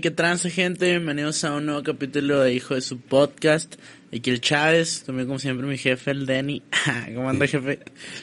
Hey, 0.00 0.02
qué 0.02 0.10
trance, 0.12 0.48
gente. 0.48 0.88
Bienvenidos 0.88 1.44
a 1.44 1.52
un 1.56 1.66
nuevo 1.66 1.82
capítulo 1.82 2.40
de 2.40 2.54
Hijo 2.54 2.74
de 2.74 2.80
su 2.80 2.98
podcast. 3.00 3.74
Aquí 4.10 4.30
el 4.30 4.40
Chávez, 4.40 5.02
también 5.04 5.26
como 5.26 5.38
siempre 5.38 5.66
mi 5.66 5.76
jefe, 5.76 6.12
el 6.12 6.24
Denny. 6.24 6.62
¿Cómo 7.14 7.28
anda, 7.28 7.46
jefe? 7.46 7.80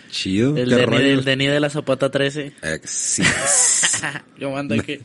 Chido. 0.09 0.57
El 0.57 0.69
¿qué 0.69 0.75
Denny, 0.75 0.85
rollo? 0.87 1.05
el 1.19 1.23
Denny 1.23 1.45
de 1.45 1.59
la 1.59 1.69
Zapata 1.69 2.09
13. 2.09 2.51
Eh, 2.63 2.79
sí. 2.83 3.21
¿Cómo 4.39 4.57
anda 4.57 4.75
aquí? 4.75 5.01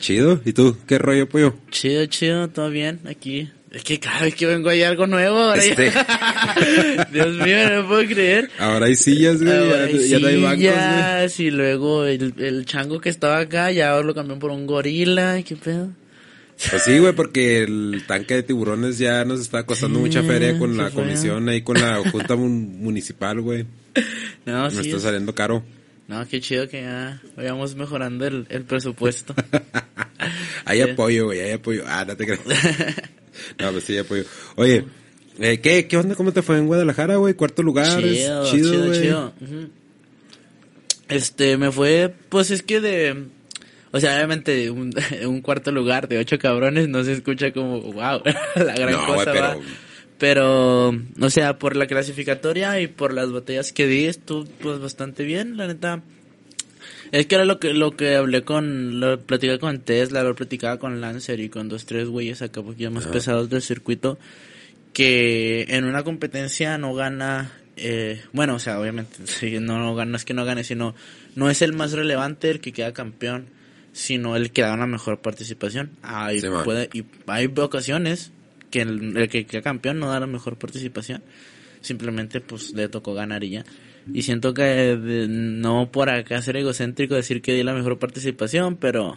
Chido. 0.00 0.40
¿Y 0.44 0.52
tú? 0.52 0.76
¿Qué 0.88 0.98
rollo, 0.98 1.28
pollo? 1.28 1.54
Chido, 1.70 2.04
chido, 2.06 2.48
todo 2.48 2.70
bien 2.70 2.98
aquí. 3.08 3.48
Es 3.70 3.84
que 3.84 4.00
cada 4.00 4.22
vez 4.22 4.34
que 4.34 4.46
vengo 4.46 4.68
hay 4.68 4.82
algo 4.82 5.06
nuevo. 5.06 5.36
Ahora 5.38 5.64
ya- 5.64 5.70
Este. 5.70 5.92
Dios 7.12 7.36
mío, 7.36 7.70
no 7.82 7.86
puedo 7.86 8.04
creer. 8.08 8.50
Ahora 8.58 8.86
hay 8.86 8.96
sillas, 8.96 9.40
güey. 9.40 9.56
Ahora 9.56 9.86
Ya, 9.86 9.96
hay 9.96 10.08
ya 10.08 10.18
no 10.18 10.26
hay 10.26 10.42
bancos, 10.42 10.58
güey. 10.64 10.74
sillas, 10.74 11.40
y 11.40 11.50
luego 11.52 12.04
el, 12.04 12.34
el 12.38 12.66
chango 12.66 13.00
que 13.00 13.10
estaba 13.10 13.38
acá 13.38 13.70
ya 13.70 13.96
lo 14.00 14.12
cambió 14.12 14.36
por 14.40 14.50
un 14.50 14.66
gorila. 14.66 15.40
¿Qué 15.44 15.54
pedo? 15.54 15.92
Pues 16.68 16.82
sí, 16.82 16.98
güey, 16.98 17.14
porque 17.14 17.62
el 17.62 18.02
tanque 18.06 18.34
de 18.34 18.42
tiburones 18.42 18.98
ya 18.98 19.24
nos 19.24 19.40
está 19.40 19.64
costando 19.64 19.98
Sí, 19.98 20.04
mucha 20.04 20.22
feria 20.22 20.58
con 20.58 20.76
la 20.76 20.90
comisión 20.90 21.48
ahí 21.48 21.62
con 21.62 21.80
la 21.80 22.02
junta 22.10 22.36
mun- 22.36 22.78
municipal, 22.82 23.40
güey. 23.40 23.64
No, 24.44 24.64
Nos 24.64 24.74
sí. 24.74 24.80
está 24.80 24.96
es- 24.98 25.02
saliendo 25.02 25.34
caro. 25.34 25.62
No, 26.06 26.26
qué 26.28 26.40
chido 26.40 26.68
que 26.68 26.82
ya 26.82 27.22
vayamos 27.36 27.76
mejorando 27.76 28.26
el, 28.26 28.46
el 28.50 28.64
presupuesto. 28.64 29.34
Hay 30.66 30.82
Sí. 30.82 30.90
apoyo, 30.90 31.26
güey, 31.26 31.40
hay 31.40 31.52
apoyo. 31.52 31.82
Ah, 31.86 32.04
no 32.06 32.16
te 32.16 32.26
creas. 32.26 32.40
no, 33.58 33.72
pues 33.72 33.84
sí, 33.84 33.94
hay 33.94 34.00
apoyo. 34.00 34.24
Oye, 34.56 34.84
eh, 35.38 35.60
¿qué, 35.60 35.86
¿qué 35.88 35.96
onda? 35.96 36.14
¿Cómo 36.14 36.32
te 36.32 36.42
fue 36.42 36.58
en 36.58 36.66
Guadalajara, 36.66 37.16
güey? 37.16 37.34
¿Cuarto 37.34 37.62
lugar? 37.62 37.86
chido, 38.02 38.44
chido, 38.50 38.92
chido. 38.94 39.32
Este, 41.08 41.56
me 41.56 41.72
fue, 41.72 42.12
pues 42.28 42.50
es 42.50 42.62
que 42.62 42.80
de, 42.80 43.24
o 43.92 44.00
sea, 44.00 44.16
obviamente 44.16 44.70
un, 44.70 44.92
un 45.26 45.40
cuarto 45.40 45.72
lugar 45.72 46.08
de 46.08 46.18
ocho 46.18 46.38
cabrones 46.38 46.88
no 46.88 47.02
se 47.04 47.12
escucha 47.12 47.52
como, 47.52 47.80
wow, 47.80 48.22
la 48.56 48.74
gran 48.74 48.92
No, 48.92 49.06
cosa, 49.06 49.32
pero- 49.32 49.40
¿va? 49.44 49.56
Pero, 50.18 50.88
o 51.18 51.30
sea, 51.30 51.58
por 51.58 51.76
la 51.76 51.86
clasificatoria 51.86 52.78
y 52.78 52.88
por 52.88 53.14
las 53.14 53.30
botellas 53.30 53.72
que 53.72 53.86
di, 53.86 54.04
estuvo 54.04 54.44
pues 54.60 54.78
bastante 54.78 55.24
bien, 55.24 55.56
la 55.56 55.66
neta. 55.66 56.02
Es 57.10 57.24
que 57.24 57.36
era 57.36 57.46
lo 57.46 57.58
que, 57.58 57.72
lo 57.72 57.92
que 57.96 58.16
hablé 58.16 58.42
con, 58.42 59.00
lo 59.00 59.18
platicaba 59.18 59.58
con 59.58 59.80
Tesla, 59.80 60.22
lo 60.22 60.34
platicaba 60.34 60.78
con 60.78 61.00
Lancer 61.00 61.40
y 61.40 61.48
con 61.48 61.70
dos, 61.70 61.86
tres 61.86 62.06
güeyes 62.08 62.42
acá 62.42 62.62
poquito 62.62 62.90
más 62.90 63.06
pesados 63.06 63.48
del 63.48 63.62
circuito, 63.62 64.18
que 64.92 65.64
en 65.70 65.84
una 65.84 66.02
competencia 66.02 66.76
no 66.76 66.94
gana, 66.94 67.52
eh, 67.78 68.20
bueno, 68.32 68.56
o 68.56 68.58
sea, 68.58 68.78
obviamente, 68.78 69.16
no, 69.60 69.78
no 69.78 69.94
gana, 69.94 70.10
no 70.10 70.16
es 70.18 70.26
que 70.26 70.34
no 70.34 70.44
gane, 70.44 70.64
sino, 70.64 70.94
no 71.34 71.48
es 71.48 71.62
el 71.62 71.72
más 71.72 71.92
relevante 71.92 72.50
el 72.50 72.60
que 72.60 72.72
queda 72.72 72.92
campeón, 72.92 73.46
sino 73.92 74.36
el 74.36 74.50
que 74.52 74.62
da 74.62 74.74
una 74.74 74.86
mejor 74.86 75.20
participación. 75.20 75.90
Hay, 76.02 76.40
Sí, 76.40 76.46
puede, 76.64 76.88
y 76.92 77.04
hay 77.26 77.50
ocasiones 77.56 78.32
que 78.70 78.82
el, 78.82 79.16
el 79.16 79.28
que 79.28 79.46
queda 79.46 79.62
campeón 79.62 79.98
no 79.98 80.08
da 80.08 80.20
la 80.20 80.26
mejor 80.26 80.56
participación, 80.58 81.22
simplemente 81.80 82.40
pues 82.40 82.72
le 82.72 82.88
tocó 82.88 83.14
ganar 83.14 83.42
y 83.44 83.50
ya. 83.50 83.64
Y 84.12 84.22
siento 84.22 84.54
que 84.54 84.62
de- 84.62 85.26
no 85.28 85.90
por 85.92 86.08
acá 86.10 86.40
ser 86.42 86.56
egocéntrico 86.56 87.14
decir 87.14 87.42
que 87.42 87.52
di 87.54 87.62
la 87.62 87.74
mejor 87.74 87.98
participación, 87.98 88.76
pero 88.76 89.16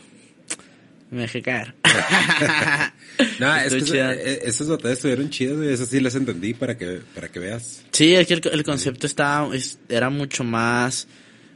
me 1.11 1.21
dejé 1.21 1.41
caer. 1.41 1.75
No, 3.39 3.55
es 3.55 3.73
que 3.73 3.81
chida. 3.83 4.13
esa- 4.13 4.21
eh, 4.29 4.39
esas 4.43 4.67
batallas 4.69 4.97
estuvieron 4.97 5.29
chidas, 5.29 5.57
güey. 5.57 5.69
Esas 5.71 5.87
sí 5.89 5.99
las 5.99 6.15
entendí 6.15 6.53
para 6.53 6.77
que, 6.77 7.01
para 7.13 7.27
que 7.29 7.39
veas. 7.39 7.83
Sí, 7.91 8.13
es 8.15 8.25
que 8.27 8.33
el, 8.35 8.41
el 8.51 8.63
concepto 8.63 9.05
estaba, 9.05 9.55
es- 9.55 9.79
era 9.89 10.09
mucho 10.09 10.43
más, 10.43 11.07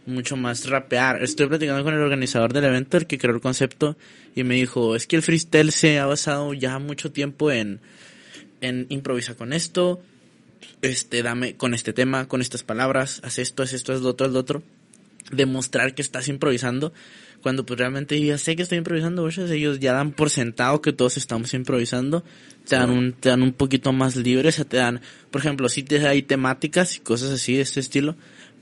mucho 0.07 0.37
más 0.37 0.67
rapear. 0.67 1.21
Estoy 1.21 1.47
platicando 1.47 1.83
con 1.83 1.93
el 1.93 1.99
organizador 1.99 2.53
del 2.53 2.65
evento, 2.65 2.97
el 2.97 3.05
que 3.05 3.17
creó 3.17 3.35
el 3.35 3.41
concepto, 3.41 3.97
y 4.35 4.43
me 4.43 4.55
dijo, 4.55 4.95
es 4.95 5.05
que 5.05 5.15
el 5.15 5.21
freestyle 5.21 5.71
se 5.71 5.99
ha 5.99 6.05
basado 6.05 6.53
ya 6.53 6.79
mucho 6.79 7.11
tiempo 7.11 7.51
en, 7.51 7.79
en 8.61 8.87
improvisar 8.89 9.35
con 9.35 9.53
esto, 9.53 10.01
este, 10.81 11.21
dame, 11.23 11.55
con 11.55 11.73
este 11.73 11.93
tema, 11.93 12.27
con 12.27 12.41
estas 12.41 12.63
palabras, 12.63 13.21
haz 13.23 13.39
esto, 13.39 13.63
haz 13.63 13.73
esto, 13.73 13.93
haz 13.93 14.01
lo 14.01 14.09
otro, 14.09 14.27
haz 14.27 14.33
lo 14.33 14.39
otro. 14.39 14.63
Demostrar 15.31 15.93
que 15.93 16.01
estás 16.01 16.29
improvisando, 16.29 16.93
cuando 17.41 17.65
pues 17.65 17.77
realmente 17.77 18.19
ya 18.21 18.37
sé 18.37 18.55
que 18.55 18.63
estoy 18.63 18.77
improvisando, 18.77 19.23
güey, 19.23 19.33
ellos 19.51 19.79
ya 19.79 19.93
dan 19.93 20.11
por 20.11 20.29
sentado 20.29 20.81
que 20.81 20.93
todos 20.93 21.17
estamos 21.17 21.53
improvisando, 21.53 22.23
te 22.67 22.75
dan 22.75 22.89
un, 22.89 23.13
te 23.13 23.29
dan 23.29 23.41
un 23.41 23.53
poquito 23.53 23.91
más 23.91 24.15
libre, 24.15 24.49
o 24.49 24.51
sea, 24.51 24.65
te 24.65 24.77
dan, 24.77 25.01
por 25.31 25.41
ejemplo, 25.41 25.67
sí 25.67 25.83
te 25.83 26.05
hay 26.07 26.21
temáticas 26.21 26.95
y 26.95 26.99
cosas 26.99 27.31
así 27.31 27.55
de 27.55 27.61
este 27.61 27.81
estilo, 27.81 28.15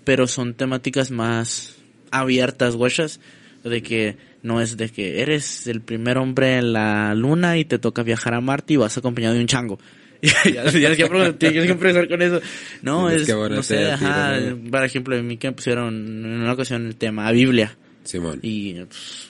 pero 0.05 0.27
son 0.27 0.53
temáticas 0.53 1.11
más 1.11 1.75
abiertas, 2.11 2.75
guachas, 2.75 3.19
de 3.63 3.81
que 3.83 4.17
no 4.43 4.61
es 4.61 4.77
de 4.77 4.89
que 4.89 5.21
eres 5.21 5.67
el 5.67 5.81
primer 5.81 6.17
hombre 6.17 6.57
en 6.57 6.71
la 6.71 7.13
luna 7.15 7.57
y 7.57 7.65
te 7.65 7.79
toca 7.79 8.03
viajar 8.03 8.35
a 8.35 8.41
Marte 8.41 8.73
y 8.73 8.77
vas 8.77 8.97
acompañado 8.97 9.33
de 9.33 9.41
un 9.41 9.47
chango. 9.47 9.79
ya, 10.21 10.63
tienes, 10.71 10.97
que, 10.97 11.33
tienes 11.37 11.65
que 11.65 11.71
empezar 11.71 12.07
con 12.07 12.21
eso. 12.21 12.41
No, 12.81 13.09
es, 13.09 13.27
no 13.27 13.63
sé, 13.63 13.77
tiro, 13.77 13.91
ajá, 13.93 14.39
¿no? 14.39 14.71
por 14.71 14.83
ejemplo, 14.83 15.17
en 15.17 15.27
mí 15.27 15.37
que 15.37 15.47
me 15.47 15.53
pusieron 15.53 15.93
en 15.93 16.41
una 16.41 16.53
ocasión 16.53 16.85
el 16.85 16.95
tema 16.95 17.31
Biblia. 17.31 17.77
Simón. 18.03 18.39
Y 18.41 18.75
pues, 18.75 19.29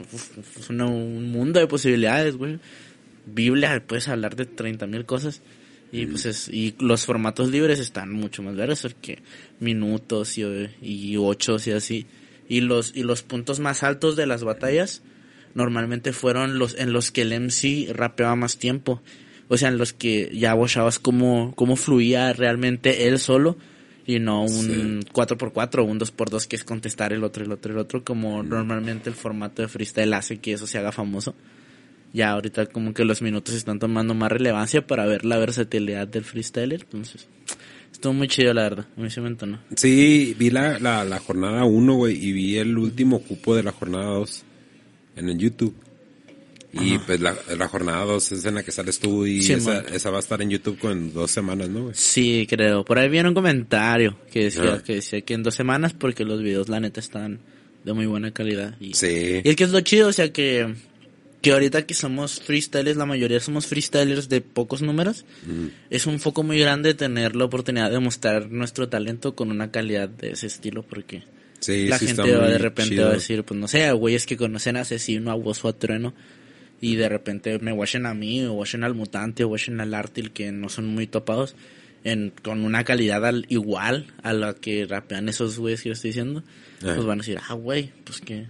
es 0.60 0.70
un 0.70 1.32
mundo 1.32 1.60
de 1.60 1.68
posibilidades, 1.68 2.36
güey. 2.36 2.60
Biblia, 3.26 3.82
puedes 3.86 4.08
hablar 4.08 4.36
de 4.36 4.46
30 4.46 4.86
mil 4.86 5.06
cosas. 5.06 5.42
Y 5.92 6.08
pues 6.08 6.26
es, 6.26 6.50
y 6.50 6.76
los 6.80 7.06
formatos 7.06 7.50
libres 7.50 7.80
están 7.80 8.12
mucho 8.12 8.44
más 8.44 8.56
verdes 8.56 8.82
porque 8.82 9.20
minutos 9.60 10.38
y, 10.38 10.44
y 10.82 11.18
ochos 11.18 11.68
y 11.68 11.72
así. 11.72 12.06
Y 12.50 12.62
los, 12.62 12.96
y 12.96 13.04
los 13.04 13.24
puntos 13.24 13.60
más 13.60 13.84
altos 13.84 14.16
de 14.16 14.26
las 14.26 14.44
batallas 14.44 15.02
normalmente 15.54 16.14
fueron 16.14 16.60
los 16.60 16.78
en 16.78 16.94
los 16.94 17.12
que 17.12 17.22
el 17.22 17.40
MC 17.40 17.94
rapeaba 17.94 18.36
más 18.36 18.58
tiempo. 18.58 19.02
O 19.48 19.58
sea, 19.58 19.70
en 19.70 19.78
los 19.78 19.94
que 19.94 20.32
ya 20.34 20.56
watchabas 20.56 21.00
cómo, 21.00 21.54
cómo 21.56 21.76
fluía 21.76 22.34
realmente 22.34 23.08
él 23.08 23.20
solo 23.20 23.58
y 24.06 24.20
no 24.20 24.44
un 24.44 25.02
4x4 25.02 25.80
o 25.80 25.84
un 25.84 26.00
2x2 26.00 26.48
que 26.48 26.56
es 26.56 26.64
contestar 26.64 27.14
el 27.14 27.24
otro, 27.24 27.44
el 27.44 27.52
otro, 27.52 27.72
el 27.72 27.80
otro, 27.80 28.04
como 28.04 28.44
normalmente 28.44 29.10
el 29.10 29.16
formato 29.16 29.62
de 29.62 29.68
freestyle 29.68 30.14
hace 30.14 30.38
que 30.38 30.54
eso 30.54 30.68
se 30.68 30.78
haga 30.78 30.92
famoso. 30.92 31.36
Ya 32.16 32.32
ahorita 32.32 32.68
como 32.68 32.94
que 32.94 33.04
los 33.04 33.22
minutos 33.22 33.54
están 33.56 33.78
tomando 33.78 34.14
más 34.14 34.32
relevancia 34.32 34.88
para 34.88 35.06
ver 35.06 35.26
la 35.26 35.38
versatilidad 35.38 36.08
del 36.08 36.24
freestyler, 36.24 36.82
entonces 36.84 37.28
estuvo 37.92 38.14
muy 38.14 38.28
chido 38.30 38.54
la 38.54 38.64
verdad, 38.64 38.86
a 38.98 39.02
mí 39.02 39.10
se 39.10 39.20
me 39.20 39.28
entonó. 39.28 39.60
Sí, 39.76 40.34
vi 40.40 40.50
la, 40.50 40.80
la, 40.80 41.04
la 41.04 41.20
jornada 41.20 41.66
1, 41.66 41.94
güey, 41.96 42.16
y 42.26 42.32
vi 42.32 42.58
el 42.58 42.78
último 42.78 43.20
cupo 43.22 43.54
de 43.56 43.64
la 43.64 43.72
jornada 43.74 44.06
2 44.06 44.44
en 45.18 45.30
el 45.30 45.38
YouTube. 45.38 45.76
Y 46.78 46.98
pues 47.00 47.22
la, 47.22 47.34
la 47.58 47.68
jornada 47.70 48.04
2 48.04 48.32
es 48.34 48.46
en 48.46 48.56
la 48.56 48.64
que 48.64 48.72
sales 48.74 49.00
tú 49.00 49.26
y 49.26 49.42
Sí, 49.42 49.54
esa, 49.54 49.80
esa 49.80 50.10
va 50.10 50.18
a 50.18 50.20
estar 50.20 50.42
en 50.42 50.50
YouTube 50.50 50.78
con 50.78 51.14
dos 51.14 51.32
semanas, 51.32 51.70
¿no, 51.70 51.84
güey? 51.84 51.96
Sí, 51.96 52.46
creo. 52.50 52.84
Por 52.84 53.00
ahí 53.00 53.08
viene 53.10 53.30
un 53.30 53.36
comentario 53.36 54.18
que 54.30 54.46
decía, 54.46 54.74
Ah. 54.76 54.84
que 54.84 54.96
decía 54.96 55.22
que 55.22 55.34
en 55.36 55.44
dos 55.44 55.56
semanas 55.56 55.94
porque 55.94 56.26
los 56.26 56.42
videos 56.44 56.68
la 56.68 56.82
neta 56.82 57.00
están 57.00 57.40
de 57.86 57.94
muy 57.94 58.08
buena 58.08 58.32
calidad. 58.32 58.76
Y, 58.82 58.94
Sí. 58.94 59.42
y 59.42 59.50
es 59.50 59.56
que 59.56 59.64
es 59.64 59.72
lo 59.72 59.80
chido, 59.82 60.10
o 60.10 60.12
sea 60.14 60.34
que, 60.34 60.76
que 61.46 61.52
ahorita 61.52 61.86
que 61.86 61.94
somos 61.94 62.40
freestylers, 62.40 62.98
la 62.98 63.06
mayoría 63.06 63.40
somos 63.40 63.68
freestylers 63.68 64.30
de 64.30 64.42
pocos 64.42 64.82
números, 64.82 65.26
Mm. 65.46 65.68
es 65.92 66.08
un 66.08 66.20
foco 66.20 66.42
muy 66.42 66.60
grande 66.60 66.96
tener 66.96 67.36
la 67.36 67.46
oportunidad 67.46 67.92
de 67.92 68.00
mostrar 68.00 68.50
nuestro 68.50 68.90
talento 68.90 69.36
con 69.36 69.52
una 69.52 69.70
calidad 69.70 70.10
de 70.10 70.32
ese 70.32 70.48
estilo 70.48 70.82
porque 70.84 71.24
Sí, 71.60 71.88
la 71.88 72.00
sí 72.00 72.08
gente 72.08 72.36
va 72.36 72.48
de 72.48 72.58
repente 72.58 72.96
chido. 72.96 73.06
va 73.06 73.12
a 73.12 73.14
decir, 73.14 73.44
pues 73.44 73.60
no 73.60 73.68
sé, 73.68 73.92
güeyes 73.92 74.26
que 74.26 74.38
conocen 74.38 74.76
a 74.78 74.82
Asesino, 74.82 75.30
a 75.30 75.36
Wozo, 75.36 75.68
a 75.68 75.74
Trueno, 75.78 76.14
y 76.82 76.96
de 76.96 77.10
repente 77.10 77.60
me 77.60 77.72
washen 77.72 78.06
a 78.08 78.14
mí, 78.16 78.44
o 78.44 78.54
washen 78.54 78.84
al 78.84 78.96
Mutante, 78.96 79.44
o 79.44 79.48
washen 79.50 79.80
al 79.82 79.94
Artil, 79.94 80.32
que 80.32 80.52
no 80.52 80.68
son 80.70 80.88
muy 80.88 81.06
topados, 81.08 81.56
en, 82.04 82.34
con 82.44 82.64
una 82.66 82.84
calidad 82.84 83.26
al- 83.26 83.46
igual 83.50 84.08
a 84.24 84.34
la 84.34 84.54
que 84.56 84.86
rapean 84.86 85.30
esos 85.30 85.58
güeyes 85.60 85.82
que 85.84 85.90
yo 85.90 85.94
estoy 85.94 86.10
diciendo, 86.10 86.44
Ajá. 86.84 86.96
pues 86.96 87.06
van 87.08 87.20
a 87.20 87.22
decir, 87.22 87.40
ah, 87.48 87.54
güey, 87.54 87.92
pues 88.04 88.20
que, 88.20 88.48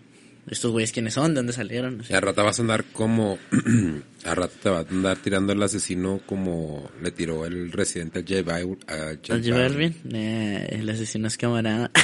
estos 0.49 0.71
güeyes 0.71 0.91
quiénes 0.91 1.13
son, 1.15 1.33
de 1.33 1.39
dónde 1.39 1.53
salieron, 1.53 1.99
O 1.99 2.03
Y 2.03 2.05
sea, 2.05 2.17
a 2.17 2.21
rato 2.21 2.43
vas 2.43 2.59
a 2.59 2.61
andar 2.61 2.83
como... 2.93 3.37
a 4.25 4.35
rato 4.35 4.53
te 4.61 4.69
va 4.69 4.79
a 4.79 4.81
andar 4.81 5.17
tirando 5.17 5.53
el 5.53 5.61
asesino 5.63 6.21
como 6.25 6.89
le 7.01 7.11
tiró 7.11 7.45
el 7.45 7.71
residente 7.71 8.19
al 8.19 8.25
J 8.25 8.41
Balvin. 8.43 8.77
a 8.87 9.15
J 9.25 9.33
¿Al 9.33 9.43
J 9.43 9.57
Balvin. 9.57 9.95
Eh, 10.13 10.67
el 10.71 10.89
asesino 10.89 11.27
es 11.27 11.37
camarada. 11.37 11.91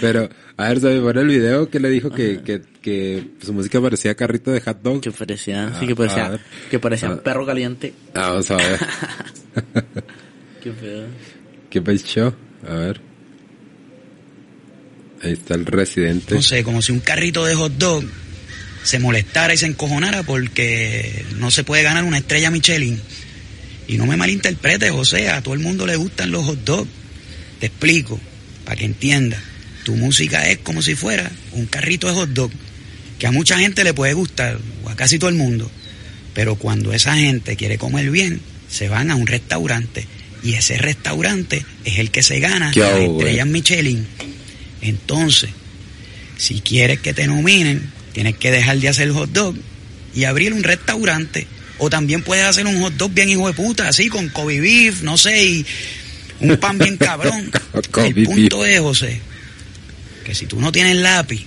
Pero, 0.00 0.28
a 0.56 0.68
ver, 0.68 0.80
¿sabes? 0.80 1.00
Por 1.00 1.18
el 1.18 1.26
video 1.26 1.68
que 1.68 1.80
le 1.80 1.90
dijo 1.90 2.10
que, 2.10 2.40
que, 2.42 2.62
que 2.80 3.30
su 3.42 3.52
música 3.52 3.80
parecía 3.80 4.14
carrito 4.14 4.52
de 4.52 4.60
hot 4.60 4.80
dog. 4.80 5.00
que 5.00 5.10
parecía, 5.10 5.70
sí, 5.70 5.80
Ah, 5.82 5.86
que 5.86 5.92
a 5.92 5.96
parecía, 5.96 6.28
ver. 6.28 6.40
que 6.70 6.78
parecía 6.78 7.10
un 7.10 7.18
Ah. 7.18 7.22
perro 7.22 7.44
caliente. 7.44 7.92
Ah, 8.14 8.30
vamos 8.30 8.50
a 8.52 8.56
ver. 8.56 8.78
Qué 10.62 10.70
pedo. 10.70 11.06
¿Qué 11.70 11.96
show? 12.04 12.32
A 12.68 12.74
ver. 12.74 13.00
Ahí 15.26 15.32
está 15.32 15.54
el 15.54 15.66
residente. 15.66 16.34
no 16.34 16.42
sé, 16.42 16.62
como 16.62 16.82
si 16.82 16.92
un 16.92 17.00
carrito 17.00 17.44
de 17.44 17.54
hot 17.54 17.72
dog 17.72 18.04
se 18.84 19.00
molestara 19.00 19.52
y 19.52 19.56
se 19.56 19.66
encojonara 19.66 20.22
porque 20.22 21.24
no 21.38 21.50
se 21.50 21.64
puede 21.64 21.82
ganar 21.82 22.04
una 22.04 22.18
estrella 22.18 22.50
Michelin. 22.50 23.00
Y 23.88 23.98
no 23.98 24.06
me 24.06 24.16
malinterpretes, 24.16 24.90
José, 24.92 25.28
a 25.28 25.42
todo 25.42 25.54
el 25.54 25.60
mundo 25.60 25.86
le 25.86 25.96
gustan 25.96 26.30
los 26.30 26.44
hot 26.44 26.64
dogs. 26.64 26.90
Te 27.58 27.66
explico, 27.66 28.20
para 28.64 28.76
que 28.76 28.84
entiendas. 28.84 29.40
Tu 29.84 29.94
música 29.96 30.48
es 30.48 30.58
como 30.58 30.82
si 30.82 30.94
fuera 30.94 31.30
un 31.52 31.66
carrito 31.66 32.06
de 32.06 32.14
hot 32.14 32.30
dog. 32.30 32.50
que 33.18 33.26
a 33.26 33.32
mucha 33.32 33.58
gente 33.58 33.82
le 33.82 33.94
puede 33.94 34.12
gustar, 34.12 34.58
o 34.84 34.90
a 34.90 34.94
casi 34.94 35.18
todo 35.18 35.30
el 35.30 35.36
mundo. 35.36 35.70
Pero 36.34 36.56
cuando 36.56 36.92
esa 36.92 37.16
gente 37.16 37.56
quiere 37.56 37.78
comer 37.78 38.10
bien, 38.10 38.40
se 38.68 38.88
van 38.88 39.10
a 39.10 39.16
un 39.16 39.26
restaurante. 39.26 40.06
Y 40.42 40.54
ese 40.54 40.76
restaurante 40.76 41.64
es 41.84 41.98
el 41.98 42.10
que 42.10 42.22
se 42.22 42.38
gana 42.40 42.70
¿Qué 42.72 42.80
las 42.80 43.00
estrellas 43.00 43.46
Michelin. 43.46 44.06
Entonces, 44.88 45.50
si 46.36 46.60
quieres 46.60 47.00
que 47.00 47.12
te 47.14 47.26
nominen, 47.26 47.90
tienes 48.12 48.36
que 48.36 48.50
dejar 48.50 48.78
de 48.78 48.88
hacer 48.88 49.10
hot 49.10 49.30
dog 49.30 49.56
y 50.14 50.24
abrir 50.24 50.52
un 50.52 50.62
restaurante. 50.62 51.46
O 51.78 51.90
también 51.90 52.22
puedes 52.22 52.44
hacer 52.46 52.66
un 52.66 52.80
hot 52.80 52.94
dog 52.94 53.12
bien 53.12 53.28
hijo 53.28 53.46
de 53.48 53.52
puta, 53.52 53.88
así 53.88 54.08
con 54.08 54.28
Kobe 54.30 54.60
beef, 54.60 55.02
no 55.02 55.18
sé, 55.18 55.44
y 55.44 55.66
un 56.40 56.56
pan 56.56 56.78
bien 56.78 56.96
cabrón. 56.98 57.50
El 57.96 58.24
punto 58.24 58.64
es, 58.64 58.80
José, 58.80 59.20
que 60.24 60.34
si 60.34 60.46
tú 60.46 60.60
no 60.60 60.72
tienes 60.72 60.96
lápiz, 60.96 61.44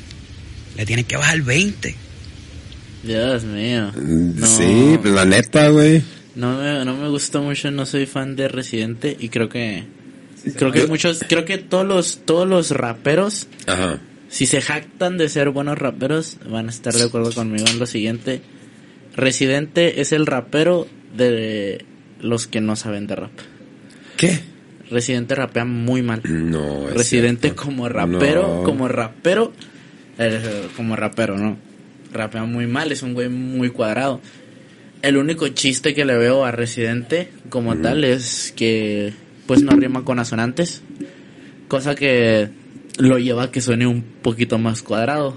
le 0.77 0.85
tienes 0.85 1.05
que 1.05 1.17
bajar 1.17 1.41
20. 1.41 1.95
Dios 3.03 3.43
mío. 3.43 3.91
Mm, 3.95 4.39
No. 4.39 4.47
Sí, 4.47 4.97
pues 5.01 5.13
la 5.13 5.25
neta, 5.25 5.69
güey. 5.69 6.03
No 6.35 6.57
me, 6.57 6.85
no 6.85 6.95
me 6.95 7.09
gustó 7.09 7.41
mucho, 7.41 7.71
no 7.71 7.85
soy 7.85 8.05
fan 8.05 8.35
de 8.35 8.47
Residente 8.47 9.15
y 9.19 9.29
creo 9.29 9.49
que 9.49 9.83
creo 10.55 10.71
que 10.71 10.87
muchos, 10.87 11.23
creo 11.27 11.45
que 11.45 11.57
todos 11.57 11.85
los 11.85 12.19
todos 12.25 12.47
los 12.47 12.71
raperos, 12.71 13.47
Ajá. 13.67 13.99
si 14.29 14.45
se 14.45 14.61
jactan 14.61 15.17
de 15.17 15.29
ser 15.29 15.49
buenos 15.49 15.77
raperos, 15.77 16.37
van 16.49 16.67
a 16.67 16.69
estar 16.69 16.93
de 16.93 17.03
acuerdo 17.03 17.31
conmigo 17.33 17.65
en 17.69 17.79
lo 17.79 17.85
siguiente. 17.85 18.41
Residente 19.15 20.01
es 20.01 20.11
el 20.11 20.25
rapero 20.25 20.87
de 21.15 21.85
los 22.21 22.47
que 22.47 22.61
no 22.61 22.75
saben 22.75 23.07
de 23.07 23.15
rap. 23.15 23.31
¿Qué? 24.17 24.39
Residente 24.89 25.35
rapea 25.35 25.65
muy 25.65 26.01
mal. 26.01 26.21
No, 26.25 26.89
es 26.89 26.95
Residente 26.95 27.49
cierto. 27.49 27.63
como 27.63 27.89
rapero, 27.89 28.41
No. 28.57 28.63
como 28.63 28.87
rapero, 28.87 29.53
eh, 30.17 30.67
como 30.75 30.95
rapero, 30.95 31.37
no. 31.37 31.57
Rapea 32.11 32.43
muy 32.45 32.65
mal, 32.65 32.91
es 32.91 33.03
un 33.03 33.13
güey 33.13 33.29
muy 33.29 33.69
cuadrado. 33.69 34.19
El 35.01 35.17
único 35.17 35.47
chiste 35.49 35.93
que 35.93 36.05
le 36.05 36.17
veo 36.17 36.43
a 36.43 36.51
Residente 36.51 37.29
como 37.49 37.77
tal 37.77 38.03
es 38.03 38.53
que 38.55 39.13
pues 39.49 39.63
no 39.63 39.71
rima 39.71 40.05
con 40.05 40.19
asonantes, 40.19 40.83
cosa 41.67 41.95
que 41.95 42.49
lo 42.99 43.17
lleva 43.17 43.45
a 43.45 43.51
que 43.51 43.61
suene 43.61 43.87
un 43.87 44.03
poquito 44.03 44.59
más 44.59 44.83
cuadrado. 44.83 45.35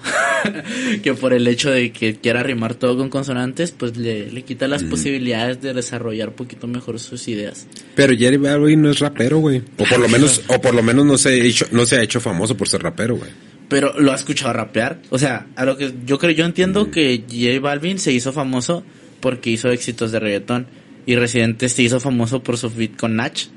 que 1.03 1.15
por 1.15 1.33
el 1.33 1.49
hecho 1.49 1.71
de 1.71 1.93
que 1.93 2.17
quiera 2.17 2.43
rimar 2.43 2.75
todo 2.75 2.99
con 2.99 3.09
consonantes, 3.09 3.71
pues 3.71 3.97
le, 3.97 4.31
le 4.31 4.43
quita 4.43 4.69
las 4.69 4.83
posibilidades 4.83 5.63
de 5.63 5.73
desarrollar 5.73 6.29
un 6.29 6.35
poquito 6.35 6.67
mejor 6.67 7.01
sus 7.01 7.27
ideas. 7.27 7.67
Pero 7.95 8.15
Jerry 8.15 8.37
Balvin 8.37 8.83
no 8.83 8.91
es 8.91 8.99
rapero, 8.99 9.39
güey. 9.39 9.63
O 9.79 9.85
por 9.87 9.99
lo 9.99 10.11
menos, 10.11 10.43
o 10.47 10.61
por 10.61 10.75
lo 10.75 10.83
menos 10.83 11.07
no 11.07 11.17
se 11.17 11.31
ha 11.31 11.33
hecho, 11.33 11.65
no 11.73 11.87
se 11.87 11.97
ha 11.97 12.03
hecho 12.03 12.21
famoso 12.21 12.55
por 12.55 12.69
ser 12.69 12.83
rapero, 12.83 13.17
güey. 13.17 13.31
Pero 13.71 13.99
lo 13.99 14.13
ha 14.13 14.17
escuchado 14.17 14.53
rapear. 14.53 15.01
O 15.09 15.19
sea, 15.19 15.47
a 15.57 15.65
lo 15.65 15.79
que 15.79 15.91
yo 16.05 16.19
creo, 16.19 16.33
yo 16.33 16.45
entiendo 16.45 16.91
que 16.91 17.25
J 17.31 17.61
Balvin 17.63 17.99
se 17.99 18.13
hizo 18.13 18.31
famoso 18.35 18.85
porque 19.21 19.49
hizo 19.49 19.71
éxitos 19.71 20.13
de 20.13 20.21
reggaetón. 20.21 20.67
Y 21.07 21.17
Residente 21.17 21.71
se 21.71 21.83
hizo 21.83 21.99
famoso 21.99 22.43
por 22.43 22.59
su 22.59 22.69
feat 22.69 22.95
con 22.95 23.17
Nach. 23.17 23.49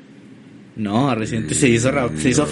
No, 0.75 1.15
Residente 1.15 1.55
se 1.55 1.69
hizo 1.69 1.89
se 2.17 2.29
hizo 2.29 2.47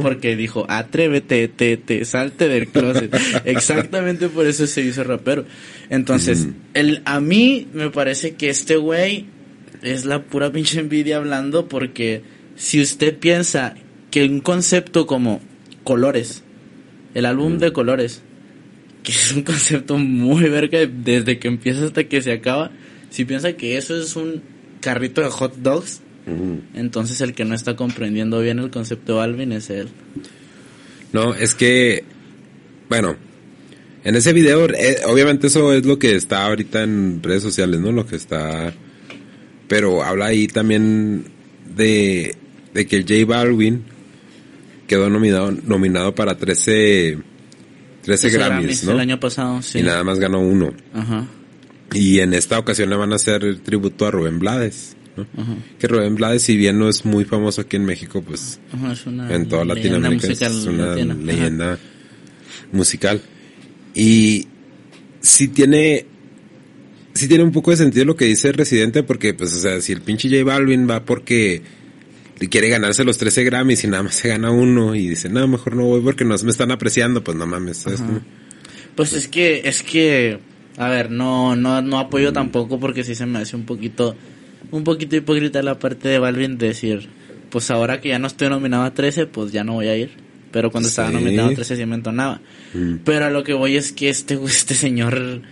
porque 0.00 0.34
dijo, 0.34 0.64
atrévete, 0.68 1.48
te, 1.48 1.76
te, 1.76 2.06
salte 2.06 2.48
del 2.48 2.68
closet. 2.68 3.14
Exactamente 3.44 4.28
por 4.28 4.46
eso 4.46 4.66
se 4.66 4.80
hizo 4.80 5.04
rapero. 5.04 5.44
Entonces, 5.90 6.48
el, 6.72 7.02
a 7.04 7.20
mí 7.20 7.68
me 7.74 7.90
parece 7.90 8.34
que 8.34 8.48
este 8.48 8.76
güey 8.76 9.26
es 9.82 10.06
la 10.06 10.22
pura 10.22 10.50
pinche 10.52 10.80
envidia 10.80 11.18
hablando 11.18 11.68
porque 11.68 12.22
si 12.56 12.80
usted 12.80 13.18
piensa 13.18 13.74
que 14.10 14.24
un 14.24 14.40
concepto 14.40 15.06
como 15.06 15.42
colores, 15.84 16.42
el 17.12 17.26
álbum 17.26 17.58
de 17.58 17.72
colores, 17.72 18.22
que 19.02 19.12
es 19.12 19.32
un 19.32 19.42
concepto 19.42 19.98
muy 19.98 20.48
verga 20.48 20.78
desde 20.86 21.38
que 21.38 21.48
empieza 21.48 21.84
hasta 21.84 22.04
que 22.04 22.22
se 22.22 22.32
acaba, 22.32 22.70
si 23.10 23.26
piensa 23.26 23.52
que 23.52 23.76
eso 23.76 23.96
es 24.00 24.16
un 24.16 24.42
carrito 24.80 25.20
de 25.20 25.28
hot 25.28 25.56
dogs, 25.56 26.00
entonces 26.74 27.20
el 27.20 27.34
que 27.34 27.44
no 27.44 27.54
está 27.54 27.76
comprendiendo 27.76 28.40
bien 28.40 28.58
el 28.58 28.70
concepto 28.70 29.16
de 29.16 29.22
Alvin 29.22 29.52
es 29.52 29.70
él. 29.70 29.88
No, 31.12 31.34
es 31.34 31.54
que, 31.54 32.04
bueno, 32.88 33.16
en 34.04 34.16
ese 34.16 34.32
video, 34.32 34.68
eh, 34.70 34.98
obviamente 35.06 35.46
eso 35.46 35.72
es 35.72 35.86
lo 35.86 35.98
que 35.98 36.16
está 36.16 36.46
ahorita 36.46 36.82
en 36.82 37.22
redes 37.22 37.42
sociales, 37.42 37.80
¿no? 37.80 37.92
Lo 37.92 38.06
que 38.06 38.16
está, 38.16 38.72
pero 39.68 40.02
habla 40.02 40.26
ahí 40.26 40.48
también 40.48 41.24
de, 41.76 42.34
de 42.74 42.86
que 42.86 42.96
el 42.96 43.02
J 43.02 43.24
Balvin 43.26 43.84
quedó 44.86 45.08
nominado, 45.10 45.52
nominado 45.52 46.14
para 46.14 46.36
13, 46.36 47.18
13 48.02 48.26
Ese 48.26 48.36
Grammys, 48.36 48.84
¿no? 48.84 48.92
El 48.92 49.00
año 49.00 49.20
pasado, 49.20 49.62
sí. 49.62 49.80
Y 49.80 49.82
nada 49.82 50.04
más 50.04 50.18
ganó 50.18 50.40
uno. 50.40 50.72
Ajá, 50.94 51.26
Y 51.92 52.20
en 52.20 52.34
esta 52.34 52.58
ocasión 52.58 52.90
le 52.90 52.96
van 52.96 53.12
a 53.12 53.16
hacer 53.16 53.60
tributo 53.60 54.06
a 54.06 54.10
Rubén 54.10 54.38
Blades, 54.38 54.95
¿no? 55.16 55.26
ajá, 55.36 55.54
Que 55.78 55.88
Rubén 55.88 56.14
Blades, 56.14 56.42
si 56.42 56.56
bien 56.56 56.78
no 56.78 56.88
es 56.88 57.04
muy 57.04 57.24
famoso 57.24 57.62
aquí 57.62 57.76
en 57.76 57.84
México, 57.84 58.22
pues 58.22 58.60
ajá, 58.72 58.92
es 58.92 59.06
una 59.06 59.34
en 59.34 59.48
toda 59.48 59.64
Latinoamérica 59.64 60.26
es 60.26 60.40
musical 60.40 60.74
una 60.74 60.86
latina. 60.86 61.14
Ajá. 61.14 61.22
leyenda 61.22 61.78
musical. 62.72 63.20
Y 63.94 64.46
sí 65.20 65.48
tiene, 65.48 66.06
sí 67.14 67.28
tiene 67.28 67.44
un 67.44 67.52
poco 67.52 67.70
de 67.70 67.78
sentido 67.78 68.04
lo 68.04 68.16
que 68.16 68.26
dice 68.26 68.52
Residente, 68.52 69.02
porque 69.02 69.34
pues, 69.34 69.54
o 69.54 69.58
sea, 69.58 69.80
si 69.80 69.92
el 69.92 70.02
pinche 70.02 70.28
J 70.28 70.44
Balvin 70.44 70.88
va 70.88 71.04
porque 71.04 71.62
quiere 72.50 72.68
ganarse 72.68 73.04
los 73.04 73.16
13 73.16 73.44
Grammys 73.44 73.84
y 73.84 73.88
nada 73.88 74.02
más 74.02 74.16
se 74.16 74.28
gana 74.28 74.50
uno 74.50 74.94
y 74.94 75.08
dice, 75.08 75.28
no, 75.28 75.48
mejor 75.48 75.74
no 75.74 75.84
voy 75.84 76.02
porque 76.02 76.24
no 76.24 76.36
me 76.36 76.50
están 76.50 76.70
apreciando, 76.70 77.24
pues 77.24 77.36
no 77.36 77.46
mames, 77.46 77.78
¿sabes? 77.78 78.00
Ajá. 78.00 78.20
Pues 78.94 79.12
es 79.12 79.28
que, 79.28 79.62
es 79.64 79.82
que, 79.82 80.38
a 80.76 80.88
ver, 80.88 81.10
no, 81.10 81.56
no, 81.56 81.82
no 81.82 81.98
apoyo 81.98 82.32
tampoco 82.32 82.78
porque 82.78 83.04
sí 83.04 83.14
se 83.14 83.26
me 83.26 83.38
hace 83.38 83.56
un 83.56 83.64
poquito, 83.64 84.16
un 84.70 84.84
poquito 84.84 85.16
hipócrita 85.16 85.62
la 85.62 85.78
parte 85.78 86.08
de 86.08 86.18
Balvin 86.18 86.58
de 86.58 86.68
decir, 86.68 87.08
pues 87.50 87.70
ahora 87.70 88.00
que 88.00 88.10
ya 88.10 88.18
no 88.18 88.26
estoy 88.26 88.48
nominado 88.48 88.84
a 88.84 88.92
13, 88.94 89.26
pues 89.26 89.52
ya 89.52 89.64
no 89.64 89.74
voy 89.74 89.88
a 89.88 89.96
ir. 89.96 90.10
Pero 90.52 90.70
cuando 90.70 90.88
estaba 90.88 91.10
nominado 91.10 91.48
a 91.50 91.54
13 91.54 91.76
sí 91.76 91.86
me 91.86 91.94
entonaba. 91.96 92.40
Mm. 92.74 92.96
Pero 93.04 93.26
a 93.26 93.30
lo 93.30 93.44
que 93.44 93.52
voy 93.52 93.76
es 93.76 93.92
que 93.92 94.08
este, 94.08 94.34
este 94.46 94.74
señor 94.74 95.42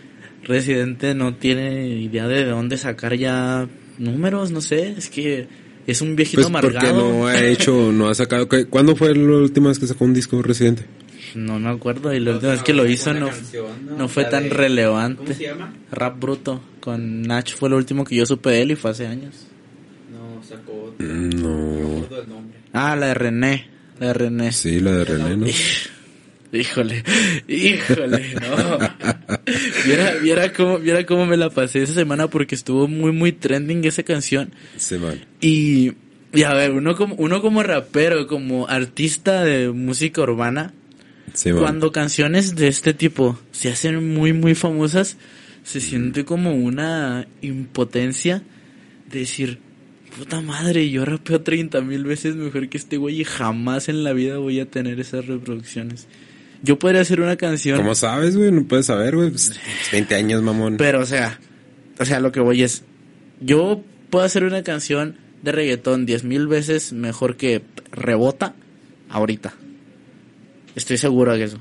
residente 0.42 1.14
no 1.14 1.34
tiene 1.34 1.88
idea 1.88 2.28
de 2.28 2.44
dónde 2.44 2.76
sacar 2.76 3.14
ya 3.16 3.66
números, 3.98 4.50
no 4.50 4.60
sé, 4.60 4.94
es 4.96 5.08
que 5.08 5.46
es 5.86 6.00
un 6.00 6.16
viejito 6.16 6.42
Pues 6.48 6.62
porque 6.62 6.78
amargado. 6.78 7.12
no 7.12 7.26
ha 7.26 7.40
hecho, 7.44 7.92
no 7.92 8.08
ha 8.08 8.14
sacado, 8.14 8.48
¿qué- 8.48 8.66
¿cuándo 8.66 8.96
fue 8.96 9.14
la 9.14 9.36
última 9.38 9.68
vez 9.68 9.78
que 9.78 9.86
sacó 9.86 10.04
un 10.04 10.14
disco 10.14 10.40
Residente? 10.42 10.84
No 11.34 11.58
me 11.58 11.68
acuerdo 11.70 12.14
y 12.14 12.20
la 12.20 12.32
última 12.32 12.52
vez 12.52 12.62
que 12.62 12.72
lo 12.72 12.86
hizo 12.86 13.12
no, 13.14 13.30
no 13.96 14.08
fue 14.08 14.24
tan 14.24 14.50
relevante. 14.50 15.22
¿Cómo 15.24 15.34
se 15.34 15.42
llama? 15.44 15.72
Rap 15.90 16.20
Bruto 16.20 16.62
con 16.80 17.22
Nach 17.22 17.52
fue 17.54 17.68
lo 17.70 17.76
último 17.76 18.04
que 18.04 18.14
yo 18.16 18.26
supe 18.26 18.50
de 18.50 18.62
él 18.62 18.70
y 18.72 18.76
fue 18.76 18.90
hace 18.92 19.06
años. 19.06 19.46
No, 20.12 20.42
sacó. 20.42 20.94
Mm, 20.98 21.28
No 21.30 21.48
No. 21.48 21.78
me 21.88 21.96
acuerdo 22.04 22.16
del 22.20 22.28
nombre. 22.28 22.58
Ah, 22.72 22.96
la 22.96 23.06
de 23.08 23.14
René, 23.14 23.68
la 23.98 24.06
de 24.08 24.12
René. 24.14 24.52
Sí, 24.52 24.80
la 24.80 24.92
de 24.92 25.04
René, 25.04 25.36
¿no? 25.36 25.46
Híjole, 26.52 27.02
híjole, 27.48 28.34
no. 28.34 28.78
Viera, 29.86 30.12
viera 30.22 30.52
cómo, 30.52 30.78
viera 30.78 31.04
cómo 31.04 31.26
me 31.26 31.36
la 31.36 31.50
pasé 31.50 31.82
esa 31.82 31.94
semana 31.94 32.28
porque 32.28 32.54
estuvo 32.54 32.86
muy, 32.86 33.10
muy 33.10 33.32
trending 33.32 33.84
esa 33.84 34.04
canción. 34.04 34.52
Se 34.76 34.98
man. 34.98 35.20
Y, 35.40 35.92
y 36.32 36.42
a 36.44 36.54
ver, 36.54 36.70
uno 36.70 36.94
como, 36.94 37.16
uno 37.16 37.42
como 37.42 37.62
rapero, 37.64 38.28
como 38.28 38.68
artista 38.68 39.42
de 39.42 39.70
música 39.70 40.22
urbana, 40.22 40.72
Cuando 41.58 41.90
canciones 41.90 42.54
de 42.54 42.68
este 42.68 42.94
tipo 42.94 43.38
se 43.50 43.70
hacen 43.70 44.14
muy 44.14 44.32
muy 44.32 44.54
famosas, 44.54 45.16
se 45.64 45.80
siente 45.80 46.24
como 46.24 46.54
una 46.54 47.26
impotencia 47.40 48.42
de 49.10 49.20
decir, 49.20 49.58
puta 50.16 50.40
madre, 50.40 50.88
yo 50.90 51.04
rapeo 51.04 51.40
30 51.40 51.80
mil 51.80 52.04
veces 52.04 52.36
mejor 52.36 52.68
que 52.68 52.78
este 52.78 52.98
güey 52.98 53.20
y 53.20 53.24
jamás 53.24 53.88
en 53.88 54.04
la 54.04 54.12
vida 54.12 54.38
voy 54.38 54.60
a 54.60 54.66
tener 54.66 55.00
esas 55.00 55.26
reproducciones. 55.26 56.06
Yo 56.62 56.78
podría 56.78 57.00
hacer 57.00 57.20
una 57.20 57.36
canción, 57.36 57.78
¿Cómo 57.78 57.94
sabes, 57.94 58.36
güey? 58.36 58.50
No 58.50 58.64
puedes 58.64 58.86
saber, 58.86 59.16
güey. 59.16 59.30
Pues, 59.30 59.58
20 59.92 60.14
años, 60.14 60.42
mamón. 60.42 60.76
pero 60.76 61.00
o 61.00 61.06
sea, 61.06 61.40
o 61.98 62.04
sea, 62.04 62.20
lo 62.20 62.32
que 62.32 62.40
voy 62.40 62.62
es, 62.62 62.84
yo 63.40 63.82
puedo 64.10 64.24
hacer 64.24 64.44
una 64.44 64.62
canción 64.62 65.16
de 65.42 65.52
reggaetón 65.52 66.06
10 66.06 66.24
mil 66.24 66.46
veces 66.46 66.92
mejor 66.92 67.36
que 67.36 67.62
Rebota 67.90 68.54
ahorita. 69.10 69.54
Estoy 70.74 70.98
seguro 70.98 71.36
de 71.36 71.44
eso. 71.44 71.58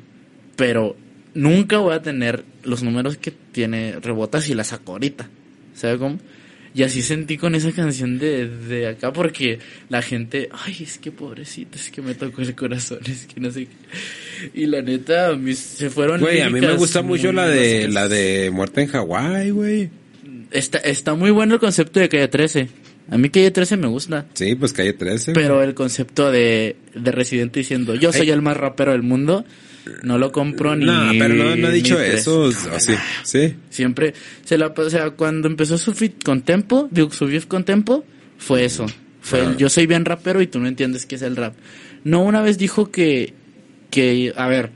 Pero 0.55 0.95
nunca 1.33 1.77
voy 1.79 1.93
a 1.93 2.01
tener 2.01 2.43
los 2.63 2.83
números 2.83 3.17
que 3.17 3.31
tiene 3.31 3.99
Rebota 3.99 4.41
si 4.41 4.53
la 4.53 4.63
saco 4.63 4.93
ahorita. 4.93 5.29
¿Sabes 5.73 5.97
cómo? 5.97 6.19
Y 6.75 6.81
así 6.81 7.03
sentí 7.03 7.37
con 7.37 7.53
esa 7.53 7.71
canción 7.71 8.17
de, 8.17 8.47
de 8.47 8.87
acá 8.87 9.13
porque 9.13 9.59
la 9.89 10.01
gente, 10.01 10.49
ay, 10.51 10.77
es 10.81 10.97
que 10.97 11.11
pobrecito, 11.11 11.77
es 11.77 11.91
que 11.91 12.01
me 12.01 12.15
tocó 12.15 12.41
el 12.41 12.55
corazón, 12.55 12.99
es 13.05 13.27
que 13.27 13.39
no 13.39 13.51
sé 13.51 13.67
qué. 13.67 14.51
Y 14.55 14.65
la 14.65 14.81
neta, 14.81 15.35
mis, 15.35 15.59
se 15.59 15.91
fueron 15.91 16.19
Güey, 16.19 16.41
a 16.41 16.49
mí 16.49 16.59
me 16.59 16.75
gusta 16.75 17.03
mucho 17.03 17.31
la 17.31 17.47
de 17.47 17.87
la 17.89 18.07
de 18.07 18.49
Muerte 18.51 18.81
en 18.81 18.87
Hawái, 18.87 19.51
güey. 19.51 19.89
Está, 20.49 20.79
está 20.79 21.13
muy 21.13 21.29
bueno 21.29 21.55
el 21.55 21.59
concepto 21.59 21.99
de 21.99 22.09
Calle 22.09 22.27
13. 22.27 22.67
A 23.09 23.17
mí 23.17 23.29
Calle 23.29 23.51
13 23.51 23.77
me 23.77 23.87
gusta. 23.87 24.25
Sí, 24.33 24.55
pues 24.55 24.71
calle 24.73 24.93
13. 24.93 25.33
Pero 25.33 25.61
el 25.61 25.73
concepto 25.73 26.31
de, 26.31 26.77
de 26.95 27.11
Residente 27.11 27.59
diciendo, 27.59 27.95
yo 27.95 28.11
soy 28.11 28.21
Ay. 28.27 28.31
el 28.31 28.41
más 28.41 28.55
rapero 28.57 28.93
del 28.93 29.03
mundo, 29.03 29.43
no 30.03 30.17
lo 30.17 30.31
compro 30.31 30.75
ni... 30.75 30.85
no, 30.85 31.11
pero 31.19 31.33
no, 31.35 31.55
no 31.55 31.67
ha 31.67 31.71
dicho 31.71 31.99
eso. 31.99 32.51
sí, 32.51 32.93
sí. 33.23 33.55
Siempre, 33.69 34.13
se 34.45 34.57
la, 34.57 34.67
o 34.67 34.89
sea, 34.89 35.11
cuando 35.11 35.47
empezó 35.47 35.77
su 35.77 35.93
fit 35.93 36.23
con 36.23 36.41
Tempo, 36.43 36.87
digo, 36.91 37.11
su 37.11 37.27
beef 37.27 37.45
con 37.45 37.65
Tempo, 37.65 38.05
fue 38.37 38.63
eso. 38.65 38.85
Fue 39.21 39.39
el, 39.39 39.47
Ah. 39.47 39.55
yo 39.57 39.69
soy 39.69 39.85
bien 39.85 40.05
rapero 40.05 40.41
y 40.41 40.47
tú 40.47 40.59
no 40.59 40.67
entiendes 40.67 41.05
qué 41.05 41.15
es 41.15 41.21
el 41.21 41.35
rap. 41.35 41.53
No 42.05 42.23
una 42.23 42.41
vez 42.41 42.57
dijo 42.57 42.89
que, 42.91 43.33
que, 43.89 44.33
a 44.37 44.47
ver, 44.47 44.71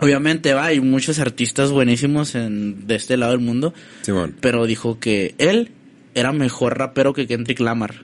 obviamente 0.00 0.52
va, 0.54 0.66
hay 0.66 0.80
muchos 0.80 1.18
artistas 1.18 1.70
buenísimos 1.70 2.34
en, 2.34 2.86
de 2.86 2.94
este 2.94 3.16
lado 3.16 3.32
del 3.32 3.40
mundo, 3.40 3.74
Simón. 4.02 4.34
pero 4.40 4.66
dijo 4.66 4.98
que 4.98 5.34
él 5.38 5.70
era 6.18 6.32
mejor 6.32 6.78
rapero 6.78 7.12
que 7.12 7.26
Kendrick 7.26 7.60
Lamar, 7.60 8.02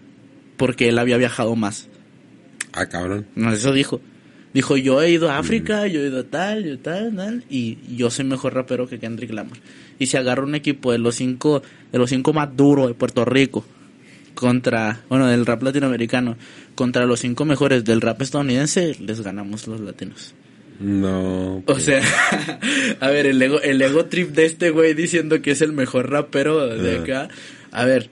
porque 0.57 0.89
él 0.89 0.99
había 0.99 1.17
viajado 1.17 1.55
más. 1.57 1.89
Ah, 2.73 2.87
cabrón. 2.87 3.27
No, 3.35 3.53
eso 3.53 3.73
dijo. 3.73 4.01
Dijo, 4.53 4.77
yo 4.77 5.03
he 5.03 5.11
ido 5.11 5.31
a 5.31 5.39
África, 5.39 5.87
yo 5.89 6.01
he 6.01 6.07
ido 6.07 6.21
a 6.21 6.25
tal, 6.25 6.65
yo 6.65 6.79
tal, 6.79 7.15
tal, 7.17 7.45
y 7.51 7.79
yo 7.97 8.09
soy 8.11 8.25
mejor 8.25 8.55
rapero 8.55 8.87
que 8.89 9.01
Kendrick 9.01 9.33
Lamar. 9.33 9.59
Y 9.99 10.07
se 10.07 10.17
agarra 10.19 10.45
un 10.45 10.55
equipo 10.55 10.93
de 10.93 10.99
los 10.99 11.17
cinco, 11.17 11.61
de 11.91 11.99
los 11.99 12.11
cinco 12.11 12.33
más 12.33 12.57
duros 12.57 12.87
de 12.87 12.95
Puerto 12.95 13.25
Rico, 13.25 13.65
contra, 14.35 15.01
bueno, 15.09 15.27
del 15.27 15.45
rap 15.47 15.63
latinoamericano, 15.63 16.37
contra 16.77 17.05
los 17.07 17.21
cinco 17.21 17.45
mejores 17.45 17.85
del 17.85 18.01
rap 18.01 18.23
estadounidense, 18.23 18.97
les 19.01 19.21
ganamos 19.23 19.67
los 19.67 19.81
latinos. 19.81 20.35
No. 20.81 21.63
O 21.67 21.79
sea, 21.79 22.03
a 23.01 23.09
ver, 23.09 23.27
el 23.27 23.41
ego, 23.43 23.61
el 23.61 23.81
ego 23.81 24.07
trip 24.07 24.31
de 24.31 24.45
este 24.47 24.71
güey 24.71 24.95
diciendo 24.95 25.41
que 25.41 25.53
es 25.53 25.63
el 25.63 25.73
mejor 25.73 26.11
rapero 26.11 26.67
de 26.67 26.97
Ah. 26.97 27.01
acá. 27.01 27.29
A 27.75 27.85
ver, 27.85 28.09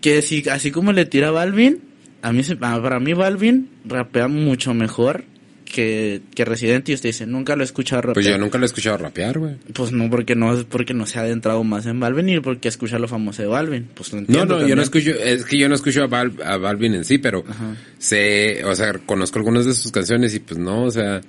que 0.00 0.20
si, 0.22 0.46
así 0.48 0.70
como 0.70 0.92
le 0.92 1.06
tira 1.06 1.28
a 1.28 1.30
Balvin, 1.30 1.78
a 2.22 2.32
mí, 2.32 2.42
para 2.58 3.00
mí 3.00 3.12
Balvin 3.14 3.68
rapea 3.86 4.28
mucho 4.28 4.74
mejor 4.74 5.24
que, 5.64 6.20
que 6.34 6.44
Residente 6.44 6.92
y 6.92 6.94
usted 6.94 7.08
dice, 7.08 7.26
nunca 7.26 7.56
lo 7.56 7.62
he 7.62 7.64
escuchado 7.64 8.02
rapear. 8.02 8.14
Pues 8.14 8.26
yo 8.26 8.38
nunca 8.38 8.58
lo 8.58 8.64
he 8.64 8.66
escuchado 8.66 8.96
rapear, 8.98 9.38
güey. 9.38 9.56
Pues 9.72 9.90
no, 9.92 10.08
porque 10.10 10.34
no, 10.36 10.56
porque 10.68 10.94
no 10.94 11.04
se 11.06 11.18
ha 11.18 11.22
adentrado 11.22 11.64
más 11.64 11.86
en 11.86 11.98
Balvin 12.00 12.28
y 12.28 12.40
porque 12.40 12.68
escucha 12.68 12.98
lo 12.98 13.08
famoso 13.08 13.42
de 13.42 13.48
Balvin. 13.48 13.88
Pues 13.94 14.12
lo 14.12 14.20
No, 14.22 14.44
no, 14.44 14.66
yo 14.66 14.76
no 14.76 14.82
escucho, 14.82 15.10
es 15.10 15.44
que 15.44 15.58
yo 15.58 15.68
no 15.68 15.74
escucho 15.74 16.02
a, 16.04 16.08
Bal- 16.08 16.42
a 16.44 16.58
Balvin 16.58 16.94
en 16.94 17.04
sí, 17.04 17.18
pero 17.18 17.44
Ajá. 17.48 17.74
sé, 17.98 18.64
o 18.64 18.74
sea, 18.74 18.92
conozco 19.06 19.38
algunas 19.38 19.64
de 19.66 19.74
sus 19.74 19.90
canciones 19.90 20.34
y 20.34 20.40
pues 20.40 20.58
no, 20.58 20.84
o 20.84 20.90
sea, 20.90 21.20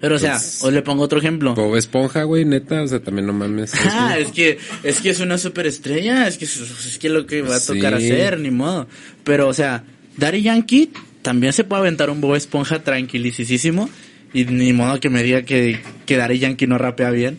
Pero 0.00 0.16
o 0.16 0.18
sea, 0.18 0.32
pues- 0.32 0.60
os 0.62 0.72
le 0.72 0.82
pongo 0.82 1.02
otro 1.04 1.18
ejemplo. 1.18 1.54
Bob 1.54 1.76
Esponja, 1.76 2.24
güey, 2.24 2.44
neta, 2.44 2.82
o 2.82 2.86
sea, 2.88 3.00
también 3.00 3.26
no 3.26 3.32
mames. 3.32 3.72
Ah, 3.90 4.16
es 4.18 4.30
que, 4.32 4.58
es 4.82 5.00
que 5.00 5.10
es 5.10 5.20
una 5.20 5.38
superestrella, 5.38 6.26
es 6.28 6.36
que 6.38 6.44
es, 6.44 6.98
que 7.00 7.08
lo 7.08 7.26
que 7.26 7.42
va 7.42 7.56
a 7.56 7.60
tocar 7.60 7.98
Sí. 8.00 8.10
hacer, 8.10 8.38
ni 8.40 8.50
modo. 8.50 8.86
Pero, 9.24 9.48
o 9.48 9.54
sea, 9.54 9.84
Daddy 10.16 10.42
Yankee 10.42 10.90
también 11.22 11.52
se 11.52 11.64
puede 11.64 11.80
aventar 11.80 12.10
un 12.10 12.20
Bob 12.20 12.36
Esponja 12.36 12.82
tranquilicísimo 12.82 13.88
y 14.34 14.44
ni 14.44 14.72
modo 14.72 15.00
que 15.00 15.08
me 15.10 15.22
diga 15.22 15.42
que, 15.42 15.80
que 16.04 16.16
Daddy 16.16 16.38
Yankee 16.40 16.66
no 16.66 16.76
rapea 16.78 17.10
bien. 17.10 17.38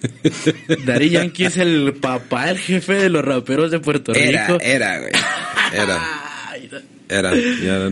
Daddy 0.86 1.10
Yankee 1.10 1.44
es 1.44 1.56
el 1.56 1.94
papá, 2.00 2.50
el 2.50 2.58
jefe 2.58 2.94
de 2.94 3.10
los 3.10 3.24
raperos 3.24 3.70
de 3.70 3.80
Puerto 3.80 4.12
Era, 4.14 4.46
Rico. 4.46 4.58
era, 4.60 4.98
güey. 4.98 5.12
Era, 5.74 6.00
era. 7.08 7.34
Ya, 7.34 7.90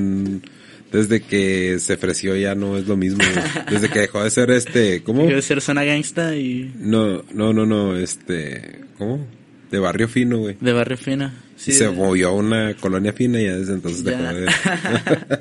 desde 0.92 1.21
que 1.21 1.78
se 1.80 1.95
ofreció 1.95 2.35
ya 2.37 2.54
no 2.54 2.76
es 2.78 2.87
lo 2.87 2.97
mismo. 2.97 3.23
Desde 3.71 3.88
que 3.90 3.99
dejó 4.00 4.25
de 4.25 4.30
ser 4.30 4.50
este, 4.50 5.02
¿cómo? 5.02 5.26
Debe 5.26 5.42
ser 5.42 5.61
zona 5.61 5.85
gangsta 5.85 6.35
y 6.37 6.73
No, 6.78 7.23
no, 7.33 7.52
no, 7.52 7.66
no, 7.66 7.97
este, 7.97 8.80
¿cómo? 8.97 9.26
De 9.71 9.78
barrio 9.78 10.09
fino, 10.09 10.38
güey. 10.38 10.57
de 10.61 10.73
barrio 10.73 10.97
fina. 10.97 11.35
Sí, 11.57 11.73
y 11.73 11.75
se 11.75 11.85
de- 11.85 11.90
movió 11.90 12.28
a 12.28 12.33
una 12.33 12.75
colonia 12.75 13.12
fina 13.12 13.40
y 13.40 13.45
ya 13.45 13.57
desde 13.57 13.75
entonces 13.75 14.02
dejó 14.04 14.23
Ya. 14.23 14.33
de... 14.33 14.47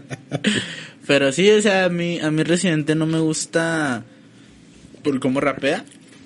Pero 1.07 1.31
sí, 1.31 1.49
o 1.51 1.61
sea, 1.61 1.85
a 1.85 1.89
mí, 1.89 2.19
a 2.19 2.29
mí 2.31 2.43
Residente 2.43 2.95
no 2.95 3.05
me 3.05 3.19
gusta 3.19 4.03
por 5.03 5.19
cómo 5.19 5.39
rapea. 5.39 5.85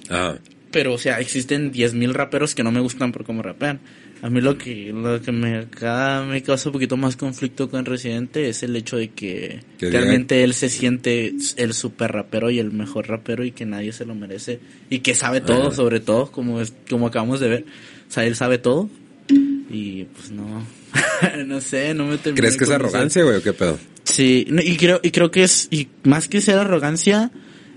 Ajá. 0.09 0.39
Pero, 0.71 0.93
o 0.93 0.97
sea, 0.97 1.19
existen 1.19 1.71
10.000 1.73 2.13
raperos 2.13 2.55
que 2.55 2.63
no 2.63 2.71
me 2.71 2.79
gustan 2.79 3.11
por 3.11 3.25
cómo 3.25 3.43
rapean. 3.43 3.79
A 4.23 4.29
mí 4.29 4.39
lo 4.39 4.55
que, 4.57 4.91
lo 4.93 5.19
que 5.21 5.31
me, 5.31 5.65
cada, 5.69 6.23
me 6.23 6.43
causa 6.43 6.69
un 6.69 6.73
poquito 6.73 6.95
más 6.95 7.17
conflicto 7.17 7.69
con 7.71 7.85
Residente 7.85 8.49
es 8.49 8.61
el 8.61 8.75
hecho 8.75 8.97
de 8.97 9.09
que, 9.09 9.61
Que 9.79 9.87
diga- 9.87 9.91
realmente 9.99 10.43
él 10.43 10.53
se 10.53 10.69
siente 10.69 11.33
el 11.57 11.73
super 11.73 12.11
rapero 12.11 12.51
y 12.51 12.59
el 12.59 12.71
mejor 12.71 13.07
rapero 13.09 13.43
y 13.43 13.51
que 13.51 13.65
nadie 13.65 13.91
se 13.93 14.05
lo 14.05 14.13
merece. 14.13 14.59
Y 14.91 14.99
que 14.99 15.15
sabe 15.15 15.41
todo, 15.41 15.67
Ajá. 15.67 15.75
sobre 15.75 15.99
todo, 16.01 16.31
como, 16.31 16.61
es, 16.61 16.71
como 16.89 17.07
acabamos 17.07 17.39
de 17.39 17.49
ver. 17.49 17.65
O 18.07 18.11
sea, 18.11 18.23
él 18.25 18.35
sabe 18.35 18.59
todo. 18.59 18.89
Y 19.71 20.03
pues 20.03 20.29
no, 20.31 20.65
no 21.47 21.61
sé, 21.61 21.93
no 21.95 22.05
me 22.05 22.17
¿Crees 22.17 22.57
que 22.57 22.65
es 22.65 22.69
arrogancia, 22.69 23.23
güey, 23.23 23.37
o 23.37 23.41
qué 23.41 23.53
pedo? 23.53 23.79
Sí, 24.03 24.45
no, 24.49 24.61
y 24.61 24.75
creo, 24.77 24.99
y 25.01 25.11
creo 25.11 25.31
que 25.31 25.43
es, 25.43 25.67
y 25.71 25.87
más 26.03 26.27
que 26.27 26.41
ser 26.41 26.57
arrogancia, 26.59 27.31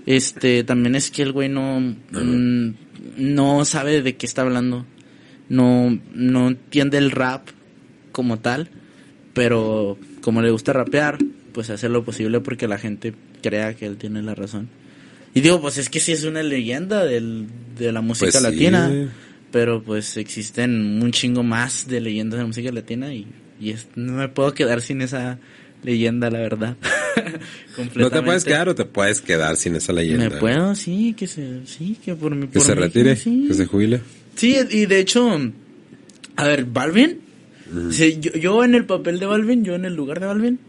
este, 0.05 0.63
también 0.63 0.95
es 0.95 1.09
que 1.09 1.21
el 1.23 1.31
güey 1.31 1.49
no, 1.49 1.79
mm, 1.79 2.69
no 3.17 3.65
sabe 3.65 4.01
de 4.01 4.15
qué 4.15 4.25
está 4.25 4.41
hablando. 4.41 4.85
No, 5.49 5.97
no 6.13 6.47
entiende 6.49 6.97
el 6.97 7.11
rap 7.11 7.47
como 8.11 8.39
tal, 8.39 8.69
pero 9.33 9.97
como 10.21 10.41
le 10.41 10.49
gusta 10.51 10.73
rapear, 10.73 11.17
pues 11.53 11.69
hace 11.69 11.89
lo 11.89 12.03
posible 12.03 12.39
porque 12.39 12.67
la 12.67 12.77
gente 12.77 13.13
crea 13.43 13.73
que 13.75 13.85
él 13.85 13.97
tiene 13.97 14.21
la 14.23 14.35
razón. 14.35 14.69
Y 15.33 15.41
digo, 15.41 15.61
pues 15.61 15.77
es 15.77 15.89
que 15.89 15.99
sí 15.99 16.13
es 16.13 16.23
una 16.23 16.41
leyenda 16.43 17.03
del, 17.05 17.47
de 17.77 17.91
la 17.91 18.01
música 18.01 18.31
Pues 18.31 18.43
latina, 18.43 18.91
pero 19.51 19.83
pues 19.83 20.17
existen 20.17 21.01
un 21.03 21.11
chingo 21.11 21.43
más 21.43 21.87
de 21.87 22.01
leyendas 22.01 22.37
de 22.37 22.43
la 22.43 22.47
música 22.47 22.71
latina 22.71 23.13
y, 23.13 23.27
y 23.59 23.71
es- 23.71 23.87
no 23.95 24.13
me 24.13 24.29
puedo 24.29 24.53
quedar 24.53 24.81
sin 24.81 25.01
esa 25.01 25.37
leyenda, 25.83 26.29
la 26.31 26.39
verdad. 26.39 26.77
¿No 27.95 28.09
te 28.09 28.21
puedes 28.21 28.43
quedar 28.45 28.69
o 28.69 28.75
te 28.75 28.85
puedes 28.85 29.21
quedar 29.21 29.57
sin 29.57 29.75
esa 29.75 29.93
leyenda? 29.93 30.29
Me 30.29 30.37
puedo, 30.37 30.73
sí, 30.75 31.13
que 31.17 31.27
se, 31.27 31.65
sí, 31.65 31.97
que 32.03 32.15
por 32.15 32.33
mi, 32.33 32.47
Que 32.47 32.53
por 32.59 32.63
se 32.63 32.75
mí, 32.75 32.81
retire, 32.81 33.15
sí. 33.15 33.45
que 33.47 33.53
se 33.53 33.65
jubile. 33.65 33.99
Sí, 34.35 34.57
y 34.69 34.85
de 34.85 34.99
hecho, 34.99 35.29
a 36.35 36.43
ver, 36.45 36.65
Balvin, 36.65 37.19
sí, 37.91 38.17
yo, 38.19 38.31
yo 38.33 38.63
en 38.63 38.75
el 38.75 38.85
papel 38.85 39.19
de 39.19 39.25
Balvin, 39.25 39.63
yo 39.63 39.75
en 39.75 39.85
el 39.85 39.95
lugar 39.95 40.19
de 40.19 40.25
Balvin, 40.27 40.59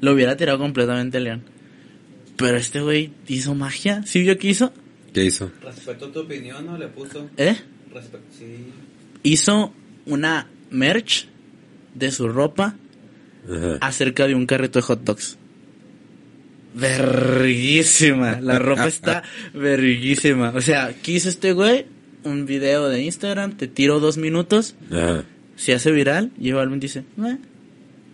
lo 0.00 0.12
hubiera 0.12 0.36
tirado 0.36 0.58
completamente 0.58 1.18
a 1.18 1.20
León. 1.20 1.42
Pero 2.36 2.56
este 2.56 2.80
güey 2.80 3.12
hizo 3.28 3.54
magia, 3.54 4.02
¿sí 4.04 4.22
vio 4.22 4.36
que 4.38 4.48
hizo? 4.48 4.72
¿Qué 5.12 5.24
hizo? 5.24 5.52
Respecto 5.62 6.06
a 6.06 6.12
tu 6.12 6.20
opinión, 6.20 6.64
¿no? 6.64 6.78
Le 6.78 6.88
puso. 6.88 7.28
¿Eh? 7.36 7.56
Respecto, 7.92 8.26
sí. 8.36 8.66
Hizo 9.22 9.72
una 10.06 10.48
merch 10.70 11.28
de 11.94 12.10
su 12.10 12.28
ropa 12.28 12.74
Ajá. 13.46 13.78
acerca 13.80 14.26
de 14.26 14.34
un 14.34 14.46
carrito 14.46 14.78
de 14.78 14.82
hot 14.82 15.04
dogs. 15.04 15.36
Verguísima. 16.74 18.40
La 18.40 18.58
ropa 18.58 18.86
está 18.88 19.22
verguísima. 19.52 20.52
O 20.54 20.60
sea, 20.60 20.94
¿qué 21.02 21.12
hizo 21.12 21.28
este 21.28 21.52
güey? 21.52 21.86
Un 22.24 22.46
video 22.46 22.88
de 22.88 23.02
Instagram, 23.02 23.52
te 23.56 23.66
tiro 23.68 23.98
dos 24.00 24.16
minutos, 24.16 24.74
Ajá. 24.90 25.24
se 25.56 25.74
hace 25.74 25.90
viral 25.90 26.30
y 26.38 26.52
Balvin 26.52 26.78
dice, 26.80 27.00
"Eh, 27.18 27.36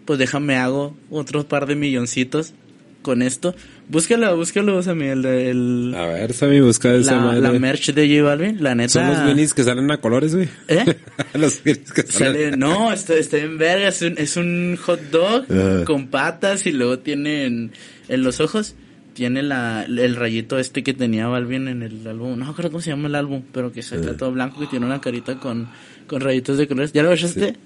pues 0.05 0.19
déjame 0.19 0.57
hago 0.57 0.97
otro 1.11 1.47
par 1.47 1.67
de 1.67 1.75
milloncitos 1.77 2.55
con 3.03 3.23
esto. 3.23 3.55
Búscalo, 3.89 4.37
búscalo, 4.37 4.83
Sammy, 4.83 5.07
el, 5.07 5.25
el- 5.25 5.95
A 5.97 6.07
ver, 6.07 6.33
Sammy, 6.35 6.61
busca 6.61 6.93
esa 6.95 7.17
la, 7.17 7.23
madre. 7.23 7.41
la 7.41 7.53
merch 7.53 7.93
de 7.93 8.07
J 8.09 8.23
Balvin, 8.23 8.63
la 8.63 8.75
neta. 8.75 8.89
Son 8.95 9.07
los 9.07 9.23
minis 9.25 9.55
que 9.55 9.63
salen 9.65 9.91
a 9.91 9.99
colores, 9.99 10.35
güey. 10.35 10.49
¿Eh? 10.69 10.85
los 11.35 11.57
que 11.59 11.75
salen. 11.75 12.07
Sale, 12.09 12.57
no, 12.57 12.93
está, 12.93 13.15
está 13.15 13.39
en 13.39 13.57
verga, 13.57 13.89
es 13.89 14.03
un, 14.03 14.15
es 14.19 14.37
un 14.37 14.77
hot 14.77 15.01
dog 15.11 15.45
Ajá. 15.51 15.85
con 15.85 16.09
patas 16.09 16.67
y 16.67 16.73
luego 16.73 16.99
tiene 16.99 17.45
en, 17.47 17.73
en 18.09 18.23
los 18.25 18.41
ojos, 18.41 18.75
tiene 19.19 19.43
la, 19.43 19.83
el 19.83 20.15
rayito 20.15 20.61
este 20.61 20.85
que 20.85 20.95
tenía 20.95 21.27
Balvin 21.27 21.67
en 21.67 21.83
el 21.83 22.07
álbum, 22.07 22.39
no 22.39 22.47
acuerdo 22.49 22.71
cómo 22.71 22.81
se 22.81 22.91
llama 22.91 23.09
el 23.09 23.17
álbum, 23.17 23.43
pero 23.53 23.73
que 23.73 23.83
saca 23.83 24.17
todo 24.17 24.31
blanco 24.31 24.63
y 24.63 24.69
tiene 24.69 24.87
una 24.87 25.01
carita 25.01 25.41
con, 25.41 25.69
con 26.07 26.21
rayitos 26.21 26.57
de 26.57 26.69
colores. 26.69 26.93
¿Ya 26.93 27.03
lo 27.03 27.13
echaste? 27.13 27.57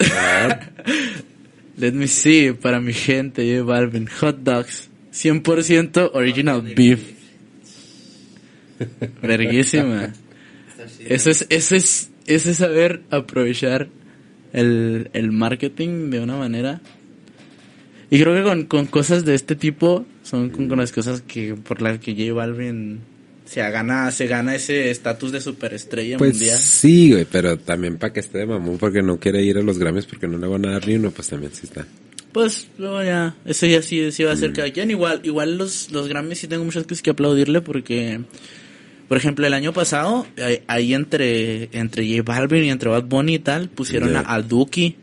Ver. 0.00 0.58
Let 1.76 1.92
me 1.92 2.08
see, 2.08 2.50
para 2.54 2.80
mi 2.80 2.92
gente, 2.92 3.48
J 3.48 3.62
Balvin, 3.62 4.08
hot 4.08 4.38
dogs, 4.38 4.90
100% 5.12 6.10
original 6.12 6.60
beef. 6.60 7.02
Verguísima. 9.22 10.12
Eso 11.06 11.30
es, 11.30 11.46
eso 11.50 11.76
es, 11.76 12.10
eso 12.26 12.50
es 12.50 12.56
saber 12.56 13.02
aprovechar 13.10 13.90
el, 14.52 15.08
el 15.12 15.30
marketing 15.30 16.10
de 16.10 16.18
una 16.18 16.36
manera. 16.36 16.80
Y 18.10 18.20
creo 18.20 18.34
que 18.34 18.42
con, 18.42 18.64
con 18.64 18.86
cosas 18.86 19.24
de 19.24 19.36
este 19.36 19.54
tipo 19.54 20.04
son 20.28 20.50
con 20.50 20.78
las 20.78 20.92
cosas 20.92 21.22
que 21.22 21.54
por 21.54 21.80
las 21.82 21.98
que 21.98 22.12
J 22.14 22.32
Balvin 22.34 23.00
se 23.44 23.60
gana, 23.70 24.10
se 24.10 24.26
gana 24.26 24.54
ese 24.54 24.90
estatus 24.90 25.32
de 25.32 25.40
superestrella 25.40 26.18
Pues 26.18 26.32
mundial. 26.34 26.58
sí, 26.58 27.12
güey, 27.12 27.24
pero 27.24 27.58
también 27.58 27.96
para 27.96 28.12
que 28.12 28.20
esté 28.20 28.38
de 28.38 28.46
mamón 28.46 28.76
porque 28.78 29.00
no 29.02 29.18
quiere 29.18 29.42
ir 29.42 29.56
a 29.58 29.62
los 29.62 29.78
Grammys 29.78 30.04
porque 30.06 30.28
no 30.28 30.36
le 30.38 30.46
van 30.46 30.66
a 30.66 30.72
dar 30.72 30.86
ni 30.86 30.96
uno, 30.96 31.10
pues 31.10 31.28
también 31.28 31.52
sí 31.54 31.62
está. 31.64 31.86
Pues 32.32 32.68
luego 32.76 33.02
ya, 33.02 33.34
eso 33.46 33.64
ya 33.66 33.80
sí, 33.80 34.12
sí 34.12 34.22
va 34.22 34.32
a 34.32 34.36
ser 34.36 34.52
cada 34.52 34.70
quien. 34.70 34.90
Igual, 34.90 35.22
igual 35.24 35.56
los, 35.56 35.90
los 35.90 36.08
Grammys 36.08 36.38
sí 36.38 36.46
tengo 36.46 36.62
muchas 36.62 36.82
cosas 36.84 37.00
que 37.00 37.10
aplaudirle 37.10 37.62
porque, 37.62 38.20
Por 39.08 39.16
ejemplo, 39.16 39.46
el 39.46 39.54
año 39.54 39.72
pasado, 39.72 40.26
eh, 40.36 40.62
ahí 40.66 40.92
entre, 40.92 41.70
entre 41.72 42.06
J 42.06 42.22
Balvin 42.30 42.64
y 42.64 42.70
entre 42.70 42.90
Bad 42.90 43.04
Bunny 43.04 43.36
y 43.36 43.38
tal, 43.38 43.70
pusieron 43.70 44.14
a, 44.14 44.20
a 44.30 44.42
Duki, 44.42 44.96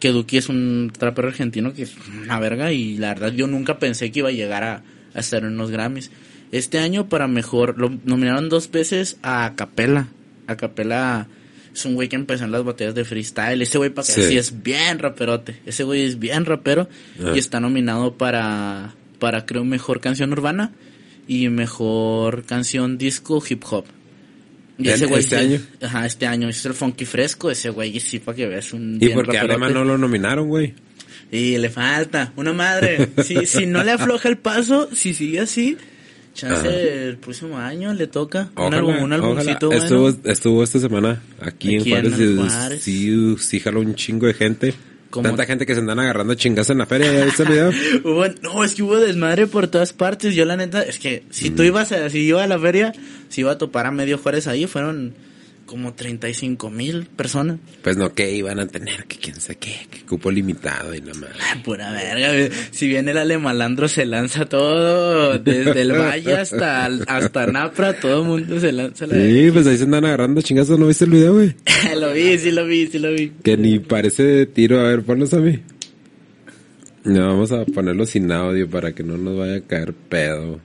que 0.00 0.08
Duki 0.10 0.38
es 0.38 0.48
un 0.48 0.90
trapero 0.96 1.28
argentino 1.28 1.72
que 1.74 1.82
es 1.82 1.94
una 2.22 2.40
verga 2.40 2.72
y 2.72 2.96
la 2.96 3.08
verdad 3.14 3.32
yo 3.32 3.46
nunca 3.46 3.78
pensé 3.78 4.10
que 4.10 4.20
iba 4.20 4.30
a 4.30 4.32
llegar 4.32 4.64
a, 4.64 4.82
a 5.14 5.20
estar 5.20 5.42
en 5.44 5.52
unos 5.52 5.70
Grammys. 5.70 6.10
Este 6.52 6.78
año 6.78 7.08
para 7.08 7.28
mejor, 7.28 7.78
lo 7.78 7.90
nominaron 8.04 8.48
dos 8.48 8.70
veces 8.70 9.18
a 9.22 9.52
Capela. 9.56 10.08
A 10.48 10.56
Capela 10.56 11.28
es 11.72 11.84
un 11.84 11.94
güey 11.94 12.08
que 12.08 12.16
empezó 12.16 12.44
en 12.44 12.50
las 12.50 12.64
batallas 12.64 12.94
de 12.96 13.04
freestyle. 13.04 13.62
Ese 13.62 13.78
güey 13.78 13.90
para 13.90 14.04
Sí. 14.06 14.22
sí 14.22 14.36
es 14.36 14.62
bien 14.62 14.98
raperote. 14.98 15.60
Ese 15.66 15.84
güey 15.84 16.02
es 16.02 16.18
bien 16.18 16.44
rapero 16.46 16.88
Ah. 17.22 17.32
y 17.34 17.38
está 17.38 17.60
nominado 17.60 18.14
para, 18.16 18.94
para 19.20 19.46
creo 19.46 19.64
mejor 19.64 20.00
canción 20.00 20.32
urbana 20.32 20.72
y 21.28 21.48
mejor 21.50 22.42
canción 22.44 22.98
disco 22.98 23.40
hip 23.48 23.62
hop. 23.70 23.84
Y 24.80 24.88
¿En- 24.88 24.94
ese 24.94 25.06
güey 25.06 25.20
este 25.20 25.36
año? 25.36 25.60
Ajá, 25.82 26.06
este 26.06 26.26
año. 26.26 26.48
Es 26.48 26.64
el 26.66 26.74
funky 26.74 27.04
fresco. 27.04 27.50
Ese 27.50 27.70
güey 27.70 27.98
sí 28.00 28.18
para 28.18 28.36
que 28.36 28.46
veas 28.46 28.72
un 28.72 28.96
¿Y 28.96 28.98
bien 28.98 29.14
por 29.14 29.28
qué 29.28 29.38
a 29.38 29.42
raperote. 29.42 29.68
Lema 29.68 29.78
no 29.78 29.84
lo 29.84 29.98
nominaron, 29.98 30.48
güey? 30.48 30.74
Y 31.32 31.58
le 31.58 31.70
falta 31.70 32.32
una 32.36 32.52
madre. 32.52 33.08
Si, 33.24 33.36
si 33.46 33.66
no 33.66 33.84
le 33.84 33.92
afloja 33.92 34.28
el 34.28 34.38
paso, 34.38 34.88
si 34.92 35.14
sigue 35.14 35.40
así, 35.40 35.76
chance 36.34 36.66
Ajá. 36.68 36.76
el 36.76 37.16
próximo 37.18 37.56
año 37.58 37.92
le 37.94 38.06
toca 38.08 38.50
un, 38.56 38.74
álbum, 38.74 38.96
un 39.02 39.10
bueno. 39.20 39.40
Estuvo, 39.72 40.08
estuvo 40.24 40.62
esta 40.64 40.78
semana 40.80 41.22
aquí, 41.40 41.76
Aquí 41.78 41.92
en 41.92 42.06
en 42.06 42.12
Juárez. 42.12 42.20
y 42.20 42.36
Juárez. 42.36 42.82
Sí, 42.82 43.36
sí 43.38 43.60
jaló 43.60 43.80
un 43.80 43.94
chingo 43.94 44.26
de 44.26 44.34
gente. 44.34 44.74
Como- 45.10 45.28
Tanta 45.28 45.44
gente 45.44 45.66
que 45.66 45.74
se 45.74 45.80
andan 45.80 45.98
agarrando 45.98 46.34
chingas 46.34 46.70
en 46.70 46.78
la 46.78 46.86
feria. 46.86 47.12
¿Ya 47.12 47.24
viste 47.24 47.42
el 47.42 47.48
video? 47.48 47.70
Hubo- 48.04 48.32
no, 48.42 48.62
es 48.64 48.74
que 48.74 48.82
hubo 48.84 48.96
desmadre 49.00 49.46
por 49.48 49.66
todas 49.66 49.92
partes. 49.92 50.34
Yo 50.36 50.44
la 50.44 50.56
neta, 50.56 50.82
es 50.82 50.98
que 51.00 51.24
si 51.30 51.50
Mm. 51.50 51.56
tú 51.56 51.62
ibas 51.64 51.90
a, 51.92 52.08
si 52.10 52.20
iba 52.20 52.42
a 52.44 52.46
la 52.46 52.58
feria, 52.58 52.92
si 53.28 53.40
iba 53.40 53.50
a 53.52 53.58
topar 53.58 53.86
a 53.86 53.90
medio 53.90 54.18
Juárez 54.18 54.46
ahí, 54.46 54.66
fueron 54.68 55.12
como 55.70 55.94
35 55.94 56.68
mil 56.68 57.06
personas. 57.06 57.60
Pues 57.84 57.96
no, 57.96 58.12
que 58.12 58.34
iban 58.34 58.58
a 58.58 58.66
tener, 58.66 59.04
que 59.04 59.18
quién 59.18 59.40
sabe 59.40 59.54
qué, 59.60 59.86
que 59.88 60.00
cupo 60.00 60.28
limitado 60.28 60.92
y 60.92 61.00
la 61.00 61.14
madre. 61.14 61.36
Pura 61.64 61.92
verga, 61.92 62.52
si 62.72 62.88
bien 62.88 63.08
el 63.08 63.16
alemalandro 63.16 63.86
se 63.86 64.04
lanza 64.04 64.46
todo, 64.46 65.38
desde 65.38 65.80
el 65.82 65.92
valle 65.92 66.34
hasta, 66.34 66.86
hasta 66.86 67.46
Napra, 67.46 67.92
todo 67.92 68.22
el 68.22 68.28
mundo 68.28 68.58
se 68.58 68.72
lanza 68.72 69.06
la 69.06 69.14
Sí, 69.14 69.50
pues 69.52 69.68
ahí 69.68 69.78
se 69.78 69.84
andan 69.84 70.04
agarrando 70.06 70.42
chingazos. 70.42 70.76
¿No 70.76 70.88
viste 70.88 71.04
el 71.04 71.12
video, 71.12 71.34
güey? 71.34 71.54
lo 71.96 72.12
vi, 72.12 72.36
sí 72.36 72.50
lo 72.50 72.66
vi, 72.66 72.88
sí 72.88 72.98
lo 72.98 73.12
vi. 73.12 73.30
Que 73.44 73.56
ni 73.56 73.78
parece 73.78 74.24
de 74.24 74.46
tiro. 74.46 74.80
A 74.80 74.88
ver, 74.88 75.02
ponlos 75.02 75.32
a 75.34 75.38
mí. 75.38 75.60
No, 77.04 77.28
vamos 77.28 77.52
a 77.52 77.64
ponerlo 77.64 78.06
sin 78.06 78.32
audio 78.32 78.68
para 78.68 78.92
que 78.92 79.04
no 79.04 79.16
nos 79.16 79.38
vaya 79.38 79.58
a 79.58 79.60
caer 79.60 79.94
pedo. 79.94 80.58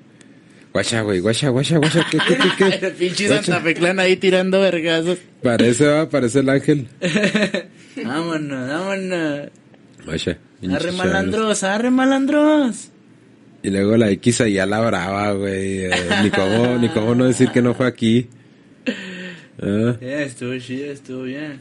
Guacha, 0.76 1.04
güey, 1.04 1.22
guacha, 1.22 1.48
guacha, 1.48 1.78
guacha. 1.78 2.06
¿Qué, 2.12 2.18
qué, 2.18 2.36
qué, 2.36 2.50
qué? 2.58 2.66
El 2.88 2.94
pinche. 2.96 3.30
Santa 3.30 3.62
Fe 3.62 3.74
Clan 3.76 3.98
ahí 3.98 4.18
tirando 4.18 4.60
vergazos. 4.60 5.20
Parece, 5.42 5.86
va, 5.86 6.10
parece 6.10 6.40
el 6.40 6.50
ángel. 6.50 6.90
Vámonos, 8.04 8.68
vámonos. 8.68 9.50
Guacha. 10.06 10.38
Arre 10.70 10.92
malandros, 10.92 11.64
arre 11.64 11.92
malandros. 11.92 12.90
Y 13.64 13.70
luego 13.70 13.96
la 13.96 14.10
X 14.10 14.42
ahí 14.42 14.60
a 14.60 14.66
la 14.66 14.82
brava, 14.82 15.32
güey. 15.32 15.86
Eh, 15.86 15.92
ni 16.24 16.30
cómo, 16.30 16.78
ni 16.78 16.90
cómo 16.90 17.16
no 17.16 17.24
decir 17.24 17.52
que 17.52 17.62
no 17.62 17.74
fue 17.74 17.88
aquí. 17.88 18.28
Ah, 19.62 19.96
Ya, 20.02 20.24
estuvo 20.24 20.58
chido, 20.60 20.92
estuvo 20.92 21.24
bien. 21.24 21.58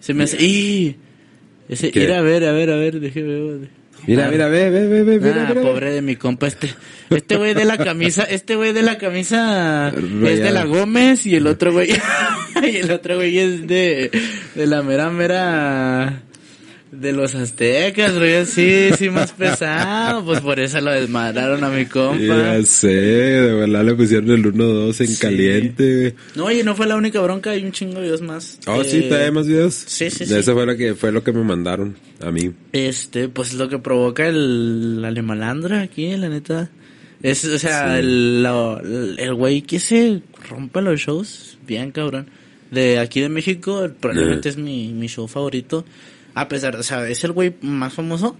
Se 0.00 0.14
me 0.14 0.24
hace... 0.24 0.42
¡Y! 0.42 0.96
Ese, 1.68 1.88
ir 1.92 2.10
a 2.10 2.22
ver, 2.22 2.44
a 2.44 2.52
ver, 2.52 2.70
a 2.70 2.76
ver, 2.76 3.00
déjeme 3.00 3.58
ver. 3.58 3.81
Mira, 4.06 4.28
mira, 4.28 4.48
ve, 4.48 4.68
ve, 4.70 4.88
ve, 4.88 5.02
ve, 5.04 5.18
mira, 5.20 5.46
Ah, 5.46 5.48
mira. 5.50 5.62
pobre 5.62 5.92
de 5.92 6.02
mi 6.02 6.16
compa 6.16 6.46
este. 6.48 6.74
Este 7.10 7.36
güey 7.36 7.54
de 7.54 7.64
la 7.64 7.78
camisa, 7.78 8.24
este 8.24 8.56
güey 8.56 8.72
de 8.72 8.82
la 8.82 8.98
camisa 8.98 9.90
es 9.90 10.40
de 10.40 10.50
la 10.50 10.64
Gómez 10.64 11.24
y 11.26 11.36
el 11.36 11.46
otro 11.46 11.72
güey 11.72 11.90
y 12.62 12.76
el 12.76 12.90
otro 12.90 13.16
güey 13.16 13.38
es 13.38 13.66
de 13.66 14.10
de 14.54 14.66
la 14.66 14.82
mera 14.82 15.10
mera 15.10 16.22
de 16.92 17.10
los 17.12 17.34
aztecas, 17.34 18.14
güey, 18.18 18.44
sí, 18.44 18.90
sí 18.98 19.08
más 19.08 19.32
pesado, 19.38 20.22
pues 20.26 20.40
por 20.40 20.60
eso 20.60 20.78
lo 20.82 20.90
desmadraron 20.92 21.64
a 21.64 21.70
mi 21.70 21.86
compa. 21.86 22.18
Ya 22.22 22.62
sé, 22.64 22.88
de 22.88 23.54
verdad 23.54 23.82
le 23.84 23.94
pusieron 23.94 24.30
el 24.30 24.44
1-2 24.44 25.00
en 25.00 25.06
Sí. 25.08 25.16
caliente. 25.20 26.14
No, 26.36 26.44
oye, 26.44 26.62
no 26.62 26.76
fue 26.76 26.86
la 26.86 26.96
única 26.96 27.18
bronca, 27.20 27.50
hay 27.50 27.64
un 27.64 27.72
chingo 27.72 27.94
de 27.94 28.02
videos 28.02 28.20
más. 28.20 28.58
Oh, 28.66 28.82
Eh, 28.82 28.84
sí, 28.84 29.00
te 29.08 29.30
más 29.30 29.46
videos. 29.46 29.74
sí, 29.74 30.10
sí, 30.10 30.26
sí. 30.26 30.34
Eso 30.34 30.52
fue 30.52 30.66
lo 30.66 30.76
que, 30.76 30.94
fue 30.94 31.10
lo 31.12 31.24
que 31.24 31.32
me 31.32 31.42
mandaron 31.42 31.96
a 32.20 32.30
mí. 32.30 32.52
Este, 32.72 33.28
pues 33.30 33.54
lo 33.54 33.70
que 33.70 33.78
provoca 33.78 34.26
el 34.28 35.02
alemalandra 35.04 35.80
aquí, 35.80 36.14
la 36.16 36.28
neta. 36.28 36.70
Es, 37.22 37.44
o 37.46 37.58
sea, 37.58 37.94
Sí. 37.94 38.00
el, 38.00 39.16
el 39.18 39.34
güey 39.34 39.62
que 39.62 39.80
se 39.80 40.20
rompe 40.50 40.82
los 40.82 41.00
shows, 41.00 41.56
bien 41.66 41.90
cabrón. 41.90 42.26
De 42.70 42.98
aquí 42.98 43.20
de 43.20 43.28
México, 43.28 43.88
probablemente 44.00 44.48
es 44.48 44.56
mi, 44.56 44.92
mi 44.92 45.06
show 45.06 45.26
favorito. 45.28 45.84
A 46.34 46.48
pesar, 46.48 46.76
o 46.76 46.82
sea, 46.82 47.08
es 47.08 47.22
el 47.24 47.32
güey 47.32 47.54
más 47.62 47.92
famoso. 47.94 48.36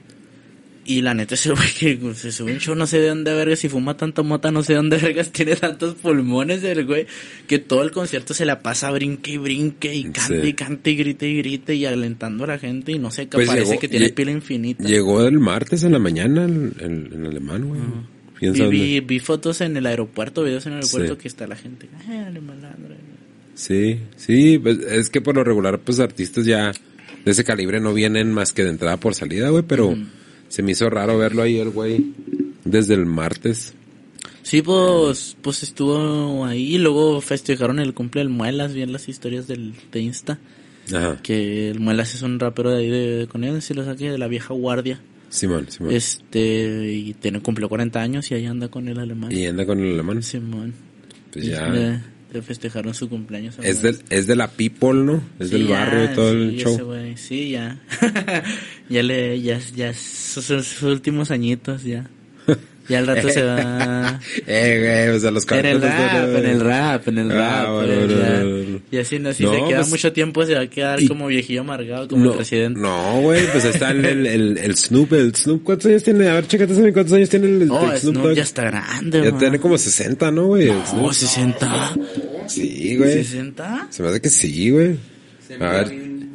Y 0.85 1.01
la 1.03 1.15
neta 1.15 1.37
es 1.37 1.47
el 1.47 1.55
güey 1.57 1.69
que 1.79 2.15
se 2.15 2.33
sube 2.33 2.53
un 2.55 2.59
show, 2.59 2.75
no 2.75 2.89
sé 2.89 2.99
de 2.99 3.09
dónde 3.11 3.33
vergas, 3.33 3.61
si 3.61 3.69
fuma 3.69 3.97
tanta 3.97 4.23
mota, 4.23 4.51
no 4.51 4.65
sé 4.65 4.73
de 4.73 4.79
dónde 4.79 4.97
vergas, 4.97 5.31
tiene 5.33 5.55
tantos 5.55 5.95
pulmones 5.95 6.65
el 6.65 6.85
güey, 6.85 7.07
que 7.47 7.61
todo 7.61 7.83
el 7.85 7.93
concierto 7.93 8.35
se 8.35 8.45
la 8.45 8.63
pasa 8.63 8.91
brinque 8.91 9.31
y 9.33 9.37
brinque 9.37 9.95
y 9.95 10.05
cante 10.11 10.43
Sí. 10.43 10.49
y 10.49 10.53
cante 10.55 10.91
y 10.91 10.97
grite 10.97 11.29
y 11.29 11.37
grite 11.39 11.75
y 11.77 11.85
alentando 11.87 12.43
a 12.43 12.47
la 12.49 12.59
gente 12.59 12.91
y 12.91 12.99
no 12.99 13.13
sé, 13.13 13.27
que 13.29 13.37
Pues 13.37 13.47
parece 13.47 13.69
llegó- 13.69 13.81
que 13.81 13.89
tiene 13.89 14.09
pila 14.09 14.33
infinita. 14.33 14.83
Llegó 14.83 15.25
el 15.25 15.39
martes 15.39 15.85
en 15.85 15.93
la 15.93 16.01
mañana 16.01 16.47
el, 16.47 16.73
el- 16.81 17.11
en 17.13 17.27
alemán, 17.27 17.69
güey. 17.69 17.81
¿Quién 18.41 18.53
Vi, 18.55 18.59
sabe 18.59 18.71
vi, 18.71 19.01
vi 19.01 19.19
fotos 19.21 19.61
en 19.61 19.77
el 19.77 19.87
aeropuerto, 19.87 20.43
videos 20.43 20.67
en 20.67 20.73
el 20.73 20.79
aeropuerto 20.79 21.15
Sí. 21.15 21.21
que 21.21 21.29
está 21.29 21.47
la 21.47 21.55
gente. 21.55 21.89
"Ay, 22.09 22.17
alemalandra". 22.27 22.97
Sí, 23.55 24.01
sí, 24.17 24.59
pues, 24.59 24.79
es 24.81 25.11
que 25.11 25.21
por 25.21 25.37
lo 25.37 25.45
regular, 25.45 25.79
pues 25.79 26.01
artistas 26.01 26.45
ya 26.45 26.73
de 27.25 27.31
ese 27.31 27.45
calibre 27.45 27.81
no 27.81 27.95
vienen 27.95 28.33
más 28.33 28.53
que 28.53 28.65
de 28.65 28.71
entrada 28.71 28.97
por 28.97 29.15
salida, 29.15 29.51
güey, 29.51 29.65
pero 29.67 29.97
se 30.49 30.63
me 30.63 30.73
hizo 30.73 30.91
raro 30.91 31.19
verlo 31.19 31.43
ahí 31.43 31.59
el 31.59 31.71
güey 31.71 32.13
desde 32.65 32.95
el 32.95 33.07
martes. 33.07 33.75
Sí, 34.43 34.61
pues, 34.61 35.37
pues 35.41 35.63
estuvo 35.63 36.45
ahí 36.45 36.75
y 36.75 36.79
luego 36.79 37.21
festejaron 37.21 37.79
el 37.79 37.95
cumple 37.95 38.21
del 38.21 38.29
Muelas, 38.29 38.75
bien 38.75 38.93
las 38.93 39.09
historias 39.09 39.47
del, 39.47 39.75
de 39.93 40.01
Insta. 40.01 40.39
Ajá. 40.93 41.21
Que 41.23 41.71
el 41.71 41.81
Muelas 41.81 42.15
es 42.15 42.23
un 42.23 42.41
rapero 42.41 42.71
de 42.71 42.79
ahí 42.79 42.91
de, 42.91 43.17
de 43.19 43.27
con 43.29 43.45
él, 43.45 43.63
si 43.63 43.73
lo 43.73 43.85
saqué 43.85 44.11
de 44.11 44.19
la 44.19 44.27
vieja 44.27 44.53
guardia. 44.53 45.01
Simón, 45.29 45.67
Simón. 45.71 45.93
Este, 45.93 46.93
y 46.93 47.15
tiene, 47.15 47.41
cumplió 47.41 47.69
40 47.69 48.01
años 48.01 48.31
y 48.31 48.35
ahí 48.35 48.45
anda 48.45 48.69
con 48.69 48.89
el 48.89 48.99
alemán. 48.99 49.33
Y 49.33 49.47
anda 49.47 49.65
con 49.65 49.81
el 49.81 49.95
alemán. 49.95 50.23
Simón. 50.23 50.75
Pues 51.33 51.47
Y 51.47 51.49
ya. 51.49 52.03
Le, 52.33 52.43
festejaron 52.43 52.95
su 52.95 53.09
cumpleaños. 53.09 53.59
a 53.59 53.63
Es 53.63 53.83
del, 53.83 53.99
es 54.11 54.27
de 54.27 54.37
la 54.37 54.49
people, 54.49 54.95
¿no? 54.95 55.23
Es 55.39 55.49
Sí, 55.51 55.59
del 55.59 55.69
ya, 55.69 55.79
barrio 55.81 56.05
y 56.05 56.15
todo 56.15 56.31
el 56.33 56.51
sí, 56.53 56.57
show. 56.59 56.75
ese 56.75 56.83
güey, 56.83 57.17
sí, 57.17 57.51
ya. 57.51 57.79
ya 58.89 59.03
le, 59.03 59.41
ya, 59.41 59.59
ya, 59.75 59.93
sus, 59.95 60.47
sus 60.47 60.83
últimos 60.83 61.31
añitos, 61.31 61.83
ya. 61.85 62.09
Ya 62.89 62.99
al 62.99 63.07
rato 63.07 63.29
se 63.29 63.43
va. 63.43 64.21
Eh, 64.47 65.05
güey, 65.07 65.17
o 65.17 65.21
sea, 65.21 65.31
los 65.31 65.47
En 65.51 65.67
el 65.67 65.81
rap, 65.83 66.37
en 66.37 66.47
el 66.47 66.61
rap, 66.61 67.09
en 67.09 67.19
el 67.19 67.31
Ah, 67.33 67.35
rap. 67.65 67.71
bueno, 67.73 67.87
pues, 67.95 68.09
bueno, 68.09 68.23
ya. 68.23 68.41
bueno. 68.45 68.81
Y 68.91 68.99
así 68.99 69.19
no, 69.19 69.33
si 69.33 69.45
No, 69.45 69.53
se 69.55 69.57
queda 69.69 69.79
pues- 69.79 69.91
mucho 69.91 70.13
tiempo 70.13 70.45
se 70.47 70.55
va 70.55 70.61
a 70.63 70.67
quedar 70.67 71.01
y- 71.03 71.09
como 71.09 71.27
viejillo 71.29 71.61
amargado, 71.63 72.09
como 72.09 72.25
no, 72.25 72.31
el 72.33 72.37
presidente. 72.37 72.81
No, 72.81 73.21
güey, 73.21 73.47
pues 73.53 73.65
está 73.65 73.91
el, 73.91 74.05
el, 74.05 74.27
el, 74.27 74.59
el 74.59 74.77
Snoop, 74.77 75.13
el 75.13 75.35
Snoop, 75.35 75.63
¿cuántos 75.65 75.87
años 75.87 76.03
tiene? 76.03 76.29
A 76.29 76.35
ver, 76.35 76.47
chécate, 76.47 76.93
¿cuántos 76.93 77.13
años 77.15 77.29
tiene 77.29 77.47
el, 77.47 77.63
el 77.63 77.71
Oh, 77.71 77.79
Snoop 77.81 77.97
Snoop 77.99 78.17
Dogg? 78.27 78.35
ya 78.37 78.43
está 78.43 78.65
grande, 78.65 79.23
Ya 79.25 79.31
man. 79.31 79.39
tiene 79.39 79.59
como 79.61 79.79
60, 79.79 80.31
¿no, 80.31 80.47
güey? 80.47 80.69
el 80.69 80.85
Snoop. 80.87 81.13
60. 81.13 81.95
Sí, 82.49 82.97
güey. 82.97 83.23
¿60? 83.25 83.87
Se 83.91 84.03
me 84.03 84.09
hace 84.09 84.21
que 84.21 84.29
sí, 84.29 84.71
güey. 84.71 84.97
A 85.61 85.69
ver. 85.71 85.93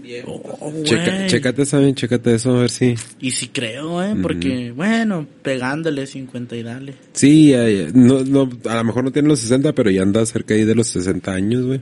Viejo. 0.08 0.41
Oh, 0.60 0.74
Checa, 0.84 1.15
güey. 1.15 1.28
chécate, 1.28 1.65
Sammy, 1.65 1.93
chécate 1.93 2.34
eso, 2.36 2.58
a 2.58 2.62
ver 2.62 2.70
si. 2.72 2.96
Y 3.20 3.32
sí 3.32 3.50
creo, 3.50 4.02
eh, 4.04 4.15
porque, 4.22 4.72
bueno, 4.76 5.28
pegándole 5.43 6.08
50 6.08 6.56
y 6.56 6.63
dale. 6.63 6.93
Sí, 7.13 7.50
ya, 7.52 7.70
ya. 7.70 7.88
No, 7.93 8.24
no, 8.24 8.50
a 8.67 8.76
lo 8.76 8.84
mejor 8.84 9.04
no 9.04 9.12
tiene 9.12 9.28
los 9.28 9.39
60, 9.39 9.74
pero 9.74 9.91
ya 9.91 10.02
anda 10.02 10.26
cerca 10.26 10.54
ahí 10.56 10.63
de 10.65 10.74
los 10.76 10.88
60 10.88 11.32
años, 11.32 11.65
güey. 11.65 11.82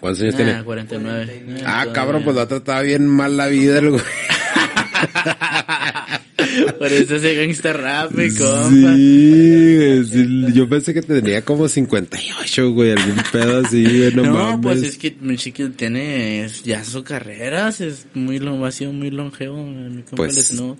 ¿Cuántos 0.00 0.22
años 0.22 0.34
Ah, 0.34 0.36
tiene? 0.38 0.62
49. 0.64 1.24
Eh, 1.30 1.44
Ah, 1.58 1.82
todavía. 1.82 1.92
cabrón, 1.92 2.22
pues 2.24 2.34
lo 2.36 2.42
ha 2.42 2.48
tratado 2.48 2.82
bien 2.84 3.06
mal 3.06 3.36
la 3.36 3.48
vida 3.48 3.78
el 3.80 3.90
güey. 3.90 4.02
Por 6.80 6.90
eso 6.90 7.16
ese 7.16 7.34
gangsta 7.34 7.74
rap, 7.74 8.10
mi 8.12 8.30
compa. 8.34 8.94
Sí, 8.96 9.76
güey, 9.76 10.04
sí, 10.06 10.52
yo 10.54 10.66
pensé 10.66 10.94
que 10.94 11.02
tenía 11.02 11.44
como 11.44 11.68
58, 11.68 12.72
güey, 12.72 12.92
algún 12.92 13.22
pedo 13.30 13.60
así, 13.66 13.84
güey, 13.84 14.14
no, 14.14 14.22
No, 14.22 14.32
mames. 14.32 14.60
pues 14.62 14.82
es 14.84 14.96
que 14.96 15.14
mi 15.20 15.36
chiqui 15.36 15.68
tiene 15.76 16.48
ya 16.64 16.82
su 16.82 17.04
carrera, 17.04 17.68
es 17.68 18.06
muy 18.14 18.38
long, 18.38 18.64
ha 18.64 18.70
sido 18.72 18.94
muy 18.94 19.10
longevo, 19.10 19.62
mi 19.62 20.00
compa 20.04 20.16
Pues, 20.16 20.36
Snoop. 20.36 20.78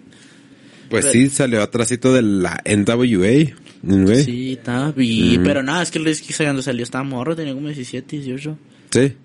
Pues 0.88 1.04
sí, 1.12 1.28
salió 1.28 1.62
atrásito 1.62 2.14
de 2.14 2.22
la 2.22 2.62
NWA, 2.64 3.52
güey. 3.82 4.16
Sí. 4.16 4.24
Sí, 4.24 4.52
estaba, 4.54 4.88
Ujú. 4.88 5.42
pero 5.44 5.62
nada, 5.62 5.82
es 5.82 5.90
que 5.90 5.98
el 5.98 6.04
que 6.06 6.34
cuando 6.34 6.62
salió 6.62 6.82
estaba 6.82 7.04
morro, 7.04 7.36
tenía 7.36 7.52
como 7.52 7.66
17, 7.68 8.16
18. 8.16 8.58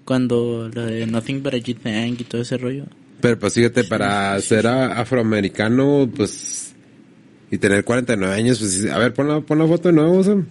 Cuando 0.04 0.70
lo 0.74 0.86
de 0.86 1.08
Nothing 1.08 1.42
But 1.42 1.54
a 1.54 1.58
G-Thang 1.58 2.18
y 2.20 2.24
todo 2.26 2.42
ese 2.42 2.58
rollo. 2.58 2.84
Pero 3.22 3.40
pues 3.40 3.54
fíjate, 3.54 3.86
para 3.86 4.40
ser 4.42 4.68
afroamericano, 4.68 6.08
pues, 6.16 6.64
y 7.51 7.58
tener 7.58 7.84
49 7.84 8.34
años, 8.34 8.60
pues, 8.60 8.86
a 8.86 8.97
ver, 8.97 9.13
pon 9.13 9.27
la, 9.27 9.41
pon 9.41 9.60
la 9.60 9.67
foto 9.67 9.89
de 9.89 9.93
nuevo, 9.93 10.23
Sam. 10.23 10.45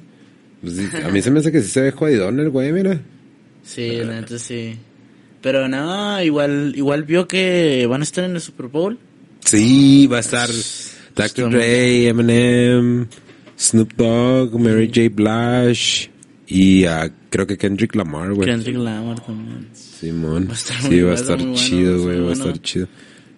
Pues 0.60 0.76
sí, 0.76 0.88
a 1.04 1.08
mí 1.08 1.20
se 1.20 1.30
me 1.30 1.40
hace 1.40 1.52
que 1.52 1.60
sí 1.60 1.68
se 1.68 1.82
ve 1.82 1.90
jodidón 1.90 2.40
el 2.40 2.50
güey, 2.50 2.72
mira. 2.72 3.00
Sí, 3.64 3.98
la 3.98 4.20
neta 4.20 4.38
sí. 4.38 4.78
Pero 5.42 5.68
no, 5.68 6.22
igual, 6.22 6.72
igual 6.74 7.04
vio 7.04 7.28
que 7.28 7.86
van 7.86 8.00
a 8.00 8.04
estar 8.04 8.24
en 8.24 8.34
el 8.34 8.40
Super 8.40 8.68
Bowl. 8.68 8.98
Sí, 9.40 10.06
va 10.06 10.18
a 10.18 10.20
estar 10.20 10.48
Dr. 10.48 11.26
Está 11.26 11.48
Dre, 11.48 12.08
Eminem, 12.08 13.06
Snoop 13.58 13.92
Dogg, 13.94 14.58
Mary 14.58 14.86
J. 14.86 15.10
Blige 15.14 16.10
y 16.46 16.84
ah, 16.86 17.10
creo 17.30 17.46
que 17.46 17.58
Kendrick 17.58 17.94
Lamar, 17.94 18.32
güey. 18.32 18.48
Kendrick 18.48 18.76
Lamar 18.76 19.20
también. 19.20 19.68
Simón. 19.74 20.46
Va 20.48 20.52
a 20.52 20.56
estar 20.56 20.80
sí, 20.80 21.00
va 21.00 21.12
a 21.12 21.14
estar 21.14 21.54
chido, 21.54 22.02
güey, 22.02 22.20
va 22.20 22.30
a 22.30 22.32
estar 22.32 22.58
chido. 22.60 22.88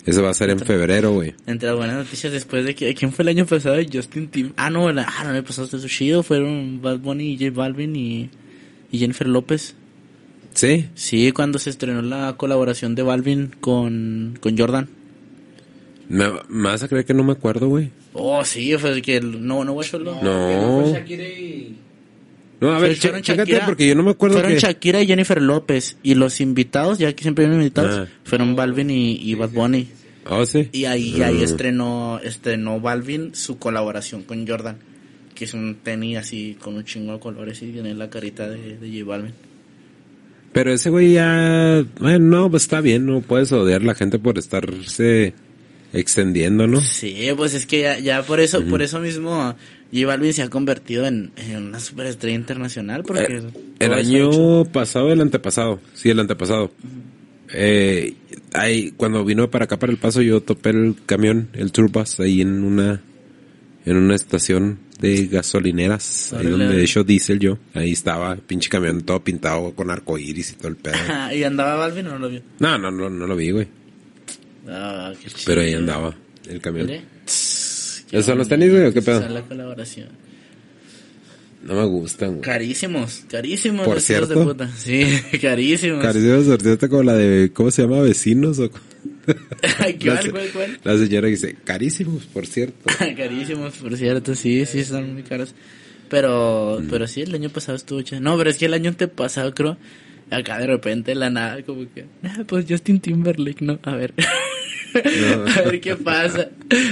Eso 0.07 0.23
va 0.23 0.31
a 0.31 0.35
ser 0.35 0.51
en 0.51 0.61
febrero, 0.61 1.13
güey. 1.13 1.35
Entre 1.47 1.69
las 1.69 1.77
buenas 1.77 1.97
noticias 1.97 2.33
después 2.33 2.65
de 2.65 2.75
que, 2.75 2.95
¿quién 2.95 3.13
fue 3.13 3.25
el 3.25 3.29
año 3.31 3.45
pasado? 3.45 3.77
Justin 3.93 4.29
Tim. 4.29 4.53
Ah, 4.57 4.71
no, 4.71 4.91
la, 4.93 5.03
ah, 5.03 5.25
no, 5.25 5.31
el 5.31 5.37
año 5.37 5.45
pasado 5.45 5.65
estuvo 5.65 5.87
chido. 5.89 6.23
Fueron 6.23 6.81
Bad 6.81 6.99
Bunny 7.01 7.33
y 7.33 7.39
J 7.39 7.51
Balvin 7.51 7.97
y, 7.97 8.31
y 8.93 8.99
Jennifer 8.99 9.27
López. 9.27 9.75
¿Sí? 10.55 10.87
Sí, 10.95 11.33
cuando 11.33 11.59
se 11.59 11.71
estrenó 11.71 12.01
la 12.03 12.35
colaboración 12.37 12.95
de 12.95 13.03
Balvin 13.03 13.51
con, 13.61 14.39
con 14.41 14.57
Jordan. 14.57 14.89
¿Me, 16.09 16.27
me 16.49 16.69
vas 16.69 16.83
a 16.85 16.89
creer 16.89 17.05
que 17.05 17.13
no 17.15 17.25
me 17.25 17.33
acuerdo, 17.33 17.69
güey? 17.69 17.91
Oh, 18.13 18.45
sí, 18.45 18.75
fue 18.79 19.03
que 19.03 19.17
el- 19.17 19.45
no, 19.45 19.65
no, 19.65 19.73
güey, 19.73 19.89
solo. 19.89 20.17
No. 20.23 20.83
fue 20.85 20.93
Shakira 20.93 21.25
y... 21.25 21.77
No, 22.61 22.73
a 22.73 22.79
ver, 22.79 22.97
chécate 22.99 23.23
Shakira- 23.23 23.67
porque 23.67 23.87
yo 23.87 23.95
no 23.95 24.03
me 24.03 24.13
acuerdo 24.13 24.37
Fueron 24.37 24.53
que... 24.55 24.61
Shakira 24.61 25.03
y 25.03 25.07
Jennifer 25.09 25.43
López. 25.43 25.99
Y 26.03 26.15
los 26.15 26.41
invitados, 26.41 26.99
ya 26.99 27.13
que 27.13 27.23
siempre 27.23 27.45
vienen 27.45 27.61
invitados, 27.61 28.09
Ah. 28.09 28.13
fueron 28.25 28.57
Balvin 28.57 28.89
y, 28.89 29.17
y 29.17 29.35
Bad 29.35 29.51
Bunny. 29.51 29.89
Sí. 30.47 30.69
Y 30.73 30.85
ahí, 30.87 31.21
ahí 31.23 31.37
Mm. 31.39 31.43
estrenó, 31.43 32.21
estrenó 32.23 32.81
Balvin 32.81 33.35
su 33.35 33.59
colaboración 33.59 34.23
con 34.23 34.47
Jordan. 34.47 34.77
Que 35.35 35.45
es 35.45 35.53
un 35.55 35.77
tenis 35.83 36.17
así 36.19 36.57
con 36.61 36.75
un 36.77 36.85
chingo 36.85 37.13
de 37.13 37.19
colores 37.21 37.61
y 37.63 37.67
tiene 37.71 37.95
la 37.95 38.09
carita 38.09 38.49
de, 38.49 38.79
de 38.79 38.89
J 39.01 39.05
Balvin. 39.05 39.33
Pero 40.53 40.73
ese 40.73 40.89
güey 40.89 41.13
ya... 41.13 41.85
Bueno, 42.01 42.19
no, 42.19 42.51
pues 42.51 42.63
está 42.63 42.81
bien, 42.81 43.05
no 43.05 43.21
puedes 43.21 43.53
odiar 43.53 43.83
a 43.83 43.85
la 43.85 43.95
gente 43.95 44.19
por 44.19 44.39
estarse 44.39 45.35
extendiendo, 45.93 46.67
¿no? 46.67 46.81
Sí, 46.81 47.29
pues 47.37 47.53
es 47.55 47.67
que 47.67 47.83
ya, 47.83 47.99
ya 47.99 48.23
por 48.23 48.41
eso, 48.41 48.63
por 48.65 48.81
eso 48.83 48.99
mismo 49.01 49.55
J 49.93 50.07
Balvin 50.07 50.33
se 50.33 50.43
ha 50.43 50.49
convertido 50.49 51.07
en, 51.07 51.31
en 51.37 51.57
una 51.65 51.81
superestrella 51.81 52.35
internacional 52.37 53.03
porque 53.05 53.37
Eh, 53.37 53.43
el 53.81 53.93
año 53.93 54.65
pasado, 54.65 55.13
el 55.13 55.21
antepasado, 55.21 55.81
sí, 55.95 56.09
el 56.11 56.19
antepasado. 56.21 56.71
Eh, 57.53 58.15
ahí, 58.57 58.93
cuando 58.97 59.25
vino 59.25 59.51
para 59.51 59.65
acá 59.65 59.79
para 59.79 59.93
el 59.93 59.99
paso, 59.99 60.23
yo 60.23 60.41
topé 60.43 60.71
el 60.71 60.97
camión, 61.07 61.49
el 61.53 61.73
Turbus, 61.73 62.21
ahí 62.21 62.41
en 62.41 62.63
una, 62.65 63.03
en 63.85 63.97
una 63.97 64.15
estación 64.15 64.79
de 65.01 65.27
gasolineras, 65.27 66.33
ahí 66.33 66.47
donde 66.47 66.69
de 66.69 66.83
hecho 66.83 67.05
diésel 67.05 67.39
yo, 67.39 67.59
ahí 67.75 67.93
estaba, 67.93 68.37
pinche 68.37 68.69
camión 68.71 69.03
todo 69.03 69.23
pintado 69.23 69.73
con 69.75 69.91
arcoíris 69.91 70.53
y 70.53 70.57
todo 70.57 70.69
el 70.69 70.77
pedo. 70.77 70.95
¿Y 71.35 71.43
andaba 71.45 71.75
Balvin 71.77 72.07
o 72.07 72.13
no 72.13 72.19
lo 72.19 72.29
vio? 72.31 72.43
No, 72.59 72.79
no, 72.79 72.91
no, 72.91 73.11
no 73.11 73.27
lo 73.27 73.37
vi, 73.37 73.51
güey, 73.51 73.69
Ah, 74.69 75.13
qué 75.23 75.29
chido. 75.29 75.43
pero 75.47 75.61
ahí 75.61 75.75
andaba 75.75 76.17
el 76.49 76.61
camión. 76.61 76.91
¿Esos 76.91 78.25
son 78.25 78.39
los 78.39 78.49
tenis, 78.49 78.71
güey, 78.71 78.87
o 78.87 78.93
qué 78.93 79.03
pedo? 79.03 79.29
La 79.29 79.43
colaboración. 79.43 80.09
No 81.67 81.75
me 81.75 81.85
gustan, 81.87 82.31
güey. 82.31 82.41
Carísimos, 82.43 83.25
carísimos. 83.29 83.85
¿Por 83.87 83.97
los 83.97 84.11
hijos 84.11 84.29
de 84.29 84.35
cierto? 84.35 84.51
puta. 84.53 84.71
Sí, 84.77 85.05
carísimos. 85.41 86.03
Carísimo 86.03 86.43
sorteo 86.43 86.89
como 86.89 87.03
la 87.03 87.15
de, 87.15 87.51
¿cómo 87.53 87.71
se 87.71 87.83
llama? 87.83 88.01
Vecinos 88.03 88.59
o... 88.59 88.71
¿Cuál, 89.27 89.97
La 90.05 90.31
cuál, 90.31 90.49
cuál? 90.53 90.79
La 90.85 90.97
señora 90.99 91.29
dice, 91.29 91.57
carísimos, 91.65 92.25
por 92.27 92.47
cierto. 92.47 92.85
Carísimos, 93.17 93.75
por 93.75 93.97
cierto, 93.97 94.35
sí, 94.35 94.65
sí, 94.67 94.81
están 94.81 95.13
muy 95.13 95.23
caros. 95.25 95.55
Pero, 96.09 96.79
Mm. 96.81 96.89
pero 96.89 97.07
sí, 97.09 97.23
el 97.23 97.35
año 97.35 97.49
pasado 97.51 97.75
estuvo 97.77 98.01
chido. 98.03 98.21
No, 98.21 98.37
pero 98.39 98.51
es 98.51 98.59
que 98.59 98.67
el 98.67 98.75
año 98.75 98.91
antepasado, 98.91 99.53
creo, 99.55 99.77
acá 100.31 100.59
de 100.59 100.69
repente 100.69 101.15
la 101.17 101.31
nada, 101.31 101.63
como 101.65 101.93
que, 101.93 102.05
ah, 102.23 102.45
pues 102.47 102.67
Justin 102.69 103.01
Timberlake, 103.01 103.63
¿no? 103.63 103.81
A 103.83 103.97
ver. 103.97 104.15
a 105.57 105.63
ver 105.63 105.81
qué 105.81 105.97
pasa. 105.97 106.51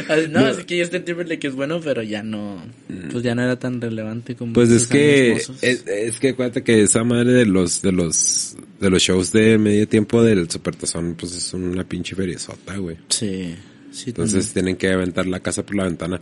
Así, 0.09 0.29
No, 0.31 0.49
es 0.49 0.65
que 0.65 0.81
Justin 0.81 1.05
Timberlake 1.05 1.49
es 1.49 1.55
bueno, 1.55 1.81
pero 1.81 2.03
ya 2.03 2.23
no, 2.23 2.63
pues 3.11 3.23
ya 3.23 3.35
no 3.35 3.43
era 3.43 3.59
tan 3.59 3.81
relevante 3.81 4.35
como 4.35 4.53
Pues 4.53 4.71
es 4.71 4.87
que 4.87 5.33
es, 5.33 5.51
es 5.63 6.21
que 6.21 6.31
acuérdate 6.31 6.63
que 6.63 6.83
esa 6.83 7.05
madre 7.05 7.33
de 7.33 7.47
los 7.47 7.83
de 7.83 7.93
los 7.93 8.57
de 8.81 8.91
los 8.91 9.03
shows 9.03 9.33
de 9.33 9.59
medio 9.59 9.89
tiempo 9.89 10.23
del 10.23 10.51
Supertazón 10.51 11.15
pues 11.19 11.35
es 11.35 11.53
una 11.55 11.85
pinche 11.85 12.15
feriezota, 12.15 12.77
güey. 12.77 12.97
Sí, 13.09 13.55
sí. 13.93 14.11
Entonces 14.11 14.53
tienen 14.53 14.77
que 14.77 14.91
aventar 14.91 15.27
la 15.27 15.41
casa 15.41 15.65
por 15.65 15.77
la 15.77 15.85
ventana. 15.85 16.21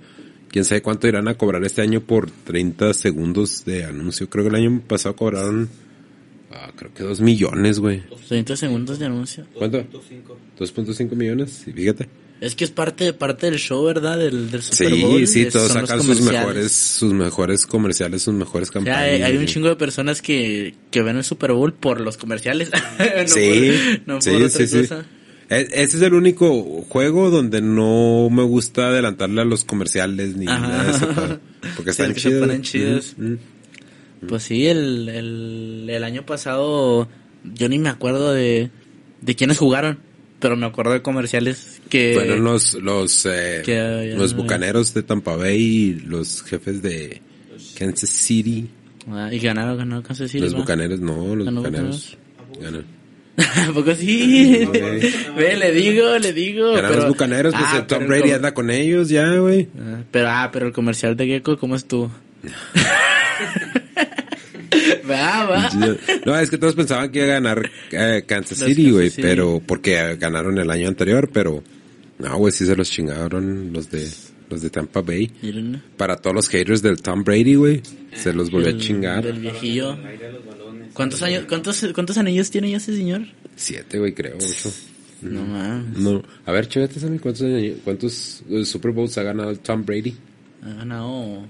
Quién 0.48 0.64
sabe 0.64 0.82
cuánto 0.82 1.08
irán 1.08 1.28
a 1.28 1.34
cobrar 1.34 1.64
este 1.64 1.80
año 1.80 2.02
por 2.02 2.30
30 2.30 2.92
segundos 2.92 3.64
de 3.64 3.84
anuncio. 3.84 4.28
Creo 4.28 4.44
que 4.44 4.50
el 4.50 4.56
año 4.56 4.82
pasado 4.86 5.16
cobraron 5.16 5.70
ah, 6.52 6.70
creo 6.76 6.92
que 6.94 7.02
2 7.02 7.20
millones, 7.20 7.78
güey. 7.78 8.00
también. 8.00 8.26
30 8.28 8.56
segundos 8.56 8.98
de 8.98 9.06
anuncio. 9.06 9.46
¿Cuánto? 9.54 9.78
2.5. 9.78 10.36
2.5 10.58 11.14
millones, 11.16 11.62
sí, 11.64 11.72
fíjate. 11.72 12.08
Es 12.40 12.56
que 12.56 12.64
es 12.64 12.72
parte, 12.72 13.12
parte 13.12 13.46
del 13.48 13.58
show, 13.60 13.84
¿verdad? 13.84 14.18
Del, 14.18 14.50
del 14.50 14.62
Super 14.62 14.92
Sí, 14.94 15.02
Bowl. 15.02 15.26
sí, 15.28 15.42
es- 15.42 15.52
todos 15.52 15.70
son 15.70 15.82
los 15.82 15.90
sacan 15.90 16.04
sus 16.04 16.20
mejores 16.22 16.72
sus 16.72 17.12
mejores 17.12 17.66
comerciales, 17.66 18.22
sus 18.22 18.34
mejores 18.34 18.68
O 18.70 18.72
campañas. 18.72 18.98
sea, 18.98 19.14
hay, 19.14 19.22
hay 19.22 19.36
un 19.36 19.46
chingo 19.46 19.68
de 19.68 19.76
personas 19.76 20.20
que, 20.22 20.74
que 20.90 21.02
ven 21.02 21.16
el 21.18 21.24
Super 21.24 21.52
Bowl 21.52 21.72
por 21.72 22.00
los 22.00 22.16
comerciales. 22.16 22.70
no 22.98 23.28
sí, 23.28 23.70
por, 24.04 24.08
no 24.08 24.20
sí, 24.20 24.30
por 24.30 24.42
otra 24.42 24.58
sí, 24.58 24.66
sí. 24.66 24.80
cosa. 24.80 25.04
E- 25.50 25.68
Ese 25.70 25.96
es 25.98 26.02
el 26.02 26.14
único 26.14 26.82
juego 26.88 27.30
donde 27.30 27.60
no 27.62 28.28
me 28.28 28.42
gusta 28.42 28.88
adelantarle 28.88 29.42
a 29.42 29.44
los 29.44 29.64
comerciales 29.64 30.34
ni 30.36 30.48
Ajá. 30.48 30.58
nada 30.66 30.84
de 30.84 30.90
eso. 30.90 31.38
Porque 31.76 31.92
Sí, 31.92 32.02
están 32.02 32.14
se 32.14 32.20
chidos. 32.22 32.40
ponen 32.40 32.62
chidos. 32.62 33.14
Mm, 33.18 33.24
mm. 33.34 33.38
Pues 34.28 34.42
sí, 34.44 34.66
el, 34.66 35.08
el, 35.08 35.86
el 35.90 36.04
año 36.04 36.24
pasado 36.24 37.08
yo 37.44 37.68
ni 37.68 37.78
me 37.78 37.88
acuerdo 37.88 38.32
de, 38.32 38.70
de 39.20 39.34
quiénes 39.34 39.58
jugaron, 39.58 39.98
pero 40.38 40.56
me 40.56 40.66
acuerdo 40.66 40.92
de 40.92 41.02
comerciales 41.02 41.80
que... 41.88 42.12
Fueron 42.14 42.44
los 42.44 42.74
los 42.74 43.26
eh, 43.26 43.62
que 43.64 44.14
los 44.16 44.34
bucaneros 44.34 44.94
de 44.94 45.02
Tampa 45.02 45.36
Bay 45.36 45.60
y 45.60 45.94
los 46.06 46.42
jefes 46.42 46.82
de 46.82 47.20
Kansas 47.78 48.10
City. 48.10 48.68
Ah, 49.10 49.28
y 49.32 49.38
ganaron, 49.40 49.76
ganaron 49.76 50.02
Kansas 50.04 50.30
City, 50.30 50.44
los 50.44 50.52
¿no? 50.52 50.60
bucaneros, 50.60 51.00
no, 51.00 51.34
los 51.34 51.44
¿Ganó 51.46 51.60
bucaneros. 51.60 52.16
Ganan. 52.60 52.84
¿A 53.36 53.72
poco 53.72 53.94
sí? 53.94 54.68
Ve, 55.36 55.56
le 55.56 55.72
digo, 55.72 56.18
le 56.18 56.32
digo. 56.32 56.74
Pero- 56.74 56.90
los 56.94 57.08
bucaneros, 57.08 57.54
pues 57.54 57.64
Ah, 57.66 57.78
el 57.78 57.86
Tom 57.86 58.00
pero 58.00 58.14
el 58.14 58.20
Brady 58.20 58.34
anda 58.34 58.52
con 58.54 58.70
ellos 58.70 59.08
ya, 59.08 59.26
güey. 59.36 59.68
Ah, 59.80 60.02
Pero, 60.10 60.28
ah, 60.28 60.50
pero 60.52 60.66
el 60.66 60.72
comercial 60.72 61.16
de 61.16 61.26
Gecko, 61.26 61.56
¿cómo 61.58 61.74
estuvo? 61.74 62.10
va, 65.08 65.44
va. 65.46 65.70
No, 66.26 66.38
es 66.38 66.50
que 66.50 66.58
todos 66.58 66.74
pensaban 66.74 67.10
que 67.10 67.18
iba 67.18 67.26
a 67.28 67.40
ganar 67.40 67.70
eh, 67.90 68.24
Kansas 68.26 68.58
City, 68.58 68.90
güey, 68.90 69.10
pero 69.10 69.60
porque 69.66 70.16
ganaron 70.16 70.58
el 70.58 70.70
año 70.70 70.88
anterior, 70.88 71.30
pero 71.32 71.62
no, 72.18 72.36
güey, 72.38 72.52
sí 72.52 72.66
se 72.66 72.76
los 72.76 72.90
chingaron 72.90 73.72
los 73.72 73.90
de 73.90 74.08
los 74.48 74.60
de 74.62 74.70
Tampa 74.70 75.00
Bay. 75.00 75.30
Miren, 75.42 75.82
Para 75.96 76.16
todos 76.16 76.36
los 76.36 76.48
haters 76.48 76.82
del 76.82 77.00
Tom 77.00 77.24
Brady, 77.24 77.54
güey, 77.54 77.82
se 78.14 78.32
los 78.32 78.50
volvió 78.50 78.70
a 78.74 78.76
chingar. 78.78 79.26
El 79.26 79.40
viejillo. 79.40 79.98
¿Cuántos 80.92 81.22
años, 81.22 81.46
cuántos, 81.48 81.86
cuántos 81.94 82.18
anillos 82.18 82.50
tiene 82.50 82.70
ya 82.70 82.76
ese 82.76 82.94
señor? 82.94 83.22
Siete, 83.56 83.98
güey, 83.98 84.12
creo, 84.12 84.36
ocho. 84.36 84.70
No 85.22 85.44
mames. 85.44 85.98
No, 85.98 86.22
a 86.44 86.52
ver, 86.52 86.68
chévete, 86.68 86.98
Sammy, 87.00 87.18
¿cuántos, 87.18 87.46
cuántos 87.84 88.42
eh, 88.50 88.64
Super 88.64 88.90
Bowls 88.90 89.16
ha 89.18 89.22
ganado 89.22 89.54
Tom 89.56 89.84
Brady? 89.84 90.14
Ha 90.62 90.74
ganado 90.74 91.46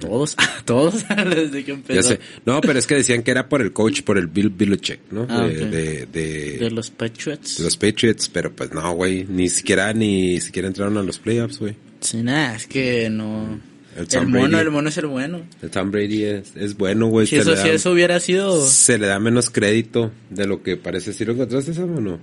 todos, 0.00 0.36
todos 0.64 1.04
desde 1.34 1.64
que 1.64 1.72
Ya 1.72 1.74
empezó. 1.74 2.08
sé. 2.10 2.20
No, 2.44 2.60
pero 2.60 2.78
es 2.78 2.86
que 2.86 2.94
decían 2.96 3.22
que 3.22 3.30
era 3.30 3.48
por 3.48 3.62
el 3.62 3.72
coach, 3.72 4.02
por 4.02 4.18
el 4.18 4.26
Bill 4.26 4.50
Belichick, 4.50 5.00
¿no? 5.10 5.26
Ah, 5.28 5.46
de, 5.46 5.66
de, 5.66 6.06
de- 6.06 6.58
De 6.58 6.70
los 6.70 6.90
Patriots. 6.90 7.58
de 7.58 7.64
los 7.64 7.76
Patriots, 7.76 8.28
pero 8.28 8.52
pues 8.54 8.72
no, 8.72 8.92
güey, 8.94 9.24
ni 9.28 9.48
siquiera 9.48 9.92
ni 9.92 10.40
siquiera 10.40 10.68
entraron 10.68 10.96
a 10.98 11.02
los 11.02 11.18
playoffs, 11.18 11.58
güey. 11.58 11.74
Sí, 12.00 12.22
nada, 12.22 12.54
es 12.56 12.66
que 12.66 13.08
no. 13.10 13.60
El 13.96 14.26
mono, 14.26 14.48
Brady. 14.50 14.66
el 14.66 14.70
mono 14.70 14.88
es 14.90 14.98
el 14.98 15.06
bueno. 15.06 15.40
El 15.62 15.70
Tom 15.70 15.90
Brady 15.90 16.22
es, 16.24 16.52
es 16.54 16.76
bueno, 16.76 17.06
güey. 17.06 17.26
Si 17.26 17.36
eso, 17.36 17.56
si 17.56 17.68
eso 17.70 17.90
hubiera 17.92 18.20
sido. 18.20 18.64
se 18.66 18.98
le 18.98 19.06
da 19.06 19.18
menos 19.18 19.48
crédito 19.48 20.12
de 20.28 20.46
lo 20.46 20.62
que 20.62 20.76
parece. 20.76 21.14
¿Sí 21.14 21.24
lo 21.24 21.32
encontraste, 21.32 21.72
Sam, 21.72 21.96
o 21.96 22.00
no? 22.02 22.20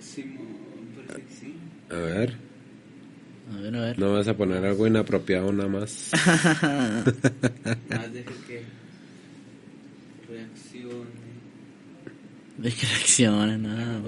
Simón, 0.00 0.38
parece 1.06 1.26
que 1.26 1.34
sí. 1.34 1.54
A 1.90 1.98
ver, 1.98 2.36
ver, 3.70 3.76
a 3.76 3.86
ver. 3.86 3.98
no 3.98 4.12
vas 4.12 4.28
a 4.28 4.36
poner 4.36 4.64
algo 4.64 4.86
inapropiado 4.86 5.52
nada 5.52 5.68
más. 5.68 6.10
Más 6.12 7.04
deje 8.12 8.34
que 8.46 8.62
reaccione. 10.28 11.18
De 12.58 12.70
que 12.72 12.86
reacciona, 12.86 13.58
nada. 13.58 14.00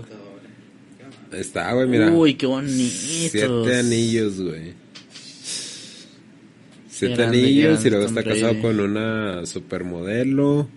Está, 1.33 1.73
güey, 1.73 1.87
mira. 1.87 2.11
Uy, 2.11 2.35
qué 2.35 2.47
bonito. 2.47 2.93
Siete 2.93 3.79
anillos, 3.79 4.41
güey. 4.41 4.75
Siete 6.89 7.15
grande, 7.15 7.39
anillos 7.39 7.71
grande 7.83 7.89
y 7.89 7.91
luego 7.91 8.07
está 8.07 8.25
casado 8.25 8.61
con 8.61 8.81
una 8.81 9.47
supermodelo. 9.47 10.69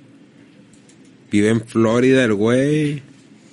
Vive 1.31 1.49
en 1.49 1.61
Florida 1.65 2.23
el 2.23 2.33
güey. 2.35 3.01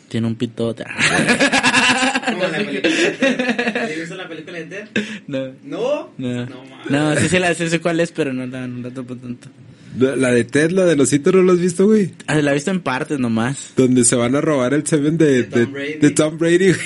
Tiene 0.08 0.26
un 0.26 0.34
pitote. 0.34 0.84
Como 0.84 2.42
la 2.42 2.58
película 2.58 2.90
de 4.44 4.64
Ted. 4.64 4.85
¿Has 4.85 4.94
visto 4.94 5.00
la 5.00 5.00
película 5.00 5.05
de 5.05 5.05
Ted? 5.05 5.05
no. 5.26 5.46
No. 5.64 6.11
No, 6.18 6.46
No, 6.88 7.14
no 7.14 7.20
sí, 7.20 7.29
sí, 7.29 7.38
la, 7.38 7.55
sí 7.55 7.68
sé 7.68 7.81
cuál 7.81 8.00
es, 8.00 8.12
pero 8.12 8.33
no 8.33 8.46
la, 8.46 8.66
no 8.66 8.88
la 8.88 8.94
topo 8.94 9.16
tanto. 9.16 9.48
La 9.98 10.31
de 10.31 10.44
Ted, 10.44 10.70
la 10.70 10.85
de 10.85 10.94
los 10.94 11.12
hitos, 11.12 11.35
¿no 11.35 11.42
lo 11.42 11.53
has 11.53 11.61
visto, 11.61 11.85
güey? 11.87 12.12
Ah, 12.29 12.37
La 12.40 12.53
he 12.53 12.55
visto 12.55 12.70
en 12.70 12.81
partes 12.81 13.18
nomás. 13.18 13.72
Donde 13.76 14.05
se 14.05 14.14
van 14.14 14.37
a 14.37 14.40
robar 14.40 14.72
el 14.72 14.87
semen 14.87 15.18
de, 15.18 15.42
De 15.42 15.64
Tom 15.64 15.72
Brady. 15.72 15.94
de 16.00 16.11
Tom 16.11 16.38
Brady, 16.38 16.68
güey. 16.68 16.81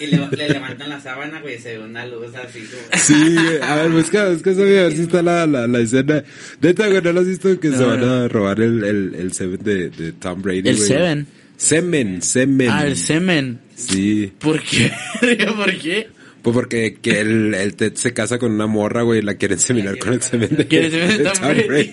Y 0.00 0.06
le, 0.06 0.28
le 0.36 0.48
levantan 0.48 0.88
la 0.90 1.00
sábana, 1.00 1.40
güey, 1.40 1.54
y 1.56 1.58
se 1.58 1.76
ve 1.78 1.84
una 1.84 2.04
luz 2.06 2.32
así 2.34 2.60
como... 2.60 3.00
Sí, 3.02 3.34
güey. 3.34 3.60
A 3.62 3.76
ver, 3.76 3.90
busca, 3.90 4.28
busca 4.30 4.50
a 4.50 4.54
ver 4.54 4.92
si 4.92 5.02
está 5.02 5.22
la, 5.22 5.46
la, 5.46 5.66
la 5.68 5.78
escena. 5.80 6.22
Neta, 6.60 6.88
güey, 6.88 7.00
¿no 7.02 7.12
lo 7.12 7.20
has 7.20 7.26
visto? 7.26 7.60
Que 7.60 7.70
se 7.70 7.84
van 7.84 8.00
no. 8.00 8.06
a 8.12 8.28
robar 8.28 8.60
el, 8.60 8.82
el, 8.84 9.14
el 9.16 9.32
semen 9.32 9.58
de, 9.62 9.90
de 9.90 10.12
Tom 10.12 10.40
Brady, 10.42 10.68
El 10.68 10.76
güey. 10.76 10.88
semen. 10.88 11.26
Semen, 11.56 12.22
semen. 12.22 12.68
Ah, 12.70 12.86
el 12.86 12.96
semen. 12.96 13.58
Sí. 13.76 14.32
¿Por 14.38 14.60
qué? 14.62 14.92
¿Por 15.56 15.76
qué? 15.78 16.08
Pues 16.42 16.54
porque 16.54 16.98
que 17.02 17.20
el, 17.20 17.52
el 17.54 17.74
Ted 17.74 17.94
se 17.94 18.12
casa 18.14 18.38
con 18.38 18.52
una 18.52 18.66
morra, 18.66 19.02
güey, 19.02 19.18
y 19.18 19.22
la 19.22 19.34
quieren 19.34 19.58
seminar 19.58 19.98
con 19.98 20.12
el 20.12 20.22
semen 20.22 20.56
de, 20.56 20.66
¿Quiere 20.68 20.90
semen? 21.34 21.92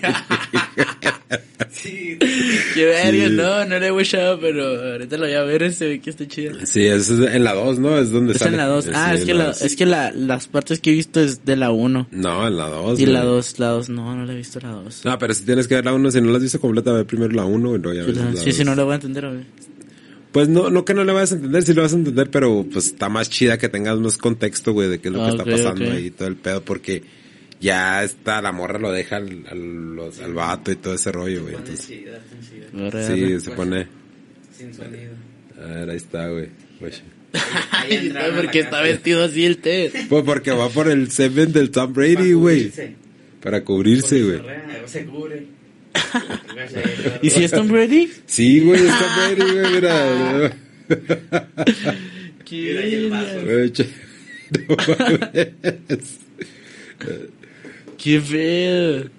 Sí, 1.70 2.18
Qué 2.74 2.84
verga, 2.84 3.28
Sí. 3.28 3.34
no, 3.34 3.64
no 3.66 3.78
le 3.78 3.86
he 3.88 3.92
watchado, 3.92 4.38
pero 4.40 4.92
ahorita 4.92 5.16
lo 5.16 5.24
voy 5.26 5.34
a 5.34 5.42
ver, 5.42 5.62
ese 5.64 5.86
ve 5.88 6.00
que 6.00 6.10
está 6.10 6.26
chido. 6.26 6.54
Sí, 6.64 6.86
es 6.86 7.10
en 7.10 7.44
la 7.44 7.54
2, 7.54 7.78
¿no? 7.78 7.98
Es 7.98 8.10
donde 8.10 8.32
Es 8.32 8.38
sale. 8.38 8.52
en 8.52 8.56
la 8.58 8.66
2. 8.66 8.88
Ah, 8.94 9.10
Sí, 9.14 9.18
es 9.20 9.24
que, 9.26 9.34
la, 9.34 9.50
es 9.50 9.76
que 9.76 9.86
la, 9.86 10.10
las 10.12 10.46
partes 10.48 10.80
que 10.80 10.90
he 10.90 10.94
visto 10.94 11.20
es 11.20 11.44
de 11.44 11.56
la 11.56 11.70
1. 11.72 12.08
No, 12.12 12.46
en 12.46 12.56
la 12.56 12.68
2. 12.68 12.98
Y 13.00 13.06
la 13.06 13.24
2, 13.24 13.58
la 13.58 13.68
2, 13.68 13.88
no, 13.90 14.14
no 14.16 14.24
la 14.24 14.32
he 14.32 14.36
visto 14.36 14.58
la 14.60 14.70
2. 14.70 15.04
No, 15.04 15.18
pero 15.18 15.34
si 15.34 15.44
tienes 15.44 15.68
que 15.68 15.74
ver 15.74 15.84
la 15.84 15.92
1, 15.94 16.10
si 16.10 16.20
no 16.20 16.30
la 16.30 16.36
has 16.36 16.42
visto 16.42 16.60
completa, 16.60 16.92
ve 16.92 17.04
primero 17.04 17.32
la 17.34 17.44
1 17.44 17.76
y 17.76 17.78
luego 17.78 17.94
ya 17.94 18.02
Sí, 18.04 18.08
ves 18.08 18.16
la- 18.16 18.30
la 18.30 18.40
sí, 18.40 18.50
dos. 18.50 18.64
no 18.64 18.74
la 18.74 18.84
voy 18.84 18.92
a 18.92 18.94
entender, 18.96 19.26
güey. 19.28 19.44
Pues 20.36 20.50
no, 20.50 20.68
no 20.68 20.84
que 20.84 20.92
no 20.92 21.02
le 21.02 21.14
vayas 21.14 21.32
a 21.32 21.36
entender, 21.36 21.62
sí 21.62 21.72
lo 21.72 21.80
vas 21.80 21.94
a 21.94 21.96
entender, 21.96 22.30
pero 22.30 22.66
pues 22.70 22.88
está 22.88 23.08
más 23.08 23.30
chida 23.30 23.56
que 23.56 23.70
tengas 23.70 23.98
más 23.98 24.18
contexto, 24.18 24.74
güey, 24.74 24.86
de 24.90 24.98
qué 25.00 25.08
es 25.08 25.14
lo 25.14 25.24
Ah, 25.24 25.28
que 25.28 25.32
ok, 25.32 25.46
está 25.46 25.50
pasando 25.70 25.90
ahí, 25.90 26.10
todo 26.10 26.28
el 26.28 26.36
pedo, 26.36 26.62
porque 26.62 27.02
ya 27.58 28.04
está, 28.04 28.42
la 28.42 28.52
morra 28.52 28.78
lo 28.78 28.92
deja 28.92 29.16
al, 29.16 29.46
al, 29.50 29.94
los- 29.96 30.20
al 30.20 30.34
vato 30.34 30.70
y 30.70 30.76
todo 30.76 30.92
ese 30.92 31.10
rollo, 31.10 31.40
güey. 31.44 31.54
Entonces, 31.54 31.88
chida, 31.88 32.18
está 32.18 32.36
chida. 32.50 32.66
Sí, 33.06 33.12
arre. 33.24 33.40
se 33.40 33.50
pone, 33.52 33.86
Sin 34.54 34.74
sonido. 34.74 35.12
a 35.58 35.64
ver, 35.74 35.88
ahí 35.90 35.96
está, 35.96 36.28
güey. 36.28 36.48
Güey. 36.80 36.92
Ahí 37.70 37.94
entraron 37.96 38.30
a 38.34 38.36
la 38.36 38.42
Porque 38.42 38.58
está 38.60 38.82
vestido 38.82 39.24
así 39.24 39.46
el 39.46 39.56
Ted. 39.56 39.90
Pues 40.10 40.22
porque 40.22 40.50
va 40.50 40.68
por 40.68 40.90
el 40.90 41.10
semen 41.10 41.50
del 41.52 41.70
Tom 41.70 41.94
Brady, 41.94 42.34
güey. 42.34 42.70
Para 43.42 43.64
cubrirse, 43.64 44.22
güey. 44.22 44.42
Se 44.84 45.06
cubre. 45.06 45.46
¿Y 47.22 47.30
si 47.30 47.44
es 47.44 47.50
Tom 47.50 47.68
Brady? 47.68 48.10
Sí, 48.26 48.60
güey, 48.60 48.80
es 48.80 48.98
Tom 48.98 49.08
Brady, 49.16 49.52
güey, 49.52 49.72
mira. 49.72 50.52
Mames. 53.10 53.72
Qué 57.98 58.20
feo. 58.20 59.10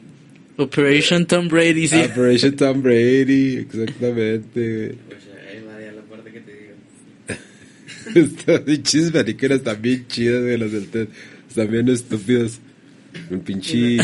Operation 0.57 1.25
Tom 1.25 1.47
Brady, 1.47 1.87
sí. 1.87 1.97
Operation 1.97 2.55
Tom 2.55 2.81
Brady, 2.81 3.57
exactamente, 3.57 4.41
güey. 4.53 4.95
Pues 5.07 5.19
ahí 5.51 5.61
va 5.67 5.79
ya 5.79 5.91
la 5.91 6.01
parte 6.03 6.31
que 6.31 6.39
te 6.41 6.53
digo. 6.53 6.73
Estas 8.15 8.65
están 9.51 9.81
bien 9.81 10.07
chidas, 10.07 10.41
güey, 10.41 10.57
las 10.57 10.71
del 10.71 10.87
Ted. 10.87 11.07
Están 11.47 11.69
bien 11.71 11.89
estúpidos. 11.89 12.59
Un 13.29 13.39
pinche 13.41 13.97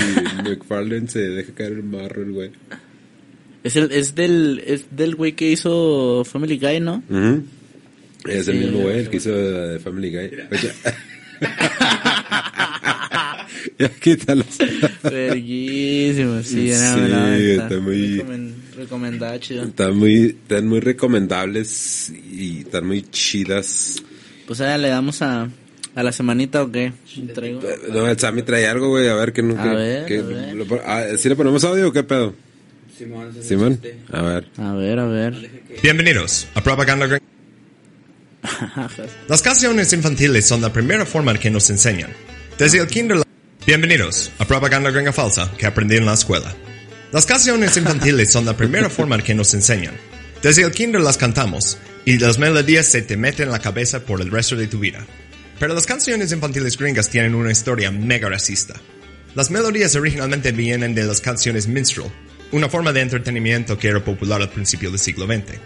McFarlane 0.43 1.07
se 1.07 1.19
deja 1.29 1.53
caer 1.53 1.73
el 1.73 1.83
marro, 1.83 2.23
el 2.23 2.31
güey. 2.31 2.51
Es, 3.63 3.75
el, 3.77 3.91
es 3.91 4.15
del 4.15 4.61
es 4.65 4.85
del 4.91 5.15
güey 5.15 5.33
que 5.33 5.51
hizo 5.51 6.23
Family 6.25 6.57
Guy, 6.57 6.79
¿no? 6.81 7.03
Ujú. 7.09 7.43
Es 8.27 8.47
el 8.47 8.57
Sí. 8.57 8.63
mismo 8.65 8.79
güey, 8.79 8.99
el 8.99 9.09
que 9.09 9.17
hizo 9.17 9.31
de 9.33 9.79
Family 9.79 10.09
Guy. 10.09 10.29
Oye. 10.51 10.71
ya 13.79 13.89
quítalo. 13.89 14.43
Verguísimo, 15.03 16.41
sí, 16.43 16.53
Sí, 16.53 16.69
era 16.71 16.95
buena, 16.97 17.37
está 17.37 17.79
muy- 17.79 18.17
recomen- 18.19 18.53
recomendada, 18.75 19.39
chido. 19.39 19.63
Están 19.65 19.97
muy, 19.97 20.25
están 20.41 20.67
muy 20.67 20.79
recomendables 20.79 22.11
y 22.31 22.59
están 22.59 22.87
muy 22.87 23.03
chidas. 23.03 24.01
Pues 24.47 24.61
ahora 24.61 24.77
le 24.77 24.89
damos 24.89 25.21
a, 25.21 25.49
a 25.95 26.03
la 26.03 26.12
semanita 26.12 26.63
o 26.63 26.71
qué? 26.71 26.91
Traigo. 27.34 27.62
No, 27.91 28.08
el 28.08 28.19
Sammy 28.19 28.41
trae 28.43 28.67
algo, 28.67 28.89
güey, 28.89 29.08
a 29.08 29.15
ver 29.15 29.34
que 29.34 29.43
no. 29.43 29.60
A 29.60 29.63
que- 29.63 29.69
ver, 29.69 30.06
que- 30.06 30.19
a 30.19 30.21
ver. 30.23 30.56
lo 30.56 30.65
pon- 30.65 30.82
ah, 30.86 31.03
¿Sí 31.17 31.29
le 31.29 31.36
ponemos 31.36 31.63
audio 31.63 31.88
o 31.89 31.91
qué 31.93 32.03
pedo? 32.03 32.34
Simón, 32.97 33.34
Simón, 33.41 33.79
a 34.12 34.21
ver. 34.21 34.47
A 34.58 34.73
ver, 34.73 34.99
a 34.99 35.06
ver. 35.06 35.49
Bienvenidos 35.82 36.47
a 36.53 36.62
Propaganda 36.63 37.08
Las 39.27 39.41
canciones 39.41 39.91
infantiles 39.93 40.45
son 40.45 40.62
la 40.62 40.71
primera 40.71 41.06
forma 41.06 41.32
en 41.32 41.38
que 41.38 41.49
nos 41.49 41.69
enseñan. 41.69 42.12
Desde 42.58 42.79
el 42.79 42.88
kinder... 42.88 43.23
Bienvenidos 43.65 44.32
a 44.39 44.45
Propaganda 44.45 44.91
Gringa 44.91 45.13
Falsa 45.13 45.51
que 45.58 45.65
aprendí 45.65 45.95
en 45.95 46.06
la 46.06 46.13
escuela. 46.13 46.53
Las 47.13 47.25
canciones 47.25 47.75
infantiles 47.77 48.32
son 48.32 48.45
la 48.45 48.56
primera 48.58 48.89
forma 48.91 49.15
en 49.15 49.21
que 49.21 49.34
nos 49.34 49.53
enseñan. 49.53 49.95
Desde 50.41 50.63
el 50.63 50.71
kinder 50.71 51.01
las 51.01 51.17
cantamos 51.17 51.77
y 52.06 52.19
las 52.19 52.38
melodías 52.38 52.86
se 52.86 53.01
te 53.01 53.15
meten 53.17 53.45
en 53.47 53.51
la 53.53 53.60
cabeza 53.60 54.01
por 54.06 54.21
el 54.21 54.29
resto 54.29 54.56
de 54.58 54.67
tu 54.67 54.79
vida. 54.79 55.06
Pero 55.63 55.76
las 55.76 55.86
canciones 55.86 56.34
infantiles 56.34 56.78
gringas 56.78 57.10
tienen 57.10 57.36
una 57.36 57.49
historia 57.49 57.89
mega 57.89 58.28
racista. 58.28 58.73
Las 59.34 59.49
melodías 59.49 59.95
originalmente 59.95 60.52
vienen 60.52 60.93
de 60.93 61.06
las 61.06 61.21
canciones 61.21 61.69
minstrel, 61.69 62.12
una 62.52 62.67
forma 62.67 62.91
de 62.91 62.99
entretenimiento 62.99 63.78
que 63.78 63.88
era 63.88 64.04
popular 64.04 64.41
al 64.41 64.49
principio 64.49 64.89
del 64.89 64.99
siglo 64.99 65.26
XX. 65.26 65.58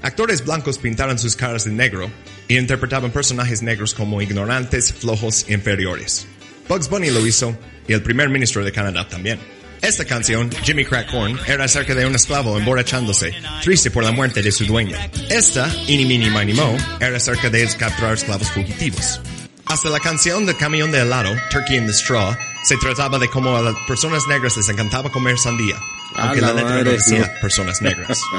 Actores 0.00 0.44
blancos 0.44 0.78
pintaron 0.78 1.18
sus 1.18 1.34
caras 1.34 1.64
de 1.64 1.72
negro 1.72 2.08
y 2.46 2.56
interpretaban 2.56 3.10
personajes 3.10 3.62
negros 3.62 3.94
como 3.94 4.22
ignorantes, 4.22 4.92
flojos 4.92 5.44
e 5.48 5.54
inferiores. 5.54 6.24
Bugs 6.68 6.88
Bunny 6.88 7.10
lo 7.10 7.26
hizo 7.26 7.58
y 7.88 7.94
el 7.94 8.02
primer 8.04 8.28
ministro 8.28 8.62
de 8.62 8.70
Canadá 8.70 9.08
también. 9.08 9.40
Esta 9.82 10.04
canción, 10.04 10.48
Jimmy 10.62 10.84
Crackhorn, 10.84 11.40
era 11.44 11.64
acerca 11.64 11.92
de 11.96 12.06
un 12.06 12.14
esclavo 12.14 12.56
emborrachándose, 12.56 13.34
triste 13.64 13.90
por 13.90 14.04
la 14.04 14.12
muerte 14.12 14.40
de 14.40 14.52
su 14.52 14.64
dueño. 14.64 14.96
Esta, 15.28 15.68
Eeny 15.88 16.06
Meeny 16.06 16.30
Miny 16.30 16.54
Mo, 16.54 16.76
era 17.00 17.16
acerca 17.16 17.50
de 17.50 17.66
capturar 17.76 18.14
esclavos 18.14 18.48
fugitivos. 18.52 19.20
Hasta 19.66 19.88
la 19.90 19.98
canción 19.98 20.46
del 20.46 20.56
camión 20.56 20.92
de 20.92 21.00
helado, 21.00 21.34
Turkey 21.50 21.78
in 21.78 21.86
the 21.86 21.92
Straw, 21.92 22.32
se 22.62 22.76
trataba 22.76 23.18
de 23.18 23.28
cómo 23.28 23.56
a 23.56 23.60
las 23.62 23.74
personas 23.88 24.22
negras 24.28 24.56
les 24.56 24.68
encantaba 24.68 25.10
comer 25.10 25.36
sandía, 25.36 25.74
A 26.14 26.26
aunque 26.28 26.42
la 26.42 26.52
la 26.52 26.62
letra 26.62 26.84
no 26.84 26.90
decía 26.90 27.40
personas 27.40 27.82
negras. 27.82 28.20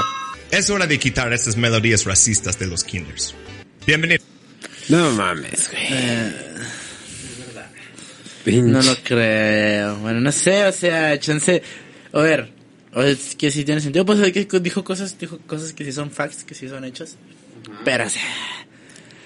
Es 0.49 0.69
hora 0.69 0.85
de 0.85 0.99
quitar 0.99 1.33
estas 1.33 1.57
melodías 1.57 2.05
racistas 2.05 2.59
de 2.59 2.67
los 2.67 2.83
kinders. 2.83 3.33
Bienvenido. 3.87 4.23
No 4.87 5.09
mames, 5.09 5.71
güey. 5.71 6.53
Pinche. 8.43 8.71
No 8.71 8.81
lo 8.81 8.95
creo. 9.03 9.95
Bueno, 9.97 10.19
no 10.21 10.31
sé, 10.31 10.65
o 10.65 10.71
sea, 10.71 11.17
chance. 11.19 11.61
A 12.11 12.19
ver, 12.21 12.49
o 12.93 13.01
es 13.01 13.35
que 13.35 13.49
sí 13.51 13.63
tiene 13.63 13.81
sentido. 13.81 14.05
Pues 14.05 14.19
es 14.19 14.31
que 14.47 14.59
dijo 14.59 14.83
cosas, 14.83 15.17
dijo 15.17 15.39
cosas 15.47 15.73
que 15.73 15.83
sí 15.85 15.91
son 15.91 16.11
facts, 16.11 16.43
que 16.43 16.53
sí 16.55 16.67
son 16.67 16.83
hechos. 16.85 17.15
Pero, 17.85 18.05
o 18.05 18.09
sea, 18.09 18.21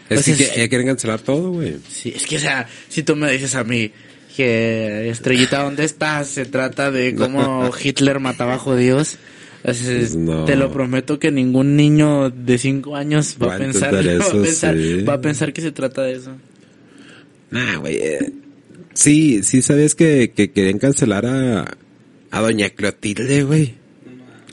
Es 0.10 0.22
o 0.22 0.24
que, 0.24 0.36
sea, 0.36 0.54
que- 0.54 0.60
ya 0.62 0.68
quieren 0.70 0.88
cancelar 0.88 1.20
todo, 1.20 1.52
güey. 1.52 1.78
sí, 1.90 2.14
es 2.16 2.26
que, 2.26 2.38
o 2.38 2.40
sea, 2.40 2.68
si 2.88 3.04
tú 3.04 3.16
me 3.16 3.32
dices 3.32 3.56
a 3.56 3.64
mí 3.64 3.92
que 4.36 5.10
Estrellita, 5.10 5.64
¿dónde 5.64 5.84
estás? 5.84 6.28
Se 6.28 6.46
trata 6.46 6.92
de 6.92 7.16
cómo 7.18 7.72
Hitler 7.84 8.20
mataba 8.20 8.54
a 8.56 8.60
judíos. 8.60 9.18
Pues 9.64 10.16
no. 10.16 10.46
Te 10.46 10.56
lo 10.56 10.72
prometo 10.72 11.20
que 11.20 11.30
ningún 11.32 11.76
niño 11.76 12.30
de 12.30 12.58
5 12.58 12.96
años 12.96 13.36
va, 13.42 13.48
Va 13.48 13.56
a 13.56 13.58
pensar, 13.58 13.90
entender 13.96 14.20
va, 14.22 14.26
a 14.26 14.28
eso, 14.30 14.42
pensar 14.42 14.76
sí. 14.76 15.02
va 15.02 15.14
a 15.16 15.22
pensar 15.22 15.52
que 15.52 15.62
se 15.62 15.72
trata 15.72 16.04
de 16.04 16.14
eso. 16.14 16.32
Nah, 17.50 17.76
güey. 17.78 18.00
Sí, 18.98 19.44
sí 19.44 19.62
sabías 19.62 19.94
que, 19.94 20.32
que 20.36 20.50
querían 20.52 20.80
cancelar 20.80 21.26
a, 21.28 21.78
a 22.32 22.42
Doña 22.42 22.70
Clotilde, 22.72 23.44
güey. 23.44 23.76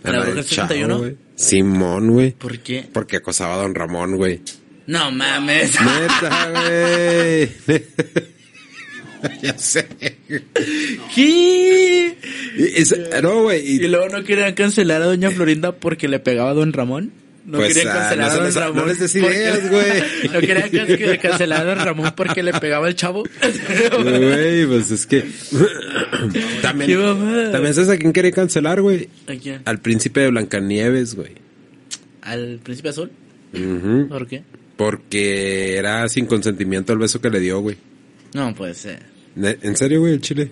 ¿A 0.02 0.10
la 0.12 0.22
del 0.24 0.34
Bruja 0.34 0.48
Chavo, 0.48 0.68
71? 0.68 0.98
güey. 0.98 1.16
Simón, 1.34 2.10
güey. 2.10 2.32
¿Por 2.32 2.58
qué? 2.58 2.84
Porque 2.92 3.16
acosaba 3.16 3.54
a 3.54 3.58
Don 3.62 3.74
Ramón, 3.74 4.16
güey. 4.16 4.42
No 4.86 5.10
mames. 5.10 5.72
Neta, 5.80 6.50
güey. 6.50 7.48
ya 9.42 9.56
sé. 9.56 9.86
¿Qué? 11.14 12.14
No, 13.22 13.44
güey. 13.44 13.66
Y 13.66 13.76
y- 13.84 13.88
luego 13.88 14.10
no 14.10 14.22
querían 14.24 14.52
cancelar 14.52 15.00
a 15.00 15.06
Doña 15.06 15.30
Florinda 15.30 15.72
porque 15.72 16.06
le 16.06 16.18
pegaba 16.20 16.50
a 16.50 16.54
Don 16.54 16.74
Ramón. 16.74 17.12
No 17.46 17.58
Pues, 17.58 17.74
querían 17.74 17.94
ah, 17.94 18.00
cancelar 18.00 18.26
no 18.26 18.32
a 18.32 18.36
Don 18.36 18.44
les- 18.46 18.54
no 18.54 18.60
Ramón. 18.62 18.88
les 18.88 18.98
des 19.00 19.12
porque- 19.12 19.36
ideas, 19.36 19.70
güey. 19.70 20.32
no 20.32 20.40
querían 20.40 20.70
can- 20.70 21.18
cancelar 21.18 21.60
a 21.60 21.64
Don 21.74 21.84
Ramón 21.84 22.12
porque 22.16 22.42
le 22.42 22.52
pegaba 22.54 22.86
al 22.86 22.94
chavo. 22.94 23.22
Güey, 24.02 24.66
pues 24.66 24.90
es 24.90 25.06
que. 25.06 25.20
también, 26.62 26.98
también 27.52 27.74
sabes 27.74 27.90
a 27.90 27.98
quién 27.98 28.12
quería 28.12 28.32
cancelar, 28.32 28.80
güey. 28.80 29.08
¿A 29.28 29.34
quién? 29.34 29.60
Al 29.66 29.78
príncipe 29.80 30.20
de 30.20 30.30
Blancanieves, 30.30 31.14
güey. 31.14 31.32
¿Al 32.22 32.60
príncipe 32.62 32.88
azul? 32.88 33.10
¿Por 34.08 34.26
qué? 34.26 34.42
Porque 34.76 35.76
era 35.76 36.08
sin 36.08 36.26
consentimiento 36.26 36.92
el 36.92 36.98
beso 36.98 37.20
que 37.20 37.30
le 37.30 37.40
dio, 37.40 37.60
güey. 37.60 37.76
No 38.32 38.54
puede 38.54 38.74
ser. 38.74 39.00
Ne- 39.36 39.58
¿En 39.62 39.76
serio, 39.76 40.00
güey? 40.00 40.14
El 40.14 40.20
chile. 40.20 40.48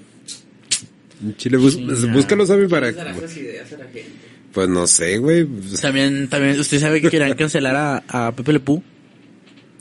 El 1.24 1.36
chile, 1.36 1.56
bus- 1.56 1.76
Chinga. 1.76 2.12
búscalo, 2.12 2.44
Sammy, 2.46 2.68
para. 2.68 2.88
¿Qué 2.92 2.98
será 2.98 3.10
esas 3.16 3.36
ideas 3.36 3.72
a 3.72 3.78
la 3.78 3.84
gente? 3.84 4.04
Pues 4.52 4.68
no 4.68 4.86
sé, 4.86 5.18
güey. 5.18 5.46
También, 5.80 6.28
también, 6.28 6.58
usted 6.60 6.78
sabe 6.78 7.00
que 7.00 7.08
querían 7.10 7.34
cancelar 7.34 7.74
a, 7.76 8.26
a 8.28 8.32
Pepe 8.32 8.52
Le 8.54 8.60
Pú. 8.60 8.82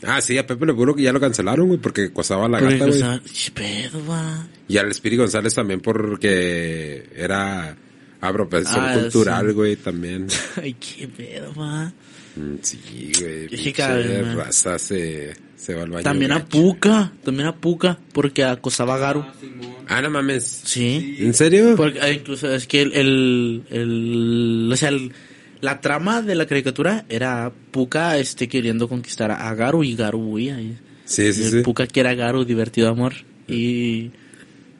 Ah, 0.04 0.20
sí, 0.22 0.38
a 0.38 0.48
Pepe 0.48 0.66
Le 0.66 0.74
Puro 0.74 0.96
que 0.96 1.04
ya 1.04 1.14
lo 1.14 1.20
cancelaron, 1.20 1.68
güey, 1.68 1.80
porque 1.80 2.06
acosaba 2.06 2.46
a 2.46 2.50
la 2.50 2.60
Porque, 2.60 2.76
gata, 2.78 2.86
güey. 2.88 3.00
sea, 3.00 3.22
¿qué 3.22 3.52
pedo, 3.52 4.06
va? 4.08 4.48
Y 4.68 4.78
al 4.78 4.90
Espiri 4.90 5.18
González 5.18 5.54
también 5.54 5.80
porque 5.82 7.08
era 7.16 7.76
Apropiación 8.22 8.86
Ah, 8.86 8.94
cultural, 9.00 9.48
sí. 9.48 9.54
güey, 9.54 9.76
también. 9.76 10.28
Ay, 10.62 10.74
qué 10.76 11.08
pedo, 11.08 11.54
ma. 11.56 11.92
Mm, 12.36 12.56
Sí, 12.62 13.12
güey. 13.20 13.48
Pinche 13.50 14.22
raza 14.36 14.80
se, 14.80 15.34
se 15.56 15.74
va 15.76 15.84
al 15.84 15.90
baño. 15.90 16.04
También 16.04 16.32
a. 16.32 16.46
Puka, 16.46 17.12
también 17.24 17.48
a 17.50 17.56
Puka, 17.58 18.00
porque 18.14 18.44
acosaba 18.46 18.96
a 18.96 18.98
Garu. 19.00 19.20
Ah. 19.28 19.34
Ah, 19.94 20.02
no 20.02 20.10
mames. 20.10 20.62
Sí. 20.64 21.18
¿En 21.20 21.34
serio? 21.34 21.76
Porque 21.76 22.00
eh, 22.00 22.14
incluso 22.14 22.54
es 22.54 22.66
que 22.68 22.82
el, 22.82 22.94
el, 22.94 23.64
el- 23.70 24.70
o 24.72 24.76
sea, 24.78 24.90
el- 24.90 25.12
la 25.60 25.80
trama 25.82 26.22
de 26.22 26.34
la 26.36 26.46
caricatura 26.48 27.06
era 27.10 27.52
Puka 27.72 28.18
este 28.18 28.48
queriendo 28.48 28.88
conquistar 28.88 29.30
a 29.32 29.54
Garu 29.54 29.84
y 29.84 29.96
Garu 29.96 30.18
huía. 30.20 30.58
Sí, 31.06 31.34
sí, 31.34 31.42
y 31.42 31.46
el 31.46 31.52
sí. 31.52 31.62
Puka 31.62 31.86
quiere 31.88 32.10
a 32.10 32.14
Garu, 32.16 32.46
divertido 32.46 32.90
amor. 32.90 33.14
Y, 33.48 34.12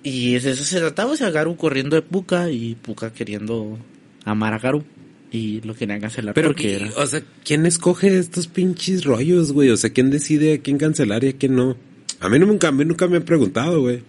y 0.04 0.36
eso 0.36 0.56
se 0.56 0.80
trataba, 0.80 1.12
o 1.12 1.16
sea, 1.18 1.30
Garu 1.30 1.56
corriendo 1.58 1.96
de 1.98 2.02
Puka 2.02 2.50
y 2.50 2.76
Puka 2.76 3.12
queriendo 3.14 3.78
amar 4.26 4.54
a 4.54 4.60
Garu. 4.60 4.84
Y 5.34 5.62
lo 5.62 5.74
querían 5.76 6.02
cancelar 6.02 6.34
Pero, 6.34 6.50
porque 6.50 6.64
¿qué- 6.64 6.76
era... 6.76 6.90
o 6.98 7.06
sea, 7.06 7.22
¿quién 7.46 7.66
escoge 7.66 8.18
estos 8.18 8.48
pinches 8.48 9.04
rollos, 9.06 9.52
güey? 9.52 9.70
O 9.70 9.78
sea, 9.78 9.90
¿quién 9.92 10.10
decide 10.10 10.54
a 10.56 10.58
quién 10.60 10.78
cancelar 10.78 11.24
y 11.24 11.30
a 11.30 11.34
quién 11.34 11.56
no? 11.56 11.78
A 12.20 12.28
mí 12.30 12.40
nunca, 12.40 12.70
a 12.70 12.72
mí 12.72 12.86
nunca 12.86 13.08
me 13.08 13.18
han 13.18 13.24
preguntado, 13.24 13.82
güey. 13.82 14.02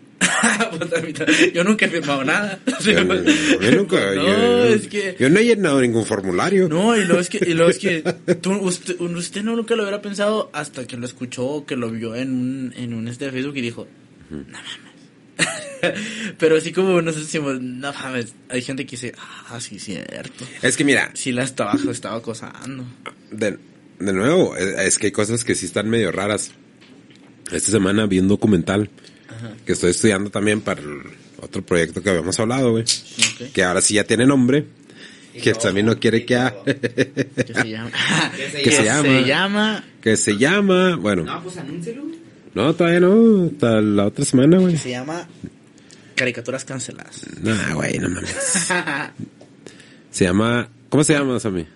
Yo 1.54 1.64
nunca 1.64 1.86
he 1.86 1.88
firmado 1.88 2.24
nada. 2.24 2.58
Yo, 2.84 3.04
no- 3.04 3.14
nunca, 3.14 3.96
No, 4.14 4.22
yo, 4.24 4.64
es 4.64 4.86
que... 4.88 5.16
yo 5.18 5.28
no 5.28 5.38
he 5.40 5.44
llenado 5.44 5.80
ningún 5.80 6.04
formulario. 6.04 6.68
No, 6.68 6.96
y 6.96 7.04
luego 7.04 7.20
es 7.20 7.28
que, 7.28 7.38
y 7.46 7.54
luego 7.54 7.70
es 7.70 7.78
que 7.78 8.02
tú, 8.40 8.52
usted, 8.58 9.00
usted 9.00 9.42
no 9.42 9.56
nunca 9.56 9.74
lo 9.76 9.82
hubiera 9.82 10.00
pensado 10.02 10.50
hasta 10.52 10.86
que 10.86 10.96
lo 10.96 11.06
escuchó 11.06 11.64
que 11.66 11.76
lo 11.76 11.90
vio 11.90 12.14
en 12.14 12.32
un, 12.32 12.74
en 12.76 12.94
un 12.94 13.08
este 13.08 13.26
de 13.26 13.32
Facebook 13.32 13.56
y 13.56 13.60
dijo, 13.60 13.86
no 14.30 14.38
mames. 14.38 14.92
Pero 16.38 16.56
así 16.56 16.72
como 16.72 17.00
nosotros 17.02 17.26
decimos, 17.26 17.60
no 17.60 17.92
mames, 17.92 18.34
hay 18.48 18.62
gente 18.62 18.84
que 18.86 18.92
dice, 18.92 19.12
ah, 19.48 19.60
sí, 19.60 19.78
cierto. 19.78 20.44
Es 20.62 20.76
que 20.76 20.84
mira, 20.84 21.10
Sí 21.14 21.32
la 21.32 21.42
estaba, 21.44 21.74
estaba 21.90 22.16
acosando. 22.16 22.84
de, 23.30 23.58
de 23.98 24.12
nuevo, 24.12 24.56
es 24.56 24.98
que 24.98 25.06
hay 25.06 25.12
cosas 25.12 25.44
que 25.44 25.54
sí 25.54 25.66
están 25.66 25.88
medio 25.90 26.12
raras. 26.12 26.52
Esta 27.50 27.70
semana 27.70 28.06
vi 28.06 28.18
un 28.18 28.28
documental 28.28 28.88
que 29.66 29.72
estoy 29.72 29.90
estudiando 29.90 30.30
también 30.30 30.60
para 30.60 30.80
el 30.80 31.00
otro 31.40 31.62
proyecto 31.62 32.02
que 32.02 32.10
habíamos 32.10 32.38
hablado, 32.40 32.72
güey. 32.72 32.84
Que 33.52 33.62
ahora 33.64 33.80
sí 33.80 33.94
ya 33.94 34.04
tiene 34.04 34.26
nombre. 34.26 34.64
Que 35.42 35.54
también 35.54 35.86
no 35.86 35.98
quiere 35.98 36.26
que... 36.26 36.36
ha- 36.36 36.54
Que 36.64 37.54
se 37.54 37.68
llama. 37.70 37.90
Que 38.62 38.70
se 38.70 38.84
llama. 38.84 39.02
Se 39.02 39.24
llama. 39.24 39.84
que 40.02 40.16
se 40.16 40.36
llama... 40.36 40.96
Bueno, 40.96 41.22
No, 41.24 41.42
pues 41.42 41.56
anúncelo. 41.56 42.02
no, 42.54 42.74
todavía 42.74 43.00
no. 43.00 43.46
Hasta 43.46 43.80
la 43.80 44.06
otra 44.06 44.24
semana, 44.26 44.58
güey. 44.58 44.76
Se 44.76 44.90
llama. 44.90 45.26
Caricaturas 46.16 46.64
canceladas. 46.66 47.24
No, 47.40 47.54
güey, 47.76 47.98
no 47.98 48.10
mames. 48.10 48.36
Se 50.10 50.24
llama... 50.26 50.68
¿Cómo 50.90 51.02
se 51.04 51.14
llama, 51.14 51.40
Sammy? 51.40 51.66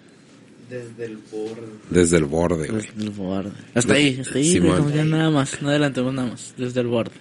Desde 0.69 1.07
el 1.07 1.17
borde. 1.17 1.63
Desde 1.89 2.17
el 2.19 2.25
borde, 2.25 2.69
güey. 2.69 2.83
Desde 2.83 3.03
el 3.05 3.11
borde. 3.11 3.53
Hasta 3.75 3.95
ahí, 3.95 4.19
hasta 4.21 4.37
ahí. 4.37 4.53
Simón. 4.53 4.93
ya 4.93 5.05
nada 5.05 5.31
más. 5.31 5.63
No 5.63 5.71
adelantemos 5.71 6.13
nada 6.13 6.29
más. 6.33 6.53
Desde 6.59 6.81
el 6.81 6.89
borde. 6.89 7.13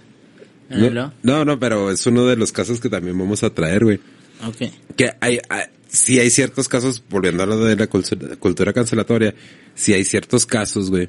No, 0.70 0.78
no, 1.24 1.46
no, 1.46 1.60
pero 1.60 1.92
es 1.92 2.06
uno 2.08 2.26
de 2.26 2.36
los 2.36 2.52
casos 2.52 2.80
que 2.80 2.90
también 2.90 3.18
vamos 3.18 3.44
a 3.44 3.50
traer, 3.54 3.84
güey. 3.84 4.00
Ok. 4.46 4.72
Que 4.96 5.12
hay, 5.22 5.40
hay- 5.50 5.66
sí 5.88 6.20
hay 6.20 6.30
ciertos 6.30 6.68
casos, 6.68 7.04
volviendo 7.10 7.44
a 7.44 7.46
lo 7.46 7.60
de 7.64 7.76
la 7.76 7.88
cultura, 7.88 8.36
cultura 8.38 8.74
cancelatoria, 8.74 9.34
sí 9.76 9.94
hay 9.94 10.04
ciertos 10.04 10.46
casos, 10.46 10.90
güey, 10.90 11.08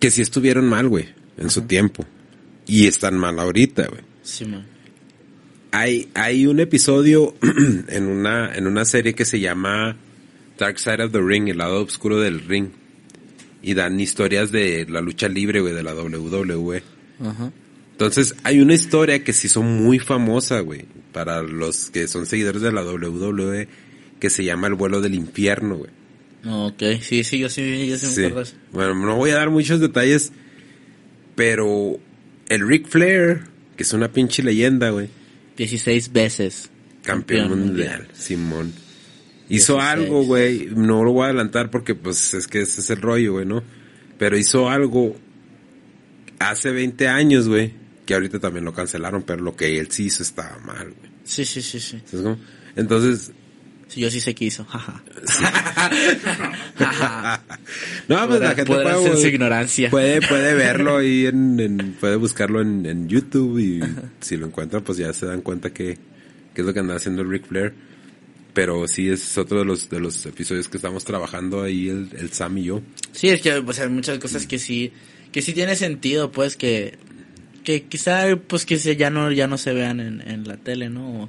que 0.00 0.10
sí 0.10 0.22
estuvieron 0.22 0.66
mal, 0.68 0.88
güey, 0.88 1.08
en 1.38 1.50
su 1.50 1.62
tiempo. 1.62 2.04
Y 2.66 2.86
están 2.86 3.16
mal 3.16 3.38
ahorita, 3.38 3.86
güey. 3.88 4.00
Simón. 4.22 4.64
Hay, 5.72 6.08
hay 6.14 6.46
un 6.46 6.60
episodio 6.60 7.34
en 7.88 8.06
una, 8.06 8.54
en 8.54 8.66
una 8.66 8.84
serie 8.84 9.14
que 9.14 9.24
se 9.24 9.40
llama 9.40 9.96
Dark 10.58 10.78
Side 10.78 11.02
of 11.04 11.12
the 11.12 11.20
Ring, 11.20 11.48
el 11.48 11.58
lado 11.58 11.82
oscuro 11.82 12.18
del 12.20 12.40
ring. 12.40 12.68
Y 13.66 13.74
dan 13.74 13.98
historias 13.98 14.52
de 14.52 14.86
la 14.88 15.00
lucha 15.00 15.28
libre, 15.28 15.60
güey, 15.60 15.74
de 15.74 15.82
la 15.82 15.92
WWE. 15.92 16.82
Ajá. 17.20 17.50
Entonces, 17.92 18.36
hay 18.44 18.60
una 18.60 18.74
historia 18.74 19.24
que 19.24 19.32
se 19.32 19.48
hizo 19.48 19.62
muy 19.62 19.98
famosa, 19.98 20.60
güey, 20.60 20.84
para 21.12 21.42
los 21.42 21.90
que 21.90 22.06
son 22.06 22.26
seguidores 22.26 22.62
de 22.62 22.70
la 22.70 22.84
WWE, 22.84 23.66
que 24.20 24.30
se 24.30 24.44
llama 24.44 24.68
El 24.68 24.74
vuelo 24.74 25.00
del 25.00 25.14
infierno, 25.14 25.78
güey. 25.78 25.90
Ok, 26.48 26.80
sí, 27.00 27.24
sí, 27.24 27.38
yo 27.38 27.48
sí, 27.48 27.88
yo 27.88 27.96
sí, 27.96 28.06
Sí. 28.06 28.20
me 28.20 28.26
acuerdo. 28.28 28.50
Bueno, 28.70 28.94
no 28.94 29.16
voy 29.16 29.30
a 29.30 29.34
dar 29.36 29.50
muchos 29.50 29.80
detalles, 29.80 30.30
pero 31.34 31.98
el 32.48 32.68
Ric 32.68 32.86
Flair, 32.86 33.40
que 33.76 33.82
es 33.82 33.92
una 33.92 34.12
pinche 34.12 34.42
leyenda, 34.42 34.90
güey, 34.90 35.08
16 35.56 36.12
veces. 36.12 36.70
campeón 37.02 37.48
mundial, 37.50 38.08
Simón. 38.12 38.72
Hizo 39.48 39.74
16. 39.74 39.78
algo, 39.78 40.24
güey, 40.24 40.68
no 40.74 41.04
lo 41.04 41.12
voy 41.12 41.22
a 41.22 41.26
adelantar 41.26 41.70
porque 41.70 41.94
pues 41.94 42.34
es 42.34 42.46
que 42.46 42.60
ese 42.62 42.80
es 42.80 42.90
el 42.90 43.00
rollo, 43.00 43.34
güey, 43.34 43.46
¿no? 43.46 43.62
Pero 44.18 44.36
hizo 44.36 44.68
algo 44.68 45.16
hace 46.38 46.70
20 46.72 47.08
años, 47.08 47.48
güey, 47.48 47.72
que 48.04 48.14
ahorita 48.14 48.40
también 48.40 48.64
lo 48.64 48.72
cancelaron, 48.72 49.22
pero 49.22 49.42
lo 49.42 49.54
que 49.56 49.78
él 49.78 49.88
sí 49.90 50.06
hizo 50.06 50.22
estaba 50.22 50.58
mal, 50.58 50.92
güey. 50.98 51.10
Sí, 51.24 51.44
sí, 51.44 51.62
sí, 51.62 51.80
sí. 51.80 52.00
Entonces, 52.76 53.32
Sí, 53.88 54.00
yo 54.00 54.10
sí 54.10 54.20
sé 54.20 54.34
qué 54.34 54.46
hizo. 54.46 54.64
Jaja. 54.64 55.00
No, 58.08 58.28
pues 58.28 58.40
la 58.40 58.54
gente 58.54 58.64
puede, 58.64 59.02
ser 59.02 59.16
su 59.16 59.26
ignorancia. 59.28 59.90
puede, 59.90 60.20
puede 60.20 60.54
verlo 60.56 60.98
ahí 60.98 61.26
en, 61.26 61.58
en- 61.60 61.92
puede 62.00 62.16
buscarlo 62.16 62.60
en, 62.60 62.86
en 62.86 63.08
YouTube 63.08 63.58
y 63.58 63.80
si 64.20 64.36
lo 64.36 64.46
encuentran, 64.46 64.82
pues 64.82 64.98
ya 64.98 65.12
se 65.12 65.26
dan 65.26 65.40
cuenta 65.40 65.70
que, 65.72 65.98
que 66.54 66.60
es 66.60 66.66
lo 66.66 66.72
que 66.72 66.80
anda 66.80 66.96
haciendo 66.96 67.22
el 67.22 67.30
Ric 67.30 67.46
Flair. 67.46 67.74
Pero 68.56 68.88
sí 68.88 69.10
es 69.10 69.36
otro 69.36 69.58
de 69.58 69.66
los, 69.66 69.90
de 69.90 70.00
los 70.00 70.24
episodios 70.24 70.70
que 70.70 70.78
estamos 70.78 71.04
trabajando 71.04 71.62
ahí 71.62 71.90
el, 71.90 72.08
el 72.16 72.32
Sam 72.32 72.56
y 72.56 72.64
yo. 72.64 72.80
Sí, 73.12 73.28
es 73.28 73.42
que 73.42 73.52
o 73.52 73.72
sea, 73.74 73.84
hay 73.84 73.90
muchas 73.90 74.18
cosas 74.18 74.46
que 74.46 74.58
sí, 74.58 74.92
que 75.30 75.42
sí 75.42 75.52
tiene 75.52 75.76
sentido, 75.76 76.32
pues 76.32 76.56
que, 76.56 76.96
que 77.64 77.82
quizá, 77.82 78.34
pues 78.48 78.64
que 78.64 78.78
ya 78.78 79.10
no, 79.10 79.30
ya 79.30 79.46
no 79.46 79.58
se 79.58 79.74
vean 79.74 80.00
en, 80.00 80.22
en 80.26 80.48
la 80.48 80.56
tele, 80.56 80.88
¿no? 80.88 81.24
O, 81.24 81.28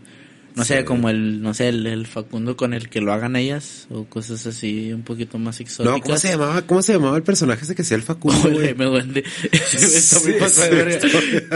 no 0.57 0.65
sé, 0.65 0.79
Sí. 0.79 0.83
como 0.83 1.09
el, 1.09 1.41
no 1.41 1.53
sé, 1.53 1.69
el, 1.69 1.85
el 1.87 2.05
Facundo 2.07 2.57
con 2.57 2.73
el 2.73 2.89
que 2.89 2.99
lo 2.99 3.13
hagan 3.13 3.35
ellas, 3.35 3.87
o 3.89 4.05
cosas 4.05 4.45
así 4.47 4.91
un 4.91 5.03
poquito 5.03 5.37
más 5.37 5.59
exóticas. 5.61 5.97
No, 5.97 6.03
¿cómo 6.03 6.17
se 6.17 6.29
llamaba? 6.29 6.61
¿Cómo 6.63 6.81
se 6.81 6.93
llamaba 6.93 7.15
el 7.17 7.23
personaje 7.23 7.63
ese 7.63 7.75
que 7.75 7.83
hacía 7.83 7.95
el 7.97 8.03
Facundo, 8.03 8.49
güey? 8.51 8.65
Jaime 8.65 8.85
Duende. 8.85 9.23
Ese 9.51 9.97
está 9.97 10.19
muy 10.19 10.33
pasado. 10.39 10.75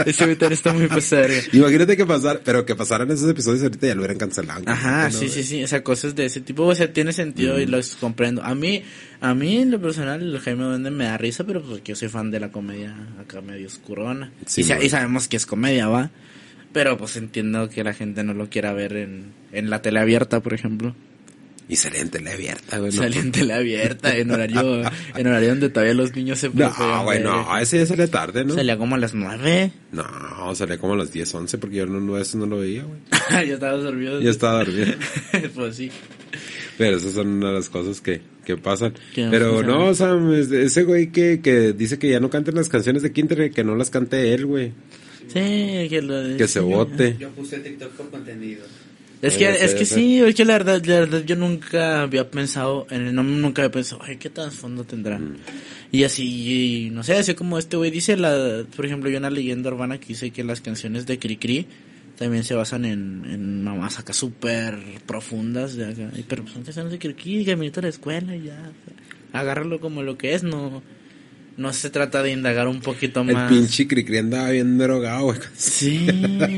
Ese 0.06 0.32
está 0.52 0.72
muy 0.72 0.86
pasado. 0.86 1.28
Imagínate 1.52 1.96
que 1.96 2.06
pasar, 2.06 2.40
pero 2.44 2.64
que 2.64 2.74
pasaran 2.74 3.10
esos 3.10 3.28
episodios 3.28 3.62
ahorita 3.62 3.86
ya 3.88 3.94
lo 3.94 4.00
hubieran 4.02 4.18
cancelado. 4.18 4.62
Ajá, 4.66 5.08
¿no, 5.08 5.18
sí, 5.18 5.28
sí, 5.28 5.42
sí, 5.42 5.62
o 5.62 5.66
sea, 5.68 5.82
cosas 5.82 6.14
de 6.14 6.26
ese 6.26 6.40
tipo, 6.40 6.64
o 6.64 6.74
sea, 6.74 6.92
tiene 6.92 7.12
sentido 7.12 7.58
y 7.60 7.66
los 7.66 7.96
comprendo. 7.96 8.42
A 8.42 8.54
mí, 8.54 8.82
a 9.20 9.34
mí 9.34 9.58
en 9.58 9.70
lo 9.70 9.80
personal, 9.80 10.22
el 10.22 10.38
Jaime 10.40 10.64
Duende 10.64 10.90
me 10.90 11.04
da 11.04 11.18
risa, 11.18 11.44
pero 11.44 11.62
porque 11.62 11.92
yo 11.92 11.96
soy 11.96 12.08
fan 12.08 12.30
de 12.30 12.40
la 12.40 12.50
comedia 12.52 12.94
acá 13.20 13.40
medio 13.40 13.66
oscurona. 13.66 14.32
Sí, 14.46 14.60
y, 14.60 14.64
sa- 14.64 14.74
bueno. 14.74 14.86
y 14.86 14.90
sabemos 14.90 15.28
que 15.28 15.36
es 15.36 15.46
comedia, 15.46 15.88
¿va? 15.88 16.10
Pero 16.72 16.96
pues 16.96 17.16
entiendo 17.16 17.68
que 17.68 17.84
la 17.84 17.92
gente 17.92 18.24
no 18.24 18.34
lo 18.34 18.48
quiera 18.48 18.72
ver 18.72 18.96
en, 18.96 19.32
en 19.52 19.70
la 19.70 19.82
tele 19.82 20.00
abierta, 20.00 20.40
por 20.40 20.54
ejemplo. 20.54 20.94
Y 21.68 21.76
salía 21.76 22.00
en 22.00 22.10
tele 22.10 22.32
abierta, 22.32 22.78
güey. 22.78 22.92
Salía 22.92 23.20
en 23.20 23.32
tele 23.32 23.54
abierta, 23.54 24.16
en 24.16 24.30
horario, 24.30 24.82
en 25.16 25.26
horario 25.26 25.48
donde 25.50 25.70
todavía 25.70 25.94
los 25.94 26.14
niños 26.14 26.38
se 26.38 26.50
No, 26.52 27.04
güey, 27.04 27.22
no, 27.22 27.56
ese 27.58 27.78
ya 27.78 27.86
salía 27.86 28.10
tarde, 28.10 28.44
¿no? 28.44 28.54
Salía 28.54 28.76
como 28.76 28.96
a 28.96 28.98
las 28.98 29.14
nueve. 29.14 29.70
No, 29.92 30.54
salía 30.54 30.78
como 30.78 30.94
a 30.94 30.96
las 30.96 31.12
10, 31.12 31.34
11 31.34 31.58
porque 31.58 31.76
yo 31.76 31.86
no, 31.86 32.18
eso 32.18 32.36
no 32.36 32.46
lo 32.46 32.58
veía, 32.58 32.82
güey. 32.82 33.00
ya 33.48 33.54
estaba 33.54 33.76
dormido. 33.76 34.20
Ya 34.20 34.30
estaba 34.30 34.64
dormido. 34.64 34.92
pues 35.54 35.76
sí. 35.76 35.90
Pero 36.78 36.96
esas 36.96 37.12
son 37.12 37.28
una 37.28 37.48
de 37.48 37.54
las 37.54 37.68
cosas 37.68 38.00
que, 38.00 38.20
que 38.44 38.56
pasan. 38.56 38.94
Pero 39.14 39.62
no, 39.62 39.94
Sam, 39.94 40.32
es- 40.34 40.50
ese 40.50 40.82
güey 40.82 41.10
que, 41.12 41.40
que 41.40 41.72
dice 41.72 41.98
que 41.98 42.10
ya 42.10 42.18
no 42.20 42.28
cante 42.28 42.52
las 42.52 42.68
canciones 42.68 43.02
de 43.02 43.12
Kinder, 43.12 43.50
que 43.50 43.64
no 43.64 43.76
las 43.76 43.90
cante 43.90 44.34
él, 44.34 44.46
güey. 44.46 44.72
Sí, 45.28 45.88
que 45.88 46.02
lo 46.02 46.36
Que 46.36 46.48
se 46.48 46.60
vote. 46.60 47.16
Yo 47.18 47.30
puse 47.30 47.58
TikTok 47.58 47.92
por 47.92 48.10
contenido. 48.10 48.64
Es 49.22 49.36
que, 49.36 49.48
es 49.48 49.74
que 49.74 49.84
sé. 49.84 49.94
sí, 49.94 50.20
es 50.20 50.34
que 50.34 50.44
la 50.44 50.54
verdad, 50.54 50.84
la 50.84 51.00
verdad 51.00 51.22
yo 51.24 51.36
nunca 51.36 52.02
había 52.02 52.28
pensado, 52.28 52.88
en 52.90 53.06
el, 53.06 53.14
no, 53.14 53.22
nunca 53.22 53.62
había 53.62 53.70
pensado, 53.70 54.02
ay, 54.02 54.16
qué 54.16 54.30
trasfondo 54.30 54.82
tendrá. 54.82 55.16
Mm. 55.16 55.36
Y 55.92 56.02
así, 56.02 56.86
y 56.86 56.90
no 56.90 57.04
sé, 57.04 57.14
así 57.14 57.34
como 57.34 57.56
este 57.56 57.76
güey 57.76 57.92
dice, 57.92 58.16
la, 58.16 58.64
por 58.74 58.84
ejemplo, 58.84 59.08
hay 59.08 59.14
una 59.14 59.30
leyenda 59.30 59.70
urbana 59.70 60.00
que 60.00 60.08
dice 60.08 60.32
que 60.32 60.42
las 60.42 60.60
canciones 60.60 61.06
de 61.06 61.20
Cricri 61.20 61.68
también 62.18 62.42
se 62.42 62.54
basan 62.54 62.84
en, 62.84 63.24
en 63.30 63.62
mamás 63.62 64.00
acá 64.00 64.12
súper 64.12 64.76
profundas, 65.06 65.76
de 65.76 65.86
acá. 65.86 66.10
Y, 66.16 66.22
pero 66.22 66.42
pues 66.42 66.54
son 66.54 66.64
canciones 66.64 66.90
de 66.90 66.98
Cricri, 66.98 67.44
que 67.44 67.52
a 67.52 67.80
la 67.80 67.88
escuela 67.88 68.34
y 68.34 68.46
ya. 68.46 68.54
o 68.54 68.84
sea, 68.84 69.40
agárralo 69.40 69.78
como 69.78 70.02
lo 70.02 70.18
que 70.18 70.34
es, 70.34 70.42
no, 70.42 70.82
no 71.56 71.72
se 71.72 71.90
trata 71.90 72.22
de 72.22 72.32
indagar 72.32 72.68
un 72.68 72.80
poquito 72.80 73.20
El 73.20 73.34
más. 73.34 73.50
pinche 73.52 73.86
Cricri 73.86 74.18
andaba 74.18 74.50
bien 74.50 74.78
drogado, 74.78 75.24
güey. 75.24 75.38
Sí, 75.56 76.06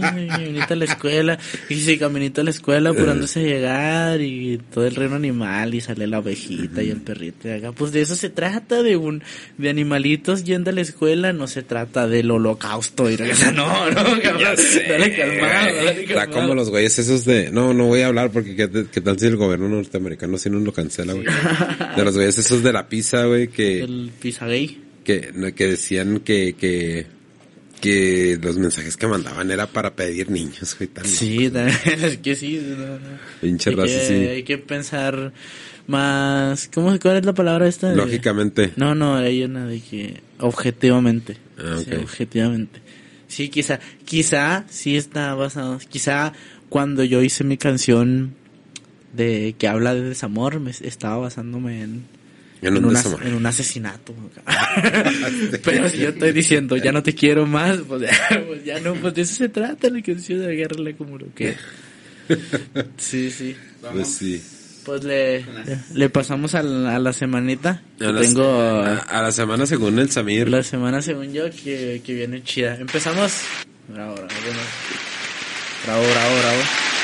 caminito 0.01 0.75
a 0.75 0.77
la 0.77 0.85
escuela. 0.85 1.39
Y 1.69 1.75
sí, 1.77 1.99
caminito 1.99 2.41
a 2.41 2.45
la 2.45 2.51
escuela 2.51 2.91
apurándose 2.91 3.41
a 3.41 3.43
llegar 3.43 4.21
y 4.21 4.61
todo 4.73 4.87
el 4.87 4.95
reino 4.95 5.17
animal 5.17 5.75
y 5.75 5.81
sale 5.81 6.07
la 6.07 6.21
ovejita 6.21 6.83
y 6.83 6.91
el 6.91 7.01
perrito. 7.01 7.49
Y 7.49 7.53
acá, 7.53 7.73
pues 7.73 7.93
de 7.93 8.03
eso 8.03 8.17
se 8.17 8.31
trata, 8.31 8.83
de 8.83 8.97
un 8.97 9.23
de 9.59 9.71
animalitos 9.71 10.45
yendo 10.45 10.71
a 10.71 10.73
la 10.73 10.81
escuela, 10.83 11.33
no 11.33 11.47
se 11.47 11.63
trata 11.63 12.07
del 12.07 12.31
holocausto. 12.31 13.11
Y 13.11 13.17
regresa, 13.17 13.53
no, 13.53 13.91
no, 13.91 13.95
cabrón, 14.23 14.57
dale 14.89 15.17
calmado, 15.17 15.75
dale 15.77 16.01
Está 16.03 16.27
calmado. 16.27 16.33
como 16.43 16.55
los 16.55 16.71
güeyes 16.71 16.99
esos 16.99 17.25
de... 17.25 17.51
No, 17.51 17.75
no 17.75 17.87
voy 17.87 18.01
a 18.03 18.07
hablar 18.07 18.31
porque 18.31 18.55
qué, 18.57 18.87
qué 18.93 19.01
tal 19.01 19.19
si 19.19 19.27
el 19.27 19.37
gobierno 19.37 19.69
norteamericano 19.69 20.39
si 20.39 20.51
no 20.51 20.59
lo 20.61 20.73
cancela, 20.73 21.13
güey. 21.13 21.27
De 21.97 22.05
los 22.05 22.15
güeyes 22.15 22.39
esos 22.39 22.63
de 22.63 22.73
la 22.73 22.89
pizza, 22.89 23.25
güey, 23.25 23.49
que, 23.49 23.83
El 23.83 24.11
pizzagay. 24.21 24.84
Que, 25.05 25.33
que 25.55 25.67
decían 25.69 26.21
que, 26.21 26.55
que, 26.55 27.07
que 27.81 28.39
los 28.43 28.57
mensajes 28.59 28.97
que 28.97 29.07
mandaban 29.07 29.51
era 29.51 29.67
para 29.67 29.95
pedir 29.95 30.31
niños, 30.31 30.77
güey. 30.79 30.91
Sí, 31.05 31.51
es 31.87 32.17
que 32.19 32.35
sí. 32.35 32.61
no, 32.77 32.99
no. 32.99 33.19
Pinche 33.41 33.71
hay, 33.71 33.77
raza, 33.77 33.87
que, 33.89 34.01
sí. 34.07 34.13
hay 34.15 34.43
que 34.43 34.59
pensar 34.59 35.33
más. 35.87 36.69
¿Cómo, 36.73 36.99
¿Cuál 36.99 37.19
es 37.19 37.25
la 37.27 37.35
palabra 37.35 37.69
esta? 37.69 37.91
de- 37.91 37.97
Lógicamente. 37.97 38.73
No, 38.77 38.95
no, 38.95 39.17
hay 39.17 39.45
una 39.45 39.67
de 39.67 39.81
que 39.81 40.21
objetivamente. 40.39 41.37
Ah, 41.59 41.79
Sí, 41.85 41.95
objetivamente. 41.95 42.81
Sí, 43.29 43.49
quizá, 43.49 43.81
quizá 44.05 44.65
sí 44.69 44.97
está 44.97 45.35
basado. 45.35 45.79
Quizá 45.89 46.33
cuando 46.69 47.05
yo 47.05 47.23
hice 47.23 47.45
mi 47.45 47.57
canción 47.57 48.35
de 49.13 49.55
que 49.59 49.69
habla 49.69 49.95
de 49.95 50.03
desamor, 50.03 50.59
me 50.61 50.71
estaba 50.71 51.19
basándome 51.19 51.83
en, 51.83 52.05
En 52.69 52.77
un 52.79 52.85
un, 52.87 52.95
desamor. 52.95 53.21
as- 53.21 53.27
en 53.27 53.35
un 53.35 53.47
asesinato. 53.47 54.15
Pero 55.65 55.89
si 55.89 55.99
yo 55.99 56.09
estoy 56.11 56.33
diciendo 56.33 56.77
ya 56.77 56.93
no 56.93 57.03
te 57.03 57.15
quiero 57.15 57.47
más, 57.47 57.79
pues 57.87 58.03
ya, 58.31 58.45
pues 58.47 58.65
ya 58.65 58.81
no, 58.81 58.95
pues 58.95 59.15
de 59.15 59.23
eso 59.23 59.35
se 59.35 59.49
trata 59.49 59.89
la 59.91 60.03
canción 60.03 60.41
de 60.41 60.53
agarrarle 60.53 60.97
como 60.97 61.19
lo 61.19 61.27
que. 61.35 61.57
Sí, 62.97 63.31
sí. 63.31 63.57
Pues 63.93 64.09
sí. 64.09 64.43
Pues 64.85 65.03
le, 65.03 66.11
pasamos 66.11 66.55
a 66.55 66.63
la, 66.63 66.97
a 66.97 66.99
la 66.99 67.13
semanita. 67.15 67.83
A, 68.01 68.05
las- 68.05 68.27
Tengo 68.27 68.45
a, 68.61 68.99
a 68.99 69.23
la 69.23 69.33
semana 69.33 69.65
según 69.67 69.99
el 69.99 70.11
Samir. 70.11 70.49
la 70.51 70.63
semana, 70.63 71.01
según 71.01 71.33
yo, 71.33 71.45
que, 71.51 72.03
que 72.05 72.15
viene 72.15 72.43
chida. 72.43 72.77
Empezamos. 72.77 73.33
Bravo, 73.89 74.15
bueno. 74.15 74.29
Bravo, 75.87 76.03
bravo, 76.03 76.35
bravo. 76.39 76.61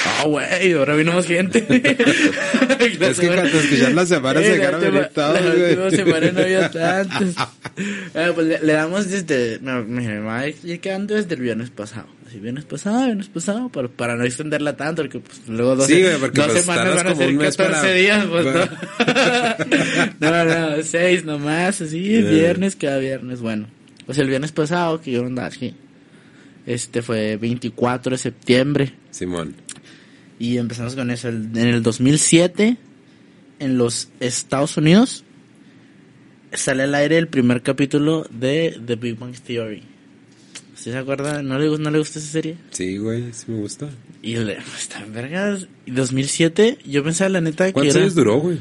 Ah, 0.07 0.24
güey, 0.26 0.72
ahora 0.72 0.94
vino 0.96 1.12
más 1.12 1.26
gente. 1.26 1.64
Es 1.70 3.18
que 3.18 3.26
cuando 3.28 3.59
escuchar 3.61 3.92
la 3.92 4.07
semana 4.07 4.40
se 4.40 4.59
venir 4.59 5.09
todos, 5.14 5.40
La 5.40 5.51
última 5.51 5.90
semana 5.90 6.32
no 6.32 6.40
había 6.40 6.70
tantos. 6.70 7.34
Ah, 8.14 8.32
pues 8.34 8.46
le, 8.46 8.59
le 8.61 8.72
damos 8.74 9.09
desde. 9.09 9.59
Me, 9.61 9.82
me 9.82 10.18
va 10.20 10.42
quedando 10.82 11.14
desde 11.14 11.34
el 11.34 11.40
viernes 11.40 11.70
pasado. 11.70 12.07
Así, 12.26 12.38
viernes 12.38 12.64
pasado, 12.64 13.05
viernes 13.07 13.28
pasado, 13.28 13.68
para, 13.70 13.88
para 13.88 14.16
no 14.16 14.24
extenderla 14.24 14.76
tanto, 14.76 15.03
porque 15.03 15.20
pues 15.20 15.40
luego 15.48 15.76
dos, 15.76 15.86
Sí, 15.86 16.03
dos 16.03 16.18
pues, 16.18 16.53
semanas 16.61 16.94
van 16.96 17.07
a 17.07 17.14
ser 17.14 17.28
un 17.28 17.36
mes 17.36 17.57
14 17.57 17.80
para- 17.80 17.92
días, 17.94 18.26
pues 18.26 18.44
no. 20.20 20.30
no, 20.30 20.44
no, 20.44 20.82
seis 20.82 21.24
nomás, 21.24 21.80
así, 21.80 22.16
Eh. 22.16 22.22
viernes, 22.22 22.76
cada 22.76 22.98
viernes, 22.98 23.40
bueno. 23.40 23.66
Pues 24.07 24.18
el 24.18 24.28
viernes 24.28 24.53
pasado, 24.53 25.01
que 25.01 25.12
yo 25.12 25.24
andaba 25.24 25.48
aquí, 25.48 25.74
este 26.66 27.03
fue 27.03 27.36
24 27.36 28.11
de 28.12 28.18
septiembre, 28.18 28.92
Simón. 29.11 29.55
Y 30.41 30.57
empezamos 30.57 30.97
con 30.97 31.11
eso. 31.11 31.28
En 31.28 31.55
el 31.57 31.82
2007, 31.82 32.78
en 33.61 33.78
los 33.78 34.09
Estados 34.20 34.76
Unidos, 34.78 35.22
sale 36.53 36.84
al 36.84 36.95
aire 36.95 37.18
el 37.18 37.28
primer 37.28 37.62
capítulo 37.62 38.26
de 38.30 38.80
The 38.84 38.97
Big 38.97 39.18
Bang 39.18 39.36
Theory. 39.38 39.82
¿Usted 40.74 40.93
se 40.93 40.99
acuerda? 40.99 41.43
¿No 41.43 41.59
le, 41.59 41.78
no 41.78 41.91
le 41.91 41.99
gusta 41.99 42.18
esa 42.18 42.28
serie? 42.28 42.57
Sí, 42.70 42.97
güey, 42.97 43.34
sí 43.34 43.45
me 43.49 43.59
gusta. 43.59 43.91
Y 44.22 44.36
le, 44.36 44.57
está 44.78 45.03
en 45.03 45.12
vergas. 45.12 45.68
Y 45.84 45.91
2007, 45.91 46.78
yo 46.86 47.05
pensaba 47.05 47.28
la 47.28 47.43
neta 47.43 47.66
que 47.66 47.74
¿Cuántos 47.74 47.95
era... 47.95 48.05
años 48.05 48.14
duró, 48.14 48.38
güey? 48.38 48.59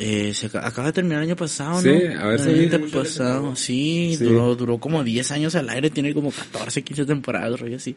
Eh, 0.00 0.32
se 0.32 0.46
aca- 0.46 0.64
acaba 0.64 0.86
de 0.88 0.92
terminar 0.92 1.18
el 1.18 1.28
año 1.28 1.34
pasado, 1.36 1.80
Sí, 1.82 1.88
¿no? 1.88 2.20
a 2.20 2.26
ver, 2.28 2.40
el 2.40 2.68
sí. 2.70 2.74
año 2.76 2.86
pasado, 2.88 3.56
sí, 3.56 4.14
Sí. 4.16 4.24
Duró, 4.24 4.54
duró 4.54 4.78
como 4.78 5.02
10 5.02 5.32
años 5.32 5.56
al 5.56 5.68
aire, 5.70 5.90
tiene 5.90 6.14
como 6.14 6.30
14, 6.30 6.82
15 6.82 7.04
temporadas, 7.04 7.58
rollo 7.58 7.76
así. 7.76 7.96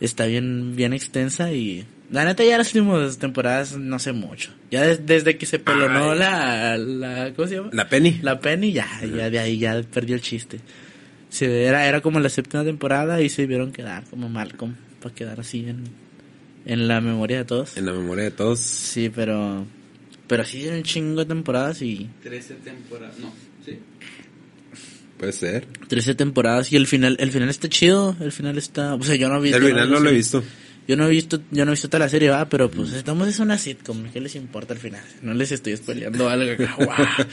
Está 0.00 0.26
bien, 0.26 0.74
bien 0.74 0.92
extensa 0.92 1.52
y 1.52 1.84
la 2.10 2.24
neta 2.24 2.42
ya 2.44 2.58
las 2.58 2.74
últimas 2.74 3.18
temporadas 3.18 3.76
no 3.76 4.00
sé 4.00 4.10
mucho. 4.12 4.50
Ya 4.72 4.82
des- 4.82 5.06
desde 5.06 5.36
que 5.38 5.46
se 5.46 5.60
pelonó 5.60 6.12
la, 6.16 6.76
la, 6.76 7.32
¿cómo 7.36 7.46
se 7.46 7.54
llama? 7.54 7.70
La 7.72 7.88
Penny. 7.88 8.18
La 8.20 8.40
Penny 8.40 8.72
ya, 8.72 8.88
ya 9.02 9.30
de 9.30 9.38
ahí 9.38 9.58
ya 9.58 9.80
perdió 9.94 10.16
el 10.16 10.22
chiste. 10.22 10.58
Se, 11.28 11.64
era, 11.64 11.86
era 11.86 12.00
como 12.00 12.18
la 12.18 12.28
séptima 12.30 12.64
temporada 12.64 13.22
y 13.22 13.28
se 13.28 13.46
vieron 13.46 13.70
quedar 13.70 14.02
como 14.10 14.28
Malcolm, 14.28 14.74
para 15.00 15.14
quedar 15.14 15.38
así 15.40 15.60
en, 15.68 15.84
en 16.66 16.88
la 16.88 17.00
memoria 17.00 17.38
de 17.38 17.44
todos. 17.44 17.76
En 17.76 17.86
la 17.86 17.92
memoria 17.92 18.24
de 18.24 18.32
todos. 18.32 18.58
Sí, 18.58 19.08
pero, 19.08 19.64
pero 20.32 20.46
sí, 20.46 20.66
un 20.66 20.82
chingo 20.82 21.20
de 21.20 21.26
temporadas 21.26 21.82
y 21.82 22.08
13 22.22 22.54
temporadas. 22.54 23.18
No, 23.18 23.30
sí. 23.66 23.78
Puede 25.18 25.32
ser. 25.32 25.66
13 25.88 26.14
temporadas 26.14 26.72
y 26.72 26.76
el 26.76 26.86
final, 26.86 27.18
el 27.20 27.30
final 27.30 27.50
está 27.50 27.68
chido, 27.68 28.16
el 28.18 28.32
final 28.32 28.56
está, 28.56 28.94
o 28.94 29.02
sea, 29.02 29.14
yo 29.16 29.28
no 29.28 29.36
he 29.36 29.42
visto. 29.42 29.58
El 29.58 29.64
final 29.64 29.90
no 29.90 30.00
lo 30.00 30.08
he 30.08 30.14
visto. 30.14 30.42
Yo 30.88 30.96
no 30.96 31.06
he 31.06 31.10
visto, 31.10 31.42
yo 31.50 31.66
no 31.66 31.70
he 31.70 31.74
visto 31.74 31.88
toda 31.90 31.98
la 31.98 32.08
serie, 32.08 32.30
va, 32.30 32.48
pero 32.48 32.70
pues 32.70 32.94
estamos 32.94 33.28
es 33.28 33.40
una 33.40 33.58
sitcom, 33.58 34.04
¿qué 34.10 34.22
les 34.22 34.34
importa 34.36 34.72
al 34.72 34.80
final? 34.80 35.02
No 35.20 35.34
les 35.34 35.52
estoy 35.52 35.76
spoileando 35.76 36.30
algo 36.30 36.50
acá. 36.52 37.26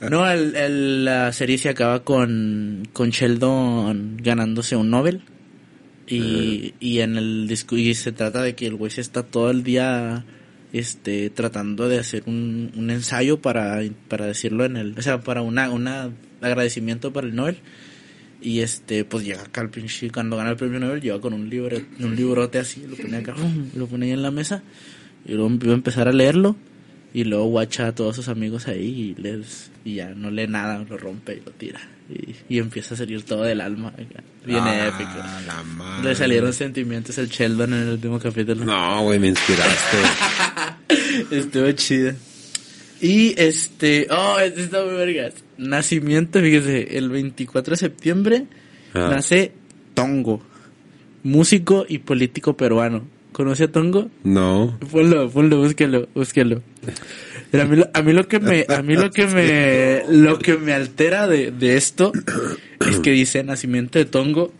No, 0.10 0.28
el, 0.28 0.56
el- 0.56 1.04
la 1.04 1.32
serie 1.32 1.56
se 1.56 1.68
acaba 1.68 2.02
con, 2.02 2.88
con 2.92 3.10
Sheldon 3.10 4.16
ganándose 4.20 4.74
un 4.74 4.90
Nobel. 4.90 5.22
Y, 6.08 6.74
y 6.80 6.98
en 6.98 7.16
el 7.16 7.46
disco, 7.46 7.76
y 7.76 7.94
se 7.94 8.10
trata 8.10 8.42
de 8.42 8.56
que 8.56 8.66
el 8.66 8.74
güey 8.74 8.90
se 8.90 9.00
está 9.02 9.22
todo 9.22 9.50
el 9.52 9.62
día 9.62 10.24
este 10.74 11.30
tratando 11.30 11.88
de 11.88 11.98
hacer 11.98 12.24
un, 12.26 12.72
un 12.76 12.90
ensayo 12.90 13.40
para, 13.40 13.80
para 14.08 14.26
decirlo 14.26 14.64
en 14.64 14.76
el, 14.76 14.98
o 14.98 15.02
sea, 15.02 15.20
para 15.20 15.40
una, 15.40 15.70
una 15.70 16.10
agradecimiento 16.40 17.12
para 17.12 17.26
el 17.26 17.34
Nobel. 17.34 17.58
Y 18.40 18.60
este, 18.60 19.04
pues 19.06 19.24
llega 19.24 19.42
acá 19.42 19.62
el 19.62 19.70
pinche, 19.70 20.10
cuando 20.10 20.36
gana 20.36 20.50
el 20.50 20.56
premio 20.56 20.78
Nobel, 20.78 21.00
llega 21.00 21.18
con 21.20 21.32
un 21.32 21.48
libro, 21.48 21.78
un 21.98 22.14
librote 22.14 22.58
así, 22.58 22.84
lo 22.86 22.94
pone 22.94 23.16
acá, 23.16 23.34
lo 23.74 23.86
pone 23.86 24.06
ahí 24.06 24.12
en 24.12 24.22
la 24.22 24.30
mesa, 24.30 24.62
y 25.24 25.32
luego 25.32 25.50
iba 25.62 25.72
a 25.72 25.76
empezar 25.76 26.08
a 26.08 26.12
leerlo, 26.12 26.54
y 27.14 27.24
luego 27.24 27.44
guacha 27.46 27.86
a 27.86 27.94
todos 27.94 28.16
sus 28.16 28.28
amigos 28.28 28.68
ahí, 28.68 29.14
y 29.16 29.22
les, 29.22 29.70
y 29.84 29.94
ya 29.94 30.10
no 30.10 30.30
lee 30.30 30.46
nada, 30.46 30.84
lo 30.86 30.98
rompe 30.98 31.34
y 31.36 31.40
lo 31.46 31.52
tira, 31.52 31.80
y, 32.10 32.34
y 32.56 32.58
empieza 32.58 32.92
a 32.94 32.96
salir 32.98 33.22
todo 33.22 33.44
del 33.44 33.60
alma, 33.62 33.92
bien 34.44 34.62
Ah, 34.62 34.88
épico. 34.88 36.02
Le 36.06 36.14
salieron 36.14 36.52
sentimientos 36.52 37.16
al 37.18 37.28
Sheldon 37.28 37.72
en 37.72 37.80
el 37.82 37.88
último 37.90 38.18
capítulo. 38.18 38.64
No, 38.64 39.04
güey, 39.04 39.18
me 39.18 39.28
inspiraste. 39.28 39.96
Estuvo 41.30 41.70
chida. 41.72 42.14
Y 43.00 43.34
este, 43.40 44.06
oh, 44.10 44.38
este 44.38 44.62
está 44.64 44.84
muy 44.84 44.94
vergas. 44.94 45.34
Nacimiento, 45.58 46.40
fíjese, 46.40 46.96
el 46.98 47.08
24 47.10 47.72
de 47.72 47.76
septiembre 47.76 48.46
Ah. 48.96 49.08
nace 49.10 49.52
Tongo, 49.94 50.40
músico 51.22 51.84
y 51.88 51.98
político 51.98 52.56
peruano. 52.56 53.04
¿Conoce 53.34 53.64
a 53.64 53.68
Tongo? 53.72 54.10
No. 54.22 54.78
Ponlo, 54.92 55.28
ponlo, 55.28 55.56
búsquelo, 55.58 56.08
búsquelo. 56.14 56.62
Pero 57.50 57.64
a 57.64 57.66
mí, 57.66 57.74
lo- 57.76 57.90
a 57.92 58.00
mí 58.02 58.12
lo 58.12 58.28
que 58.28 58.38
me, 58.38 58.64
a 58.68 58.80
mí 58.82 58.94
lo 58.94 59.10
que 59.10 59.26
me, 59.26 60.02
lo 60.08 60.38
que 60.38 60.56
me 60.56 60.72
altera 60.72 61.26
de, 61.26 61.50
de 61.50 61.76
esto 61.76 62.12
es 62.88 63.00
que 63.00 63.10
dice 63.10 63.42
nacimiento 63.42 63.98
de 63.98 64.04
Tongo, 64.04 64.52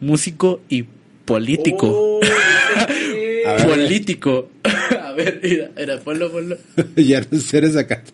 músico 0.00 0.60
y 0.68 0.84
político. 1.24 2.20
A 3.46 3.54
ver. 3.54 3.66
político. 3.66 4.50
A 5.02 5.10
ver, 5.12 5.40
mira, 5.42 5.70
mira, 5.76 5.98
ponlo, 5.98 6.30
ponlo. 6.30 6.56
ya 6.96 7.20
no 7.28 7.38
eres 7.52 7.74
acá. 7.74 8.04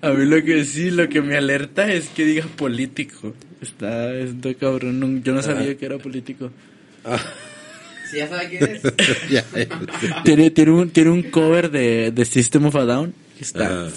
A 0.00 0.10
mí 0.12 0.26
lo 0.26 0.44
que 0.44 0.64
sí, 0.64 0.92
lo 0.92 1.08
que 1.08 1.22
me 1.22 1.36
alerta 1.36 1.92
es 1.92 2.08
que 2.10 2.24
diga 2.24 2.44
político. 2.56 3.34
Está, 3.60 4.14
está 4.14 4.54
cabrón, 4.54 5.22
yo 5.24 5.32
no 5.34 5.42
sabía 5.42 5.76
que 5.76 5.86
era 5.86 5.98
político. 5.98 6.52
Si 8.10 8.18
ya 8.18 8.28
sabe 8.28 8.48
quién 8.48 8.64
es. 8.64 8.82
ya, 9.30 9.44
Tiene, 10.24 10.50
tiene 10.50 10.70
un, 10.72 10.90
tiene 10.90 11.10
un 11.10 11.22
cover 11.22 11.70
de, 11.70 12.10
de 12.12 12.24
System 12.24 12.66
of 12.66 12.76
a 12.76 12.84
Down 12.84 13.14
está 13.40 13.86
Ah. 13.86 13.88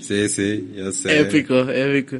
Sí, 0.00 0.28
sí, 0.28 0.68
yo 0.76 0.92
sé. 0.92 1.18
épico, 1.20 1.68
épico. 1.68 2.18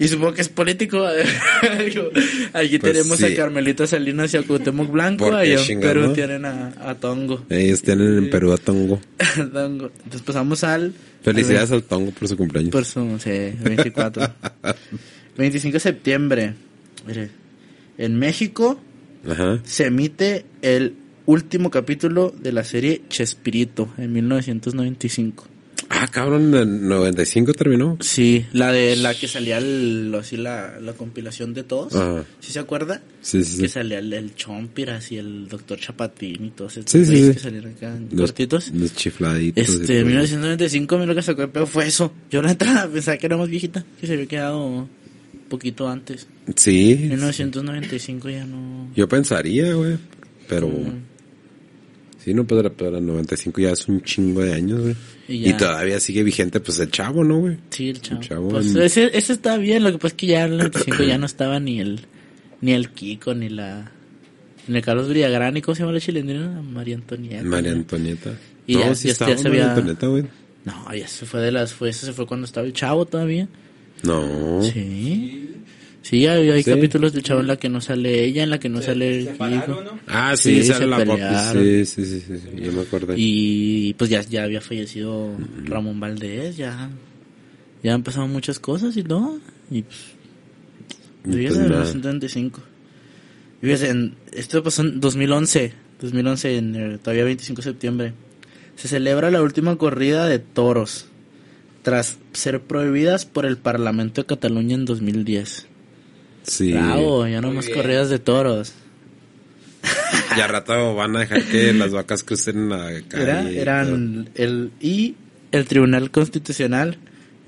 Y 0.00 0.08
supongo 0.08 0.34
que 0.34 0.40
es 0.42 0.48
político. 0.48 1.06
Aquí 2.52 2.78
Pues 2.78 2.92
tenemos 2.92 3.18
sí. 3.18 3.26
a 3.26 3.36
Carmelita 3.36 3.86
Salinas 3.86 4.34
y 4.34 4.38
a 4.38 4.42
Cuauhtémoc 4.42 4.90
Blanco. 4.90 5.32
Allá 5.32 5.60
en. 5.68 5.80
Perú 5.80 6.12
tienen 6.14 6.44
a, 6.44 6.72
a 6.80 6.96
Tongo. 6.96 7.44
Ellos 7.48 7.80
tienen 7.82 8.18
en 8.18 8.28
Perú 8.30 8.52
a 8.52 8.56
Tongo. 8.56 9.00
Tongo. 9.52 9.92
Entonces 9.98 10.22
pasamos 10.22 10.64
al... 10.64 10.92
Felicidades 11.22 11.70
al 11.70 11.84
Tongo 11.84 12.10
por 12.10 12.26
su 12.26 12.36
cumpleaños. 12.36 12.72
Por 12.72 12.84
su, 12.84 13.16
sí, 13.20 13.30
24. 13.62 14.34
25 15.38 15.74
de 15.74 15.80
septiembre. 15.80 16.54
Mire, 17.06 17.30
en 17.98 18.18
México 18.18 18.80
Ajá. 19.28 19.60
se 19.64 19.86
emite 19.86 20.44
el 20.62 20.94
último 21.26 21.70
capítulo 21.70 22.34
de 22.40 22.52
la 22.52 22.64
serie 22.64 23.02
Chespirito 23.08 23.88
en 23.98 24.12
1995. 24.12 25.46
Ah, 25.94 26.06
cabrón, 26.10 26.54
en 26.54 26.88
95 26.88 27.52
terminó. 27.52 27.98
Sí, 28.00 28.46
la 28.52 28.72
de 28.72 28.96
la 28.96 29.14
que 29.14 29.28
salía 29.28 29.58
el, 29.58 30.14
así 30.18 30.38
la, 30.38 30.80
la 30.80 30.94
compilación 30.94 31.52
de 31.52 31.64
todos. 31.64 31.94
Ajá. 31.94 32.24
¿Sí 32.40 32.50
se 32.52 32.58
acuerda? 32.60 33.02
Sí, 33.20 33.44
sí, 33.44 33.60
Que 33.60 33.68
sí. 33.68 33.74
salía 33.74 33.98
el, 33.98 34.10
el 34.12 34.34
Chompiras 34.34 35.12
y 35.12 35.18
el 35.18 35.48
Doctor 35.48 35.78
Chapatín 35.78 36.46
y 36.46 36.50
todos 36.50 36.78
estos 36.78 36.92
Sí, 36.92 37.04
sí, 37.04 37.32
que 37.34 37.38
salían 37.38 37.66
acá 37.66 37.94
en 37.94 38.08
Los, 38.12 38.30
cortitos. 38.32 38.70
los 38.72 38.94
chifladitos. 38.94 39.68
Este, 39.68 39.98
en 39.98 40.04
todo. 40.04 40.06
1995 40.06 40.94
a 40.94 40.98
mí 40.98 41.06
lo 41.06 41.14
que 41.14 41.22
sacó 41.22 41.42
de 41.42 41.48
pedo 41.48 41.66
fue 41.66 41.86
eso. 41.86 42.10
Yo 42.30 42.40
la 42.40 42.48
neta 42.48 42.88
pensaba 42.92 43.18
que 43.18 43.26
era 43.26 43.36
más 43.36 43.48
viejita, 43.50 43.84
que 44.00 44.06
se 44.06 44.14
había 44.14 44.26
quedado 44.26 44.88
poquito 45.52 45.88
antes. 45.88 46.26
Sí. 46.56 46.96
1995 47.00 48.30
ya 48.30 48.44
no... 48.46 48.88
Yo 48.96 49.08
pensaría, 49.08 49.72
güey. 49.74 49.96
Pero. 50.48 50.68
Mm. 50.68 51.02
Sí, 52.18 52.34
no, 52.34 52.46
pero, 52.46 52.72
pero 52.72 52.98
el 52.98 53.06
95 53.06 53.60
ya 53.60 53.70
es 53.72 53.88
un 53.88 54.00
chingo 54.02 54.42
de 54.42 54.54
años, 54.54 54.80
güey. 54.80 54.94
Y 55.28 55.48
Y, 55.50 55.52
todavía 55.54 55.98
sigue 55.98 56.22
vigente, 56.22 56.60
pues 56.60 56.78
el 56.78 56.90
chavo, 56.90 57.24
¿no, 57.24 57.40
güey? 57.40 57.56
Sí, 57.70 57.88
el 57.88 58.00
chavo. 58.00 58.20
El 58.20 58.28
chavo 58.28 58.48
Pues 58.50 58.74
en- 58.74 58.82
ese, 58.82 59.10
ese 59.16 59.32
está 59.32 59.56
bien, 59.56 59.82
lo 59.82 59.90
que 59.90 59.98
pasa 59.98 60.08
es 60.08 60.14
que 60.14 60.26
ya 60.28 60.44
en 60.44 60.52
el 60.52 60.58
95 60.58 61.02
ya 61.04 61.18
no 61.18 61.26
estaba 61.32 61.58
ni 61.60 61.80
el 61.80 62.00
ni 62.60 62.72
el 62.74 62.90
Kiko, 62.90 63.34
ni 63.34 63.48
la 63.48 63.90
ni 64.68 64.76
el 64.76 64.82
Carlos 64.84 65.08
Villagrán, 65.08 65.54
ni 65.54 65.62
cómo 65.62 65.74
se 65.74 65.80
llama 65.82 65.92
la 65.92 66.00
chilindrina, 66.00 66.62
María 66.62 66.94
Antonieta. 66.94 67.42
María 67.44 67.72
¿no? 67.72 67.78
Antonieta. 67.78 68.30
Y 68.68 68.74
no, 68.76 68.80
ya- 68.82 68.94
sí 68.94 69.08
ya- 69.08 69.12
estaba 69.12 69.30
ya 69.32 69.38
se 69.38 69.42
María 69.48 69.62
había- 69.62 69.74
Antonieta, 69.74 70.06
güey. 70.06 70.24
No, 70.64 70.94
ya 70.94 71.08
se 71.08 71.26
fue 71.26 71.40
de 71.40 71.50
las, 71.50 71.72
fue, 71.74 71.88
ese 71.88 72.06
se 72.06 72.12
fue 72.12 72.24
cuando 72.26 72.44
estaba 72.46 72.64
el 72.66 72.72
chavo 72.72 73.04
todavía. 73.04 73.48
No. 74.02 74.60
Sí. 74.62 75.38
Sí, 76.02 76.26
hay, 76.26 76.50
hay 76.50 76.62
Sí. 76.64 76.70
capítulos 76.72 77.12
del 77.12 77.22
chavo 77.22 77.40
en 77.40 77.46
la 77.46 77.56
que 77.56 77.68
no 77.68 77.80
sale 77.80 78.24
ella, 78.24 78.42
en 78.42 78.50
la 78.50 78.58
que 78.58 78.68
no 78.68 78.82
sale 78.82 79.18
el 79.18 79.24
Se 79.26 79.30
separaron, 79.32 79.84
¿no? 79.84 79.98
Ah, 80.08 80.34
sí, 80.36 80.56
Sí, 80.62 80.64
sale 80.64 80.78
se 80.80 80.86
la 80.88 80.96
papi. 80.98 81.10
pelearon. 81.12 81.62
Sí, 81.64 81.86
sí, 81.86 82.04
sí, 82.04 82.20
sí, 82.26 82.34
sí, 82.38 82.62
yo 82.62 82.72
me 82.72 82.80
acordé. 82.82 83.14
Y 83.16 83.94
pues 83.94 84.10
ya, 84.10 84.20
ya 84.22 84.42
había 84.42 84.60
fallecido 84.60 85.30
Ramón 85.64 86.00
Valdés, 86.00 86.56
ya, 86.56 86.90
ya 87.84 87.94
han 87.94 88.02
pasado 88.02 88.26
muchas 88.26 88.58
cosas 88.58 88.96
y 88.96 89.04
todo. 89.04 89.38
Y 89.70 89.82
pues, 89.82 89.98
Y 91.24 91.28
pues 91.28 91.36
fíjese, 91.36 91.56
en 91.62 91.62
nada. 91.68 91.84
1975. 91.84 92.60
Y 93.62 93.66
fíjese, 93.66 93.88
en- 93.90 94.14
esto 94.32 94.60
pasó 94.64 94.82
en 94.82 94.98
2011, 95.00 95.72
2011, 96.00 96.56
en 96.56 96.74
el- 96.74 96.98
todavía 96.98 97.22
25 97.24 97.62
de 97.62 97.68
septiembre. 97.70 98.12
Se 98.74 98.88
celebra 98.88 99.30
la 99.30 99.40
última 99.40 99.76
corrida 99.76 100.26
de 100.26 100.40
toros, 100.40 101.06
tras 101.82 102.18
ser 102.32 102.60
prohibidas 102.60 103.26
por 103.26 103.44
el 103.44 103.58
Parlamento 103.58 104.22
de 104.22 104.26
Cataluña 104.26 104.74
en 104.74 104.84
2010. 104.84 105.66
Sí. 106.44 106.72
Bravo, 106.72 107.26
ya 107.26 107.40
no 107.40 107.48
Muy 107.48 107.56
más 107.56 107.66
bien. 107.66 107.78
corridas 107.78 108.10
de 108.10 108.18
toros. 108.18 108.72
Y 110.36 110.40
al 110.40 110.48
rato 110.48 110.94
van 110.94 111.16
a 111.16 111.20
dejar 111.20 111.44
que 111.44 111.72
las 111.72 111.92
vacas 111.92 112.22
crucen 112.22 112.68
la 112.68 113.00
calle. 113.08 113.22
Era, 113.22 113.50
eran 113.50 114.30
el 114.34 114.70
y 114.80 115.16
el 115.50 115.66
Tribunal 115.66 116.10
Constitucional 116.10 116.98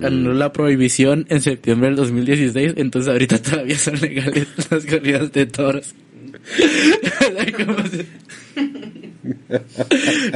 anuló 0.03 0.35
la 0.35 0.53
prohibición 0.53 1.27
en 1.29 1.41
septiembre 1.41 1.89
del 1.89 1.97
2016, 1.97 2.75
entonces 2.77 3.13
ahorita 3.13 3.41
todavía 3.41 3.79
son 3.79 4.01
legales 4.01 4.49
las 4.71 4.85
corridas 4.85 5.33
de 5.33 5.47
toros. 5.47 5.95
¿Cómo 7.67 7.87
se- 7.89 8.07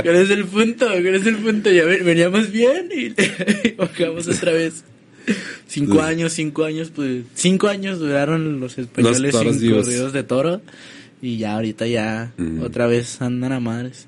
¿Cuál 0.03 0.17
es 0.17 0.31
el 0.31 0.45
punto? 0.47 0.87
¿Cuál 0.87 1.15
es 1.15 1.27
el 1.27 1.37
punto? 1.37 1.71
Ya 1.71 1.85
ven- 1.85 2.05
veníamos 2.05 2.51
bien 2.51 2.89
y, 2.95 3.15
bajamos 3.77 4.27
otra 4.29 4.53
vez. 4.53 4.85
Cinco 5.67 6.01
años, 6.01 6.33
cinco 6.33 6.65
años, 6.65 6.91
pues 6.95 7.23
cinco 7.35 7.69
años 7.69 7.99
duraron 7.99 8.61
los 8.61 8.79
españoles 8.79 9.33
toros 9.33 9.57
sin 9.57 9.63
vivos. 9.63 9.85
corridos 9.85 10.13
de 10.15 10.23
toro 10.23 10.63
y 11.21 11.37
ya 11.37 11.55
ahorita 11.55 11.87
ya 11.87 12.33
Ujú. 12.39 12.65
otra 12.65 12.87
vez 12.87 13.21
andan 13.21 13.53
a 13.53 13.61
madres. 13.61 14.07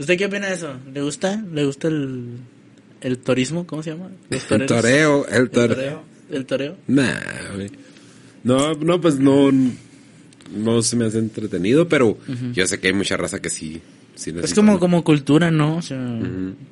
¿Usted 0.00 0.16
qué 0.18 0.26
opina 0.26 0.48
de 0.48 0.54
eso? 0.54 0.74
¿Le 0.92 1.00
gusta? 1.02 1.40
¿Le 1.52 1.64
gusta 1.64 1.86
el, 1.88 2.38
el 3.02 3.18
turismo? 3.18 3.66
¿Cómo 3.68 3.84
se 3.84 3.90
llama? 3.90 4.10
Los 4.30 4.50
El 4.50 4.66
toreo, 4.66 5.26
el 5.28 5.34
El 5.42 5.50
toreo. 5.50 5.74
toreo. 5.76 6.02
El 6.30 6.46
toreo. 6.46 6.76
Nah, 6.88 7.14
güey. 7.54 7.70
No, 8.42 8.74
no, 8.74 9.00
pues 9.00 9.18
no, 9.20 9.50
no 10.54 10.82
se 10.82 10.96
me 10.96 11.04
hace 11.06 11.18
entretenido, 11.18 11.88
pero 11.88 12.18
yo 12.54 12.66
sé 12.66 12.78
que 12.80 12.88
hay 12.88 12.94
mucha 12.94 13.16
raza 13.16 13.40
que 13.40 13.50
sí, 13.50 13.80
sí 14.14 14.32
Es 14.42 14.54
como, 14.54 14.72
¿no? 14.74 14.78
como 14.78 15.04
cultura, 15.04 15.50
¿no? 15.50 15.76
O 15.76 15.82
sea, 15.82 15.98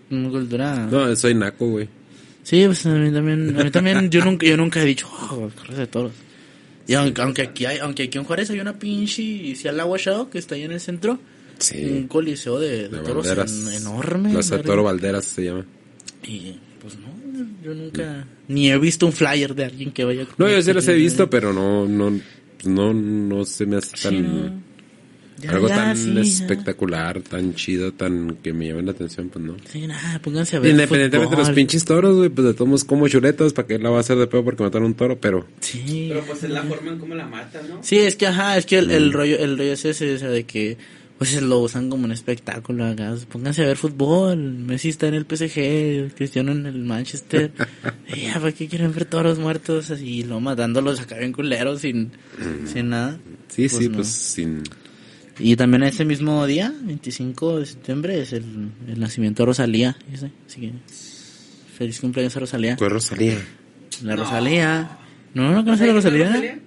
como 0.08 0.30
cultura. 0.30 0.86
No, 0.90 1.14
soy 1.16 1.34
naco, 1.34 1.68
güey. 1.68 1.88
Sí, 2.42 2.62
pues 2.66 2.86
a 2.86 2.90
mí 2.94 3.10
también, 3.12 3.58
a 3.58 3.64
mí 3.64 3.70
también, 3.70 4.08
yo 4.10 4.24
nunca, 4.24 4.46
yo 4.46 4.56
nunca 4.56 4.80
he 4.80 4.84
dicho, 4.86 5.08
oh, 5.10 5.50
corres 5.56 5.78
de 5.78 5.86
toros. 5.86 6.12
Y 6.86 6.94
aunque, 6.94 7.20
aunque 7.22 7.42
aquí 7.42 7.66
hay, 7.66 7.78
aunque 7.78 8.04
aquí 8.04 8.18
en 8.18 8.24
Juárez 8.24 8.48
hay 8.50 8.60
una 8.60 8.78
pinche, 8.78 9.20
y 9.22 9.56
si 9.56 9.66
al 9.66 9.80
agua 9.80 9.98
que 10.30 10.38
está 10.38 10.54
ahí 10.54 10.62
en 10.62 10.72
el 10.72 10.80
centro, 10.80 11.12
un 11.12 11.18
Sí. 11.58 12.04
coliseo 12.08 12.60
de, 12.60 12.88
de 12.88 12.88
De 12.88 12.98
toros 12.98 13.26
en- 13.26 13.72
enorme. 13.74 14.30
Plaza. 14.30 14.62
Toro 14.62 14.84
Valderas 14.84 15.24
se 15.24 15.44
llama. 15.44 15.64
Y 16.22 16.54
pues 16.80 16.96
no, 16.98 17.08
yo 17.64 17.74
nunca, 17.74 18.26
ni 18.46 18.70
he 18.70 18.78
visto 18.78 19.06
un 19.06 19.12
flyer 19.12 19.54
de 19.54 19.64
alguien 19.64 19.90
que 19.90 20.04
vaya. 20.04 20.26
No, 20.38 20.48
yo 20.48 20.62
sí 20.62 20.72
los 20.72 20.86
he 20.86 20.94
visto, 20.94 21.28
pero 21.28 21.52
no, 21.52 21.86
no, 21.88 22.20
no, 22.64 22.92
no 22.94 23.44
se 23.44 23.66
me 23.66 23.76
hace 23.76 23.96
Sí, 23.96 24.02
tan, 24.04 24.22
no. 24.52 24.66
Ya, 25.38 25.50
algo 25.50 25.68
ya, 25.68 25.74
tan 25.76 25.96
sí, 25.98 26.14
ya. 26.14 26.20
espectacular, 26.22 27.20
tan 27.20 27.54
chido, 27.54 27.92
tan 27.92 28.36
que 28.42 28.54
me 28.54 28.68
llame 28.68 28.82
la 28.84 28.92
atención, 28.92 29.28
pues 29.28 29.44
no. 29.44 29.54
Sí, 29.70 29.86
nada, 29.86 30.18
pónganse 30.22 30.56
a 30.56 30.60
ver. 30.60 30.70
Independientemente 30.70 31.36
de 31.36 31.42
los 31.42 31.50
pinches 31.50 31.84
toros, 31.84 32.16
güey, 32.16 32.30
pues 32.30 32.46
de 32.46 32.54
todos 32.54 32.84
como 32.84 33.06
chuletas, 33.06 33.52
¿para 33.52 33.68
qué 33.68 33.78
la 33.78 33.90
va 33.90 33.98
a 33.98 34.00
hacer 34.00 34.16
de 34.16 34.26
pedo 34.28 34.42
porque 34.44 34.62
mataron 34.62 34.86
un 34.86 34.94
toro? 34.94 35.18
Pero, 35.20 35.46
Sí. 35.60 36.06
Pero 36.08 36.22
pues 36.24 36.42
es 36.42 36.48
la 36.50 36.62
forma 36.62 36.92
en 36.92 36.98
cómo 36.98 37.14
la 37.14 37.26
matan, 37.26 37.68
¿no? 37.68 37.78
Sí, 37.82 37.98
es 37.98 38.16
que 38.16 38.26
ajá, 38.28 38.56
es 38.56 38.64
que 38.64 38.78
el, 38.78 38.86
Mm. 38.88 38.92
el 38.92 39.12
rollo, 39.12 39.38
el 39.38 39.58
rollo 39.58 39.72
es 39.74 39.84
ese, 39.84 40.14
o 40.14 40.18
sea, 40.18 40.28
de 40.30 40.44
que 40.44 40.78
pues 41.18 41.40
lo 41.40 41.60
usan 41.60 41.88
como 41.88 42.04
un 42.04 42.12
espectáculo 42.12 42.84
acá. 42.86 43.14
Pónganse 43.30 43.64
a 43.64 43.66
ver 43.66 43.76
fútbol, 43.76 44.36
Messi 44.36 44.90
está 44.90 45.08
en 45.08 45.14
el 45.14 45.24
PSG, 45.24 46.14
Cristiano 46.14 46.52
en 46.52 46.66
el 46.66 46.78
Manchester. 46.84 47.52
y 48.14 48.22
ya, 48.22 48.34
¿para 48.34 48.52
qué 48.52 48.68
quieren 48.68 48.92
ver 48.92 49.06
toros 49.06 49.38
muertos 49.38 49.90
así, 49.90 50.24
lo 50.24 50.40
matándolos 50.40 51.00
acá 51.00 51.16
bien 51.16 51.32
culeros 51.32 51.80
sin, 51.80 52.12
sin 52.66 52.90
nada? 52.90 53.18
sí, 53.48 53.68
Pues 53.68 53.72
sí, 53.72 53.88
no. 53.88 53.94
pues 53.96 54.08
sin... 54.08 54.62
Y 55.38 55.54
también 55.56 55.82
ese 55.82 56.04
mismo 56.04 56.46
día, 56.46 56.72
25 56.82 57.60
de 57.60 57.66
septiembre, 57.66 58.20
es 58.22 58.32
el, 58.32 58.70
el 58.88 58.98
nacimiento 58.98 59.42
de 59.42 59.46
Rosalía. 59.46 59.96
¿sí? 60.14 60.30
Así 60.46 60.60
que 60.60 60.72
feliz 61.76 62.00
cumpleaños 62.00 62.36
a 62.36 62.40
Rosalía. 62.40 62.76
Pues 62.76 62.90
Rosalía. 62.90 63.36
La 64.02 64.16
Rosalía. 64.16 64.98
¿No, 65.34 65.52
no 65.52 65.62
conoces 65.62 65.82
a 65.82 65.86
la 65.88 65.92
Rosalía? 65.92 66.58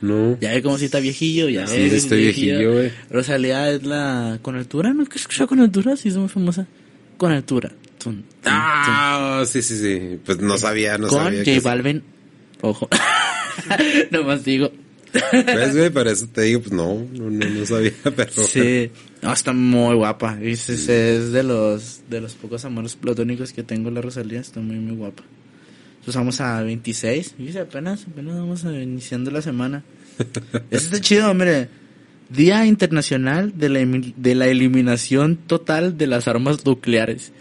No. 0.00 0.38
Ya 0.40 0.52
ve 0.52 0.62
como 0.62 0.78
si 0.78 0.86
está 0.86 0.98
viejillo, 1.00 1.48
ya 1.48 1.66
Sí, 1.66 1.76
ves, 1.78 1.92
estoy 1.92 2.22
viejillo, 2.22 2.72
güey. 2.72 2.90
Rosalía 3.10 3.70
es 3.70 3.82
la 3.84 4.38
con 4.42 4.56
altura, 4.56 4.94
¿no? 4.94 5.04
¿Qué 5.04 5.18
escuchado 5.18 5.48
con 5.48 5.60
altura? 5.60 5.96
Sí, 5.96 6.08
es 6.08 6.16
muy 6.16 6.28
famosa. 6.28 6.66
Con 7.18 7.32
altura. 7.32 7.70
Tum, 8.02 8.14
tum, 8.22 8.24
Ah, 8.46 9.44
sí, 9.46 9.60
sí, 9.60 9.76
sí. 9.78 10.18
Pues 10.24 10.38
no 10.40 10.56
sabía, 10.56 10.96
no 10.96 11.08
tum. 11.08 11.16
Con 11.18 11.24
sabía. 11.26 11.40
J 11.40 11.44
que- 11.44 11.60
Balvin. 11.60 12.02
Ojo. 12.62 12.88
Nomás 14.10 14.44
digo. 14.44 14.70
¿Ves, 15.32 15.76
güey? 15.76 15.90
Para 15.90 16.12
eso 16.12 16.28
te 16.32 16.42
digo, 16.42 16.60
pues 16.60 16.72
no, 16.72 17.04
no, 17.12 17.30
no, 17.30 17.66
sabía, 17.66 17.92
pero... 18.16 18.30
Sí. 18.46 18.90
No, 19.22 19.32
está 19.32 19.52
muy 19.52 19.96
guapa. 19.96 20.38
Es, 20.40 20.68
es- 20.70 20.88
es 20.88 21.32
de 21.32 21.42
los 21.42 22.02
de 22.08 22.20
los 22.20 22.34
pocos 22.34 22.64
amores 22.64 22.94
platónicos 22.96 23.52
que 23.52 23.62
tengo 23.64 23.90
la 23.90 24.00
Rosalía. 24.00 24.40
Está 24.40 24.60
muy, 24.60 24.76
muy 24.76 24.96
guapa. 24.96 25.24
Pues 26.04 26.16
vamos 26.16 26.40
a 26.40 26.62
26. 26.62 27.34
Y 27.38 27.56
apenas, 27.58 28.06
apenas 28.10 28.36
vamos 28.36 28.64
a- 28.64 28.72
iniciando 28.80 29.30
la 29.30 29.42
semana. 29.42 29.82
Eso 30.70 30.84
está 30.86 31.00
chido, 31.00 31.30
hombre. 31.30 31.68
Día 32.28 32.64
Internacional 32.64 33.52
de 33.58 33.68
la, 33.68 33.80
de 34.16 34.34
la 34.34 34.46
Eliminación 34.46 35.36
Total 35.36 35.98
de 35.98 36.06
las 36.06 36.28
Armas 36.28 36.64
Nucleares. 36.64 37.32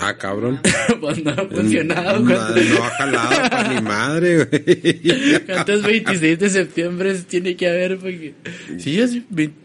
Ah, 0.00 0.16
cabrón. 0.16 0.60
pues 1.00 1.24
no 1.24 1.30
ha 1.32 1.44
funcionado. 1.48 2.20
No, 2.20 2.26
¿Cuántos, 2.32 2.64
no 2.68 2.84
ha 2.84 2.90
jalado 2.90 3.50
para 3.50 3.68
mi 3.70 3.80
madre, 3.82 4.44
güey. 4.44 5.42
cuántos 5.46 5.82
26 5.82 6.38
de 6.38 6.50
septiembre 6.50 7.14
tiene 7.28 7.56
que 7.56 7.68
haber? 7.68 7.98
Porque... 7.98 8.34
Sí, 8.78 8.94
yo 8.94 9.08
sí, 9.08 9.24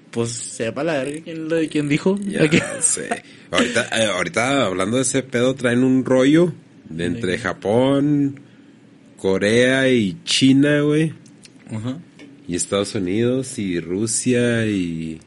pues 0.10 0.30
sepa 0.32 0.84
la 0.84 0.94
verga 1.04 1.22
quién, 1.24 1.48
quién 1.70 1.88
dijo. 1.90 2.18
Ya 2.26 2.42
sé. 2.82 3.24
Ahorita, 3.52 3.88
eh, 3.96 4.06
ahorita 4.08 4.66
hablando 4.66 4.98
de 4.98 5.04
ese 5.04 5.22
pedo, 5.22 5.54
traen 5.54 5.84
un 5.84 6.04
rollo 6.04 6.52
de 6.90 7.06
entre 7.06 7.38
Japón, 7.38 8.40
Corea 9.18 9.90
y 9.90 10.18
China, 10.26 10.82
güey. 10.82 11.14
Ajá. 11.72 11.98
Y 12.48 12.56
Estados 12.56 12.94
Unidos 12.96 13.58
y 13.60 13.80
Rusia 13.80 14.66
y... 14.66 15.20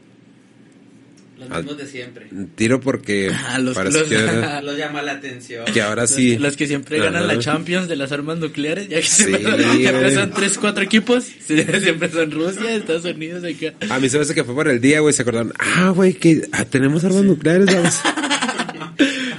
Los 1.39 1.49
Ah. 1.51 1.57
mismos 1.57 1.77
de 1.77 1.85
siempre. 1.87 2.27
Tiro 2.55 2.79
porque 2.81 3.31
Ah, 3.47 3.59
los- 3.59 3.75
parece 3.75 3.99
los- 3.99 4.09
que, 4.09 4.17
ahora, 4.17 4.61
Los 4.63 4.77
llama 4.77 5.01
la 5.03 5.11
atención. 5.13 5.65
que 5.71 5.81
ahora 5.81 6.03
Los- 6.03 6.11
sí... 6.11 6.37
Los, 6.37 6.57
que 6.57 6.65
siempre 6.67 6.99
ganan 6.99 7.25
la 7.27 7.33
Ajá. 7.33 7.41
Champions 7.41 7.87
de 7.87 7.95
las 7.95 8.11
armas 8.11 8.37
nucleares, 8.39 8.87
ya 8.89 8.97
que 8.97 9.03
Sí, 9.03 9.23
siempre, 9.25 10.13
son 10.13 10.31
3, 10.31 10.57
4 10.57 10.83
equipos, 10.83 11.23
sí, 11.25 11.63
siempre 11.81 12.09
son 12.09 12.31
Rusia, 12.31 12.75
Estados 12.75 13.05
Unidos, 13.05 13.43
acá. 13.43 13.73
A 13.93 13.99
mí 13.99 14.09
se 14.09 14.17
me 14.17 14.23
hace 14.23 14.33
que 14.35 14.43
fue 14.43 14.55
por 14.55 14.67
el 14.67 14.79
día, 14.81 14.99
güey, 14.99 15.13
se 15.13 15.21
acordaron. 15.23 15.53
Ah, 15.59 15.89
güey, 15.89 16.13
que 16.13 16.47
ah, 16.51 16.65
tenemos 16.65 17.03
armas 17.03 17.23
nucleares, 17.23 17.67
vamos. 17.67 17.99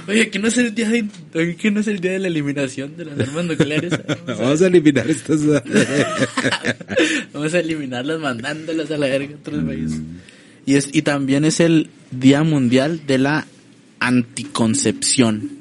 Oye, 0.09 0.23
aquí 0.23 0.39
no 0.39 0.47
es 0.47 0.57
el 0.57 0.73
día 0.73 0.89
de, 0.89 1.55
que 1.55 1.69
no 1.69 1.81
es 1.81 1.87
el 1.87 1.99
día 1.99 2.13
de 2.13 2.19
la 2.19 2.29
eliminación 2.29 2.97
de 2.97 3.05
las 3.05 3.19
armas 3.19 3.45
nucleares. 3.45 3.91
Vamos 3.91 4.27
a, 4.27 4.33
Vamos 4.43 4.61
a 4.63 4.67
eliminar 4.67 5.07
estas... 5.07 5.45
vamos 7.33 7.53
a 7.53 7.59
eliminarlas 7.59 8.19
mandándolas 8.19 8.89
a 8.89 8.97
la 8.97 9.05
verga 9.05 9.35
a 9.35 9.37
otros 9.37 9.63
países. 9.63 10.01
Y 10.65 10.75
es, 10.75 10.89
y 10.93 11.03
también 11.03 11.45
es 11.45 11.59
el 11.59 11.91
Día 12.09 12.41
Mundial 12.41 13.05
de 13.05 13.19
la 13.19 13.45
Anticoncepción. 13.99 15.58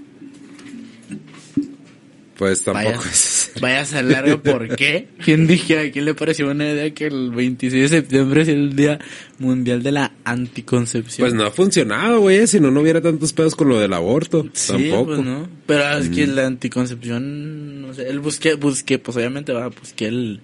Pues 2.38 2.62
tampoco 2.62 2.98
Vaya. 2.98 3.10
es... 3.10 3.50
Vaya 3.60 3.80
a 3.80 3.84
ser 3.84 4.04
largo, 4.04 4.40
¿por 4.40 4.76
qué? 4.76 5.08
¿Quién 5.24 5.48
dije? 5.48 5.78
¿A 5.80 5.90
quién 5.90 6.04
le 6.04 6.14
pareció 6.14 6.46
buena 6.46 6.70
idea 6.70 6.94
que 6.94 7.06
el 7.06 7.32
26 7.32 7.82
de 7.82 7.88
septiembre 7.88 8.42
es 8.42 8.48
el 8.48 8.76
Día 8.76 9.00
Mundial 9.40 9.82
de 9.82 9.90
la 9.90 10.12
Anticoncepción? 10.22 11.26
Pues 11.26 11.34
no 11.34 11.44
ha 11.44 11.50
funcionado, 11.50 12.20
güey, 12.20 12.46
si 12.46 12.60
no, 12.60 12.70
no 12.70 12.80
hubiera 12.80 13.00
tantos 13.00 13.32
pedos 13.32 13.56
con 13.56 13.68
lo 13.68 13.80
del 13.80 13.92
aborto. 13.92 14.46
Sí, 14.52 14.68
tampoco. 14.68 15.06
pues 15.06 15.24
no. 15.24 15.48
Pero 15.66 15.98
es 15.98 16.08
que 16.10 16.28
la 16.28 16.46
anticoncepción, 16.46 17.82
no 17.82 17.92
sé, 17.92 18.08
él 18.08 18.20
busqué, 18.20 18.54
busqué, 18.54 19.00
pues 19.00 19.16
obviamente 19.16 19.52
va, 19.52 19.68
busqué 19.68 20.06
el, 20.06 20.40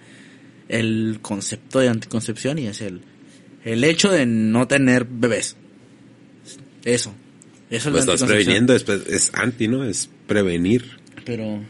el 0.69 1.19
concepto 1.23 1.79
de 1.79 1.91
anticoncepción 1.91 2.59
y 2.59 2.67
es 2.67 2.81
el, 2.81 3.03
el 3.65 3.85
hecho 3.85 4.11
de 4.11 4.27
no 4.27 4.67
tener 4.67 5.05
bebés. 5.05 5.57
Eso. 6.85 7.15
Eso 7.71 7.89
es 7.89 7.93
Pues 7.93 8.07
la 8.07 8.15
estás 8.15 8.29
previniendo, 8.29 8.75
es, 8.75 8.89
es 8.89 9.31
anti, 9.35 9.69
¿no? 9.69 9.85
Es 9.85 10.11
prevenir. 10.27 10.99
Pero, 11.25 11.63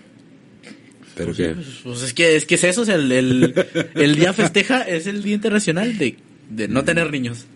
Pero 1.16 1.26
pues, 1.26 1.36
que... 1.36 1.54
pues, 1.54 1.66
pues 1.82 2.02
es 2.02 2.14
que, 2.14 2.36
es 2.36 2.44
que 2.46 2.54
es 2.56 2.64
eso, 2.64 2.82
o 2.82 2.84
sea, 2.84 2.96
el, 2.96 3.10
el, 3.12 3.54
el 3.94 4.16
día 4.16 4.32
festeja 4.32 4.82
es 4.82 5.06
el 5.06 5.22
día 5.22 5.34
internacional 5.34 5.96
de, 5.96 6.16
de 6.50 6.68
no 6.68 6.84
tener 6.84 7.10
niños. 7.10 7.46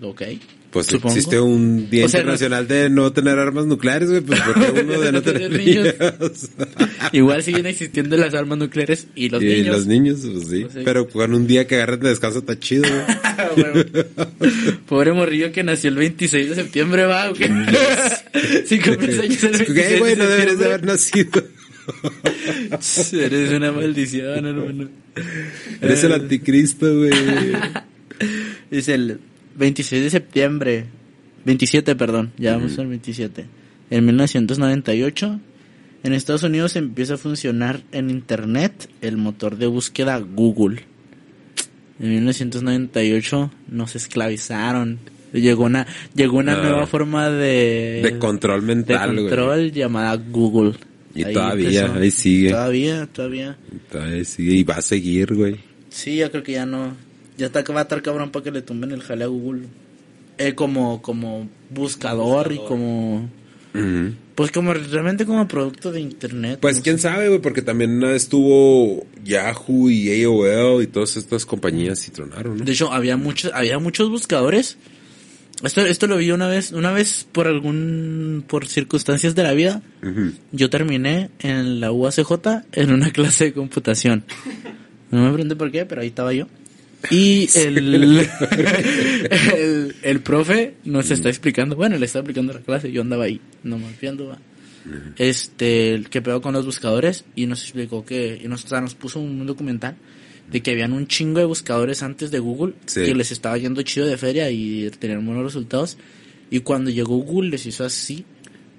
Ok. 0.00 0.22
Pues 0.70 0.86
supongo. 0.86 1.14
existe 1.14 1.40
un 1.40 1.88
día 1.88 2.04
O 2.04 2.08
sea, 2.08 2.20
internacional 2.20 2.68
de 2.68 2.90
no 2.90 3.10
tener 3.10 3.38
armas 3.38 3.64
nucleares, 3.64 4.10
güey, 4.10 4.20
pues 4.20 4.38
porque 4.42 4.82
uno 4.82 5.00
de 5.00 5.12
no 5.12 5.22
tener 5.22 5.50
niños. 5.50 5.94
Igual 7.12 7.42
siguen 7.42 7.64
existiendo 7.66 8.18
las 8.18 8.34
armas 8.34 8.58
nucleares 8.58 9.06
y 9.14 9.30
los 9.30 9.42
y 9.42 9.46
niños. 9.46 9.76
los 9.76 9.86
niños, 9.86 10.20
pues 10.30 10.48
sí. 10.48 10.60
Pues 10.64 10.74
sí. 10.74 10.80
Pero 10.84 11.08
con 11.08 11.32
un 11.32 11.46
día 11.46 11.66
que 11.66 11.76
agarren 11.76 12.00
de 12.00 12.10
descanso 12.10 12.40
está 12.40 12.58
chido, 12.58 12.82
güey. 12.82 13.64
Bueno, 13.72 13.84
Pobre 14.86 15.12
morrillo 15.14 15.52
que 15.52 15.64
nació 15.64 15.88
el 15.88 15.96
26 15.96 16.50
de 16.50 16.54
septiembre, 16.54 17.06
va, 17.06 17.30
¿o 17.30 17.32
qué? 17.32 17.50
Si 18.66 18.78
cumples 18.78 19.18
años 19.20 19.42
el 19.44 19.52
26 19.52 19.72
¿Qué, 19.72 19.98
güey? 20.00 20.16
No 20.16 20.24
de 20.24 20.30
deberías 20.30 20.58
de 20.58 20.64
haber 20.66 20.84
nacido. 20.84 21.42
Eres 23.12 23.52
una 23.52 23.72
maldición, 23.72 24.46
hermano. 24.46 24.88
Eres 25.80 26.04
el 26.04 26.12
anticristo, 26.12 26.96
güey. 26.96 27.10
Dice 28.70 28.94
el 28.94 29.20
26 29.56 30.02
de 30.04 30.10
septiembre, 30.10 30.84
27, 31.44 31.96
perdón, 31.96 32.32
ya 32.36 32.56
vamos 32.56 32.78
al 32.78 32.88
27. 32.88 33.46
En 33.90 34.04
1998, 34.06 35.40
en 36.04 36.12
Estados 36.12 36.42
Unidos 36.42 36.76
empieza 36.76 37.14
a 37.14 37.16
funcionar 37.18 37.82
en 37.92 38.10
Internet 38.10 38.88
el 39.00 39.16
motor 39.16 39.56
de 39.56 39.66
búsqueda 39.66 40.18
Google. 40.18 40.82
En 42.00 42.10
1998 42.10 43.50
nos 43.68 43.96
esclavizaron. 43.96 44.98
Llegó 45.32 45.64
una, 45.64 45.86
llegó 46.14 46.38
una 46.38 46.54
Ah. 46.58 46.62
nueva 46.62 46.86
forma 46.86 47.28
de, 47.30 48.00
De 48.02 48.18
control 48.18 48.60
de 48.62 48.66
mental, 48.66 49.12
güey. 49.12 49.26
control 49.28 49.72
llamada 49.72 50.14
Google. 50.16 50.74
Y 51.22 51.32
todavía, 51.32 51.92
ahí 51.94 52.10
sigue. 52.10 52.50
Todavía, 52.50 53.06
todavía. 53.06 53.58
Ahí 53.92 54.24
sigue 54.24 54.52
y 54.52 54.64
va 54.64 54.74
a 54.74 54.82
seguir, 54.82 55.34
güey. 55.34 55.56
Sí, 55.90 56.16
yo 56.16 56.30
creo 56.30 56.42
que 56.42 56.52
ya 56.52 56.66
no. 56.66 56.96
Ya 57.36 57.46
está, 57.46 57.62
va 57.72 57.80
a 57.80 57.82
estar 57.82 58.02
cabrón 58.02 58.30
para 58.30 58.44
que 58.44 58.50
le 58.50 58.62
tumben 58.62 58.90
el 58.92 59.02
jale 59.02 59.24
a 59.24 59.28
Google. 59.28 59.62
Eh, 60.38 60.54
como, 60.54 61.02
como 61.02 61.48
buscador 61.70 62.52
y 62.52 62.58
como. 62.58 63.28
Pues 64.34 64.52
como 64.52 64.72
realmente 64.72 65.26
como 65.26 65.46
producto 65.46 65.92
de 65.92 66.00
internet. 66.00 66.58
Pues 66.60 66.76
no 66.76 66.82
quién 66.82 66.96
sé. 66.96 67.02
sabe, 67.02 67.28
güey, 67.28 67.40
porque 67.40 67.62
también 67.62 68.02
estuvo 68.04 69.06
Yahoo 69.24 69.90
y 69.90 70.24
AOL 70.24 70.82
y 70.82 70.86
todas 70.86 71.16
estas 71.16 71.44
compañías 71.44 72.06
y 72.06 72.10
tronaron, 72.10 72.58
¿no? 72.58 72.64
De 72.64 72.72
hecho, 72.72 72.92
había 72.92 73.16
muchos, 73.16 73.52
había 73.52 73.78
muchos 73.78 74.08
buscadores. 74.10 74.78
Esto, 75.62 75.80
esto 75.84 76.06
lo 76.06 76.16
vi 76.18 76.30
una 76.30 76.46
vez, 76.46 76.72
una 76.72 76.92
vez 76.92 77.26
por 77.32 77.48
algún, 77.48 78.44
por 78.46 78.66
circunstancias 78.66 79.34
de 79.34 79.42
la 79.42 79.52
vida. 79.52 79.82
Yo 80.52 80.70
terminé 80.70 81.30
en 81.40 81.80
la 81.80 81.90
UACJ 81.90 82.32
en 82.72 82.92
una 82.92 83.10
clase 83.12 83.46
de 83.46 83.52
computación. 83.52 84.24
No 85.10 85.24
me 85.24 85.32
pregunté 85.32 85.56
por 85.56 85.72
qué, 85.72 85.84
pero 85.84 86.02
ahí 86.02 86.08
estaba 86.08 86.32
yo. 86.32 86.46
Y 87.10 87.48
el, 87.54 87.78
el, 89.30 89.96
el 90.02 90.20
profe 90.20 90.74
nos 90.84 91.10
está 91.10 91.28
explicando, 91.28 91.76
bueno, 91.76 91.96
le 91.96 92.06
está 92.06 92.20
explicando 92.20 92.52
la 92.52 92.60
clase, 92.60 92.90
yo 92.90 93.02
andaba 93.02 93.24
ahí, 93.24 93.40
nomás 93.62 93.92
viendo, 94.00 94.26
va. 94.26 94.38
este, 95.16 95.94
el 95.94 96.08
que 96.08 96.22
pegó 96.22 96.40
con 96.40 96.54
los 96.54 96.66
buscadores 96.66 97.24
y 97.36 97.46
nos 97.46 97.62
explicó 97.62 98.04
que, 98.04 98.40
y 98.42 98.48
nos, 98.48 98.64
o 98.64 98.68
sea, 98.68 98.80
nos 98.80 98.96
puso 98.96 99.20
un 99.20 99.46
documental 99.46 99.96
de 100.50 100.60
que 100.62 100.70
habían 100.70 100.92
un 100.92 101.06
chingo 101.06 101.38
de 101.40 101.44
buscadores 101.44 102.02
antes 102.02 102.30
de 102.30 102.38
Google 102.38 102.74
Sí. 102.86 103.02
que 103.04 103.14
les 103.14 103.32
estaba 103.32 103.58
yendo 103.58 103.82
chido 103.82 104.06
de 104.06 104.16
feria 104.16 104.50
y 104.50 104.90
tenían 104.98 105.24
buenos 105.26 105.44
resultados. 105.44 105.98
Y 106.50 106.60
cuando 106.60 106.90
llegó 106.90 107.16
Google 107.18 107.50
les 107.50 107.66
hizo 107.66 107.84
así 107.84 108.24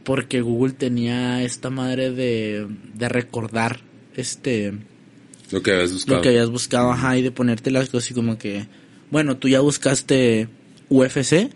porque 0.03 0.41
Google 0.41 0.73
tenía 0.73 1.43
esta 1.43 1.69
madre 1.69 2.11
de, 2.11 2.67
de 2.95 3.09
recordar 3.09 3.81
este 4.15 4.73
Lo 5.51 5.61
que 5.61 5.71
habías 5.73 5.93
buscado. 5.93 6.17
lo 6.17 6.21
que 6.23 6.29
habías 6.29 6.49
buscado, 6.49 6.91
ajá, 6.91 7.17
y 7.17 7.21
de 7.21 7.31
ponerte 7.31 7.69
las 7.69 7.89
cosas 7.89 8.05
así 8.05 8.13
como 8.15 8.37
que, 8.39 8.65
bueno, 9.11 9.37
tú 9.37 9.47
ya 9.47 9.59
buscaste 9.59 10.47
UFC, 10.89 11.51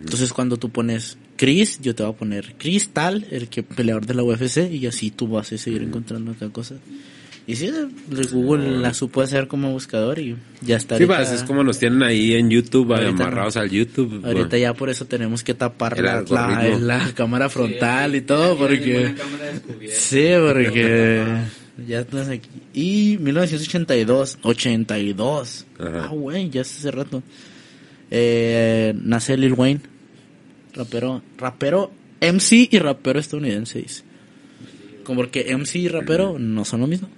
entonces 0.00 0.32
cuando 0.32 0.56
tú 0.56 0.70
pones 0.70 1.16
Chris, 1.36 1.78
yo 1.80 1.94
te 1.94 2.02
voy 2.02 2.12
a 2.12 2.16
poner 2.16 2.54
Chris 2.58 2.90
tal, 2.92 3.26
el 3.30 3.48
que 3.48 3.62
peleador 3.62 4.06
de 4.06 4.14
la 4.14 4.22
UFC, 4.24 4.68
y 4.72 4.86
así 4.86 5.10
tú 5.10 5.28
vas 5.28 5.52
a 5.52 5.58
seguir 5.58 5.82
encontrando 5.82 6.32
acá 6.32 6.48
cosas. 6.50 6.78
Y 7.44 7.56
sí, 7.56 7.70
Google 8.30 8.78
la 8.78 8.94
supo 8.94 9.20
hacer 9.20 9.48
como 9.48 9.72
buscador 9.72 10.20
y 10.20 10.36
ya 10.60 10.76
está. 10.76 10.96
Sí, 10.96 11.02
ahorita- 11.02 11.16
pues 11.16 11.32
es 11.32 11.42
como 11.42 11.64
nos 11.64 11.78
tienen 11.78 12.02
ahí 12.04 12.34
en 12.34 12.50
YouTube, 12.50 12.92
Ahorita 12.92 13.24
amarrados 13.24 13.56
al 13.56 13.68
YouTube. 13.68 14.24
Ahorita 14.24 14.56
ya 14.58 14.74
por 14.74 14.90
eso 14.90 15.06
tenemos 15.06 15.42
que 15.42 15.54
tapar 15.54 15.98
la, 15.98 16.22
la, 16.78 17.12
cámara 17.14 17.48
frontal 17.48 18.14
y 18.14 18.20
todo, 18.20 18.56
porque... 18.56 19.14
Sí, 19.90 20.28
porque 20.38 21.24
ya 21.86 22.00
estás 22.00 22.28
aquí. 22.28 22.48
Y 22.74 23.18
1982, 23.18 24.38
82. 24.42 25.66
Ajá. 25.78 26.04
Ah, 26.04 26.08
güey, 26.08 26.48
ya 26.48 26.60
hace 26.60 26.90
rato. 26.90 27.22
Eh, 28.10 28.94
nace 29.02 29.36
Lil 29.36 29.54
Wayne, 29.54 29.80
rapero, 30.74 31.22
rapero 31.38 31.90
MC 32.20 32.68
y 32.70 32.78
rapero 32.78 33.18
estadounidense. 33.18 33.80
dice. 33.80 34.04
Como 35.02 35.20
porque 35.22 35.56
MC 35.56 35.76
y 35.76 35.88
rapero 35.88 36.38
no 36.38 36.64
son 36.64 36.80
lo 36.82 36.86
mismo. 36.86 37.08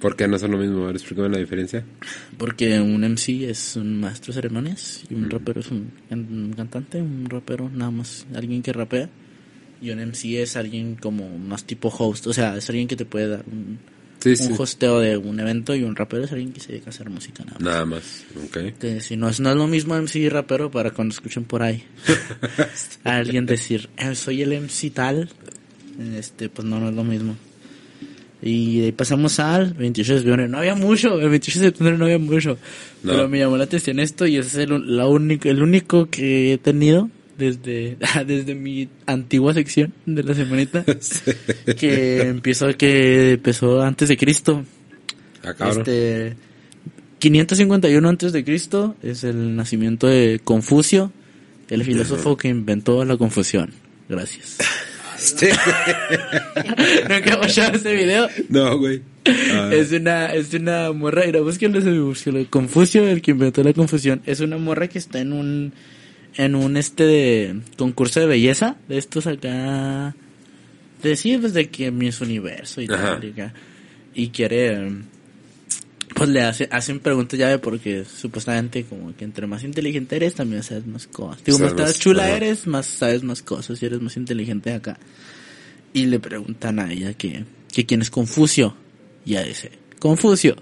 ¿Por 0.00 0.14
qué 0.16 0.28
no 0.28 0.38
son 0.38 0.50
lo 0.52 0.58
mismo? 0.58 0.90
Explícame 0.90 1.28
la 1.30 1.38
diferencia. 1.38 1.84
Porque 2.36 2.78
un 2.80 3.02
MC 3.02 3.48
es 3.48 3.76
un 3.76 3.98
maestro 4.00 4.32
de 4.32 4.34
ceremonias 4.42 5.02
y 5.08 5.14
un 5.14 5.30
rapero 5.30 5.60
es 5.60 5.70
un, 5.70 5.90
un 6.10 6.52
cantante, 6.56 7.00
un 7.00 7.26
rapero 7.30 7.70
nada 7.70 7.90
más, 7.90 8.26
alguien 8.34 8.62
que 8.62 8.72
rapea. 8.72 9.08
Y 9.80 9.90
un 9.90 9.98
MC 10.00 10.40
es 10.42 10.56
alguien 10.56 10.96
como 10.96 11.38
más 11.38 11.64
tipo 11.64 11.88
host, 11.88 12.26
o 12.26 12.32
sea, 12.32 12.56
es 12.56 12.68
alguien 12.70 12.88
que 12.88 12.96
te 12.96 13.04
puede 13.04 13.28
dar 13.28 13.44
un, 13.50 13.78
Sí, 14.18 14.30
un 14.30 14.36
sí. 14.36 14.52
hosteo 14.58 14.98
de 15.00 15.16
un 15.18 15.38
evento 15.38 15.74
y 15.74 15.82
un 15.84 15.94
rapero 15.94 16.24
es 16.24 16.32
alguien 16.32 16.52
que 16.52 16.60
se 16.60 16.68
dedica 16.72 16.86
a 16.86 16.90
hacer 16.90 17.08
música 17.10 17.44
nada 17.44 17.58
más. 17.58 17.62
Nada 17.68 17.86
más. 17.86 18.24
Ok. 18.46 18.78
Que 18.80 19.00
si 19.00 19.16
no 19.16 19.28
es, 19.28 19.40
no 19.40 19.50
es 19.50 19.56
lo 19.56 19.66
mismo 19.66 19.94
MC 19.94 20.16
y 20.16 20.28
rapero 20.30 20.70
para 20.70 20.90
cuando 20.90 21.12
escuchen 21.12 21.44
por 21.44 21.62
ahí 21.62 21.84
a 23.04 23.16
alguien 23.18 23.44
decir, 23.46 23.88
"Eh, 23.98 24.14
soy 24.14 24.42
el 24.42 24.52
MC 24.54 24.90
tal, 24.90 25.28
este, 26.14 26.48
pues 26.48 26.66
no, 26.66 26.80
no 26.80 26.88
es 26.88 26.94
lo 26.94 27.04
mismo. 27.04 27.36
Y 28.46 28.80
de 28.80 28.86
ahí 28.86 28.92
pasamos 28.92 29.40
al 29.40 29.74
28 29.74 30.12
de 30.12 30.18
septiembre. 30.18 30.48
No 30.48 30.58
había 30.58 30.74
mucho, 30.74 31.20
el 31.20 31.28
28 31.28 31.58
de 31.58 31.66
septiembre 31.66 31.98
no 31.98 32.04
había 32.04 32.18
mucho. 32.18 32.58
No. 33.02 33.12
Pero 33.12 33.28
me 33.28 33.38
llamó 33.38 33.56
la 33.56 33.64
atención 33.64 33.98
esto 33.98 34.26
y 34.26 34.36
ese 34.36 34.48
es 34.48 34.70
el, 34.70 34.96
la 34.96 35.06
único, 35.06 35.48
el 35.48 35.62
único 35.62 36.06
que 36.06 36.52
he 36.52 36.58
tenido 36.58 37.10
desde, 37.36 37.96
desde 38.26 38.54
mi 38.54 38.88
antigua 39.06 39.54
sección 39.54 39.92
de 40.06 40.22
la 40.22 40.34
semanita. 40.34 40.84
que 41.78 42.20
empezó, 42.22 42.76
que 42.76 43.32
empezó 43.32 43.82
antes 43.82 44.08
de 44.08 44.16
Cristo. 44.16 44.64
Ah. 45.42 45.70
Este 45.70 46.36
551 47.18 48.08
antes 48.08 48.32
de 48.32 48.44
Cristo 48.44 48.94
es 49.02 49.24
el 49.24 49.56
nacimiento 49.56 50.06
de 50.06 50.40
Confucio, 50.42 51.12
el 51.68 51.84
filósofo 51.84 52.36
que 52.36 52.48
inventó 52.48 53.04
la 53.04 53.16
confusión. 53.16 53.72
Gracias. 54.08 54.58
Este- 55.18 55.50
¿Nunca 57.08 57.34
he 57.34 57.36
watchado 57.40 57.76
ese 57.76 57.94
video? 57.94 58.28
no, 58.48 58.78
güey. 58.78 59.02
Ah, 59.26 59.70
Es 59.72 59.90
una, 59.92 60.26
es 60.34 60.54
una 60.54 60.92
morra, 60.92 61.22
mira, 61.26 61.40
búsquenlo, 61.40 61.80
búsquenlo. 62.06 62.48
Confucio, 62.48 63.06
el 63.08 63.22
que 63.22 63.32
inventó 63.32 63.62
la 63.64 63.72
confusión, 63.72 64.22
es 64.26 64.40
una 64.40 64.56
morra 64.58 64.88
que 64.88 64.98
está 64.98 65.18
en 65.20 65.32
un, 65.32 65.72
en 66.36 66.54
un 66.54 66.76
este 66.76 67.04
de 67.04 67.60
concurso 67.76 68.20
de 68.20 68.26
belleza, 68.26 68.76
de 68.88 68.98
estos 68.98 69.26
acá, 69.26 70.14
de 71.02 71.16
sí, 71.16 71.36
pues 71.38 71.54
de 71.54 71.68
que 71.70 71.90
Miss 71.90 72.20
Universo 72.20 72.80
y 72.80 72.86
Ajá. 72.86 73.18
tal, 73.18 73.24
y, 73.24 73.30
acá. 73.32 73.52
y 74.14 74.28
quiere, 74.28 74.90
pues 76.16 76.30
le 76.30 76.40
hace, 76.42 76.66
hacen 76.72 76.98
preguntas 77.00 77.38
llave 77.38 77.58
porque 77.58 78.04
supuestamente 78.04 78.84
como 78.84 79.14
que 79.14 79.24
entre 79.24 79.46
más 79.46 79.62
inteligente 79.64 80.16
eres 80.16 80.34
también 80.34 80.62
sabes 80.62 80.86
más 80.86 81.06
cosas. 81.06 81.44
Digo, 81.44 81.58
Sabes 81.58 81.74
más 81.74 81.82
más, 81.82 81.98
chula 81.98 82.24
ajá. 82.24 82.36
eres, 82.36 82.66
más 82.66 82.86
sabes 82.86 83.22
más 83.22 83.42
cosas 83.42 83.82
y 83.82 83.86
eres 83.86 84.00
más 84.00 84.16
inteligente 84.16 84.72
acá. 84.72 84.98
Y 85.92 86.06
le 86.06 86.18
preguntan 86.18 86.78
a 86.80 86.90
ella 86.92 87.14
que, 87.14 87.44
que 87.72 87.84
quién 87.86 88.00
es 88.02 88.10
Confucio. 88.10 88.74
Y 89.24 89.36
a 89.36 89.42
ese, 89.42 89.72
Confucio, 89.98 90.56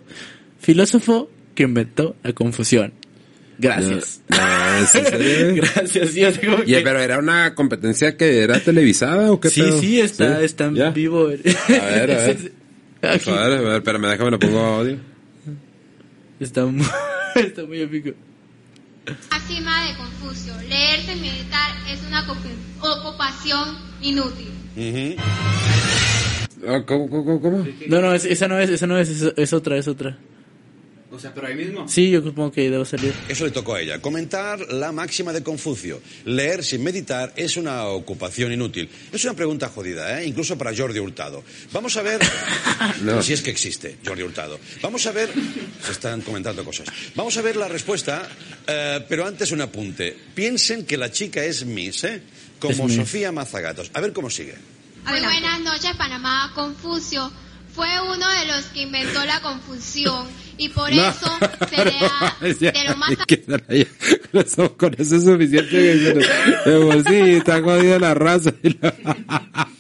filósofo 0.61 1.31
que 1.55 1.63
inventó 1.65 2.17
la 2.25 2.33
confusión. 2.33 2.93
Gracias. 3.59 4.21
Gracias, 4.29 6.11
que- 6.39 6.81
pero 6.83 6.99
era 7.01 7.19
una 7.19 7.55
competencia 7.55 8.17
que 8.17 8.41
era 8.41 8.59
televisada 8.61 9.31
o 9.31 9.39
qué 9.39 9.51
Sí, 9.51 9.61
pedo? 9.63 9.81
sí, 9.81 10.01
está, 10.01 10.39
¿Sí? 10.41 10.45
está 10.45 10.65
en 10.67 10.93
vivo. 10.95 11.27
A 11.27 11.31
ver, 11.31 12.11
a 12.11 12.17
ver. 12.27 12.53
Aquí. 13.03 13.31
A 13.31 13.49
ver, 13.49 13.59
a 13.59 13.61
ver, 13.61 13.77
espérame, 13.77 14.07
déjame 14.09 14.31
lo 14.33 14.39
pongo 14.39 14.59
audio. 14.61 15.14
Está 16.41 16.65
muy, 16.67 16.85
está 17.37 17.65
muy 17.65 17.81
épico. 17.81 18.11
Máxima 19.31 19.87
de 19.87 19.97
Confucio. 19.97 20.55
Leerse 20.69 21.13
y 21.17 21.21
meditar 21.21 21.71
es 21.91 22.01
una 22.09 22.27
ocup- 22.27 22.81
ocupación 22.81 23.77
inútil. 24.01 24.49
Ah, 26.67 26.83
¿Cómo, 26.87 27.09
cómo, 27.11 27.25
cómo, 27.25 27.41
cómo? 27.41 27.67
No, 27.89 28.01
no, 28.01 28.15
es- 28.15 28.25
esa 28.25 28.49
no 28.49 28.59
es, 28.59 28.71
esa 28.71 28.87
no 28.87 28.99
es, 28.99 29.09
es, 29.11 29.33
es 29.37 29.53
otra, 29.53 29.77
es 29.77 29.87
otra. 29.89 30.17
O 31.15 31.21
sea, 31.21 31.33
pero 31.33 31.47
ahí 31.47 31.55
mismo. 31.55 31.87
Sí, 31.89 32.11
yo 32.11 32.21
supongo 32.21 32.51
que 32.51 32.69
debo 32.69 32.85
salir. 32.85 33.15
Eso 33.29 33.45
le 33.45 33.53
tocó 33.53 33.75
a 33.75 33.81
ella. 33.81 34.01
Comentar 34.01 34.59
la 34.73 34.91
máxima 34.91 35.33
de 35.33 35.45
Confucio. 35.45 36.03
Leer 36.25 36.65
sin 36.65 36.83
meditar 36.83 37.33
es 37.37 37.57
una 37.57 37.87
ocupación 37.87 38.53
inútil. 38.53 38.89
Es 39.13 39.25
una 39.25 39.35
pregunta 39.35 39.69
jodida, 39.69 40.21
¿eh? 40.21 40.27
incluso 40.27 40.59
para 40.59 40.77
Jordi 40.77 40.99
Hurtado. 40.99 41.45
Vamos 41.73 41.97
a 41.97 42.03
ver. 42.03 42.21
No. 43.03 43.23
Si 43.23 43.33
es 43.33 43.43
que 43.43 43.51
existe, 43.51 43.99
Jordi 44.05 44.23
Hurtado. 44.23 44.59
Vamos 44.83 45.07
a 45.07 45.13
ver. 45.13 45.31
Se 45.85 45.93
están 45.93 46.21
comentando 46.23 46.65
cosas. 46.65 46.89
Vamos 47.15 47.37
a 47.37 47.43
ver 47.43 47.57
la 47.57 47.69
respuesta, 47.69 48.29
eh, 48.67 49.05
pero 49.09 49.27
antes 49.27 49.53
un 49.53 49.61
apunte. 49.61 50.17
Piensen 50.35 50.85
que 50.85 50.97
la 50.97 51.11
chica 51.11 51.45
es 51.45 51.65
Miss, 51.65 52.05
¿eh? 52.05 52.23
Como 52.59 52.73
Es 52.73 52.81
Miss. 52.81 52.97
Sofía 52.97 53.33
Mazagatos. 53.33 53.91
A 53.95 54.01
ver 54.01 54.13
cómo 54.13 54.29
sigue. 54.31 54.55
Muy 55.07 55.21
buenas 55.21 55.61
noches, 55.61 55.95
Panamá. 55.97 56.53
Confucio 56.55 57.31
fue 57.75 57.89
uno 58.01 58.29
de 58.29 58.47
los 58.47 58.65
que 58.67 58.83
inventó 58.83 59.25
la 59.25 59.41
confusión 59.41 60.27
y 60.59 60.69
por 60.69 60.91
eso 60.91 61.31
se 61.69 61.85
le 61.85 61.93
lo 62.89 62.97
más 62.97 63.11
con 63.17 64.41
eso- 64.41 64.77
Con 64.77 64.95
eso 64.99 65.17
es 65.17 65.25
suficiente. 65.25 65.71
que 65.71 65.99
se 65.99 66.15
nos- 66.15 66.65
De 66.65 66.81
por 66.81 67.05
sí, 67.09 67.31
está 67.37 67.61
jodida 67.63 67.99
la 67.99 68.15
raza. 68.15 68.53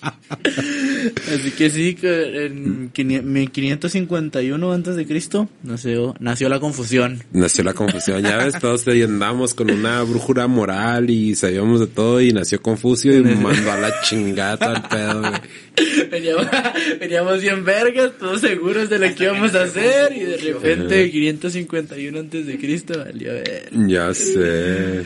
Así 0.05 1.51
que 1.53 1.71
sí, 1.71 1.97
en 2.03 2.93
1551 2.95 4.73
antes 4.73 4.97
de 4.97 5.07
Cristo 5.07 5.49
nació, 5.63 6.15
nació 6.21 6.49
la 6.49 6.61
confusión. 6.61 7.23
Nació 7.33 7.65
la 7.65 7.75
confusión, 7.75 8.23
ya 8.23 8.39
ves, 8.39 8.59
todos 8.59 8.87
andamos 8.87 9.55
con 9.55 9.71
una 9.71 10.03
brújula 10.03 10.47
moral 10.47 11.11
y 11.11 11.35
sabíamos 11.35 11.81
de 11.81 11.87
todo 11.87 12.21
y 12.21 12.33
nació 12.33 12.61
Confucio 12.63 13.17
y 13.17 13.23
mandó 13.23 13.73
a 13.73 13.79
la 13.79 14.01
chingada 14.03 14.75
el 14.75 14.83
pedo. 14.83 15.23
Veníamos, 16.11 16.47
veníamos 17.01 17.41
bien 17.41 17.65
vergas, 17.65 18.13
todos 18.19 18.41
seguros 18.41 18.89
de 18.89 18.99
lo 18.99 19.15
que 19.15 19.25
íbamos 19.25 19.55
a 19.55 19.65
hacer 19.65 20.13
y 20.17 20.21
de 20.21 20.37
repente 20.37 21.11
551 21.11 22.19
antes 22.19 22.47
de 22.47 22.59
Cristo 22.59 22.99
valió 22.99 23.33
ver. 23.33 23.71
Ya 23.87 24.13
sé. 24.15 25.05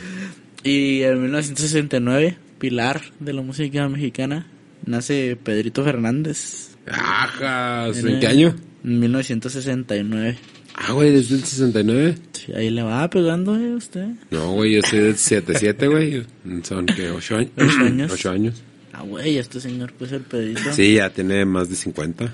Y 0.63 1.03
en 1.03 1.21
1969, 1.21 2.37
pilar 2.59 3.01
de 3.19 3.33
la 3.33 3.41
música 3.41 3.87
mexicana, 3.87 4.47
nace 4.85 5.37
Pedrito 5.41 5.83
Fernández. 5.83 6.77
Ajá, 6.87 7.87
¿en 7.87 8.19
qué 8.19 8.27
año? 8.27 8.55
En 8.83 8.99
1969. 8.99 10.37
Ah, 10.75 10.93
güey, 10.93 11.11
desde 11.11 11.35
el 11.35 11.43
69. 11.43 12.15
Sí, 12.31 12.53
ahí 12.53 12.69
le 12.69 12.83
va 12.83 13.09
pegando 13.09 13.55
eh, 13.55 13.75
usted. 13.75 14.07
No, 14.31 14.53
güey, 14.53 14.75
yo 14.75 14.81
soy 14.81 14.99
del 14.99 15.17
77, 15.17 15.87
güey. 15.87 16.25
Son, 16.63 16.85
que 16.85 17.11
¿Ocho 17.11 17.35
años? 17.35 17.51
Ocho 17.57 17.79
años. 17.85 18.11
Ocho 18.11 18.31
años. 18.31 18.63
Ah, 18.93 19.03
güey, 19.03 19.37
este 19.37 19.59
señor, 19.59 19.93
pues 19.93 20.11
el 20.11 20.21
Pedrito. 20.21 20.73
Sí, 20.73 20.95
ya 20.95 21.09
tiene 21.09 21.45
más 21.45 21.69
de 21.69 21.75
50. 21.75 22.31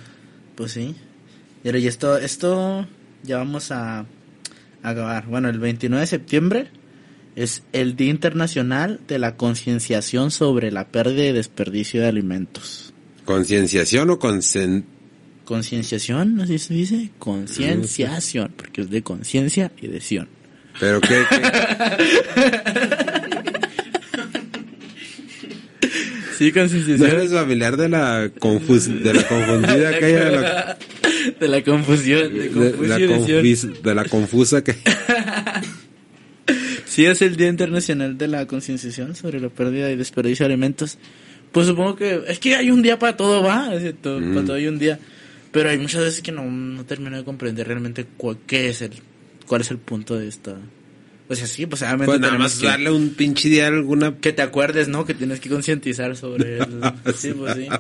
Pues 0.55 0.71
sí. 0.71 0.95
Pero 1.63 1.77
y 1.79 1.87
esto, 1.87 2.17
esto 2.17 2.87
ya 3.23 3.37
vamos 3.37 3.71
a, 3.71 3.99
a 3.99 4.05
acabar. 4.89 5.25
Bueno, 5.25 5.49
el 5.49 5.59
29 5.59 6.01
de 6.01 6.07
septiembre 6.07 6.67
es 7.36 7.63
el 7.73 7.95
Día 7.95 8.09
Internacional 8.09 8.99
de 9.07 9.19
la 9.19 9.36
Concienciación 9.36 10.31
sobre 10.31 10.71
la 10.71 10.88
Pérdida 10.88 11.25
y 11.25 11.33
Desperdicio 11.33 12.01
de 12.01 12.07
Alimentos. 12.07 12.93
¿Concienciación 13.25 14.09
o 14.09 14.19
concen... 14.19 14.86
Concienciación, 15.43 16.41
así 16.41 16.57
se 16.57 16.73
dice. 16.73 17.11
Concienciación, 17.19 18.51
porque 18.55 18.81
es 18.81 18.89
de 18.89 19.03
conciencia 19.03 19.71
y 19.79 19.88
de 19.88 20.01
sion. 20.01 20.27
¿Pero 20.79 21.01
qué? 21.01 21.23
qué? 21.29 21.41
Sí, 26.38 26.47
¿No 26.47 26.61
concienciación. 26.61 27.09
eres 27.09 27.31
familiar 27.31 27.77
de 27.77 27.88
la, 27.88 28.29
confus 28.39 28.88
de 28.88 29.13
la 29.13 29.25
confundida 29.25 29.97
que 29.97 30.05
hay? 30.05 30.13
De 30.13 30.31
la, 30.31 30.77
De 31.39 31.47
la 31.47 31.63
confusión, 31.63 32.33
de 32.33 32.49
de, 32.49 32.88
la 32.88 32.97
de 32.97 33.95
la 33.95 34.05
confusa 34.05 34.63
que 34.63 34.75
Sí, 36.95 37.05
es 37.05 37.21
el 37.21 37.35
Día 37.35 37.49
Internacional 37.49 38.17
de 38.17 38.29
la 38.29 38.47
Concienciación 38.47 39.17
sobre 39.17 39.41
la 39.41 39.49
pérdida 39.49 39.91
y 39.91 39.97
desperdicio 39.97 40.47
de 40.47 40.53
alimentos. 40.53 40.97
Pues 41.51 41.67
supongo 41.67 41.97
que 41.97 42.21
es 42.25 42.39
que 42.39 42.55
hay 42.55 42.71
un 42.71 42.81
día 42.81 42.97
para 42.97 43.17
todo, 43.17 43.43
va, 43.43 43.75
es 43.75 43.81
cierto, 43.81 44.17
Mm. 44.17 44.33
para 44.33 44.45
todo 44.45 44.55
hay 44.55 44.67
un 44.67 44.79
día. 44.79 44.97
Pero 45.51 45.69
hay 45.69 45.77
muchas 45.77 45.99
veces 46.05 46.21
que 46.21 46.31
no, 46.31 46.49
no 46.49 46.85
termino 46.85 47.17
de 47.17 47.25
comprender 47.25 47.67
realmente 47.67 48.05
cuál, 48.15 48.37
qué 48.47 48.69
es 48.69 48.81
el, 48.81 48.93
cuál 49.45 49.59
es 49.59 49.71
el 49.71 49.77
punto 49.77 50.17
de 50.17 50.29
esta. 50.29 50.55
O 51.27 51.35
sea, 51.35 51.47
sí, 51.47 51.65
pues 51.65 51.81
obviamente 51.81 52.05
Pues 52.05 52.21
nada 52.21 52.37
más 52.37 52.59
que, 52.59 52.65
darle 52.67 52.91
un 52.91 53.09
pinche 53.09 53.49
día 53.49 53.65
a 53.65 53.67
alguna... 53.67 54.15
que 54.15 54.31
te 54.31 54.41
acuerdes, 54.41 54.87
¿no? 54.87 55.05
Que 55.05 55.13
tienes 55.13 55.41
que 55.41 55.49
concientizar 55.49 56.15
sobre 56.15 56.59
eso. 56.59 56.93
Sí, 57.13 57.33
pues 57.33 57.55
sí. 57.55 57.67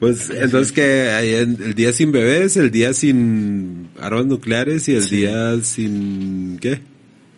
Pues 0.00 0.30
entonces 0.30 0.70
que 0.72 1.10
hay 1.10 1.30
el 1.34 1.74
día 1.74 1.92
sin 1.92 2.12
bebés, 2.12 2.56
el 2.56 2.70
día 2.70 2.92
sin 2.94 3.88
armas 4.00 4.26
nucleares 4.26 4.88
y 4.88 4.94
el 4.94 5.08
día 5.08 5.58
sin... 5.62 6.58
¿Qué? 6.60 6.80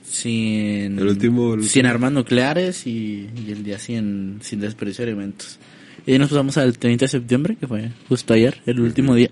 Sin, 0.05 0.99
El 0.99 1.07
último- 1.07 1.55
el 1.55 1.61
sin 1.65 1.81
último. 1.87 1.89
armas 1.89 2.13
nucleares 2.13 2.87
y, 2.87 3.29
y 3.47 3.53
el 3.53 3.63
día 3.63 3.79
sin, 3.79 4.41
sin 4.43 4.61
desperdicio 4.61 5.05
de 5.07 5.13
alimentos. 5.13 5.59
Y 6.07 6.19
nos 6.19 6.29
pasamos 6.31 6.59
al 6.59 6.77
30 6.79 7.05
de 7.05 7.09
septiembre, 7.09 7.57
que 7.59 7.67
fue 7.67 7.91
justo 8.09 8.35
ayer, 8.35 8.61
el 8.67 8.81
último 8.81 9.15
día. 9.15 9.31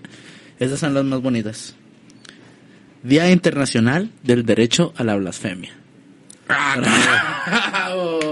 Estas 0.59 0.79
son 0.79 0.93
las 0.93 1.03
más 1.05 1.21
bonitas. 1.21 1.75
Día 3.03 3.29
Internacional 3.31 4.09
del 4.23 4.45
Derecho 4.45 4.93
a 4.97 5.03
la 5.03 5.15
Blasfemia. 5.15 5.71
¡Bravo! 6.47 6.87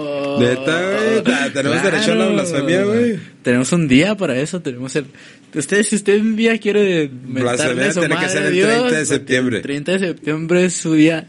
Neta, 0.39 1.51
tenemos 1.53 1.83
derecho 1.83 2.11
a 2.11 2.15
la 2.15 2.27
blasfemia, 2.27 2.83
güey. 2.83 3.19
Tenemos 3.41 3.71
un 3.71 3.87
día 3.87 4.15
para 4.15 4.37
eso, 4.39 4.61
tenemos 4.61 4.95
el... 4.95 5.05
Usted, 5.53 5.83
si 5.83 5.95
usted 5.95 6.19
un 6.19 6.35
día 6.35 6.57
quiere 6.57 7.07
Blasfemia 7.07 7.91
tiene 7.91 8.17
que 8.17 8.29
ser 8.29 8.43
el 8.43 8.53
Dios, 8.53 8.67
30 8.67 8.83
de 8.83 8.89
porque 8.89 9.05
septiembre. 9.05 9.57
El 9.57 9.63
30 9.63 9.91
de 9.93 9.99
septiembre 9.99 10.65
es 10.65 10.73
su 10.73 10.93
día 10.93 11.27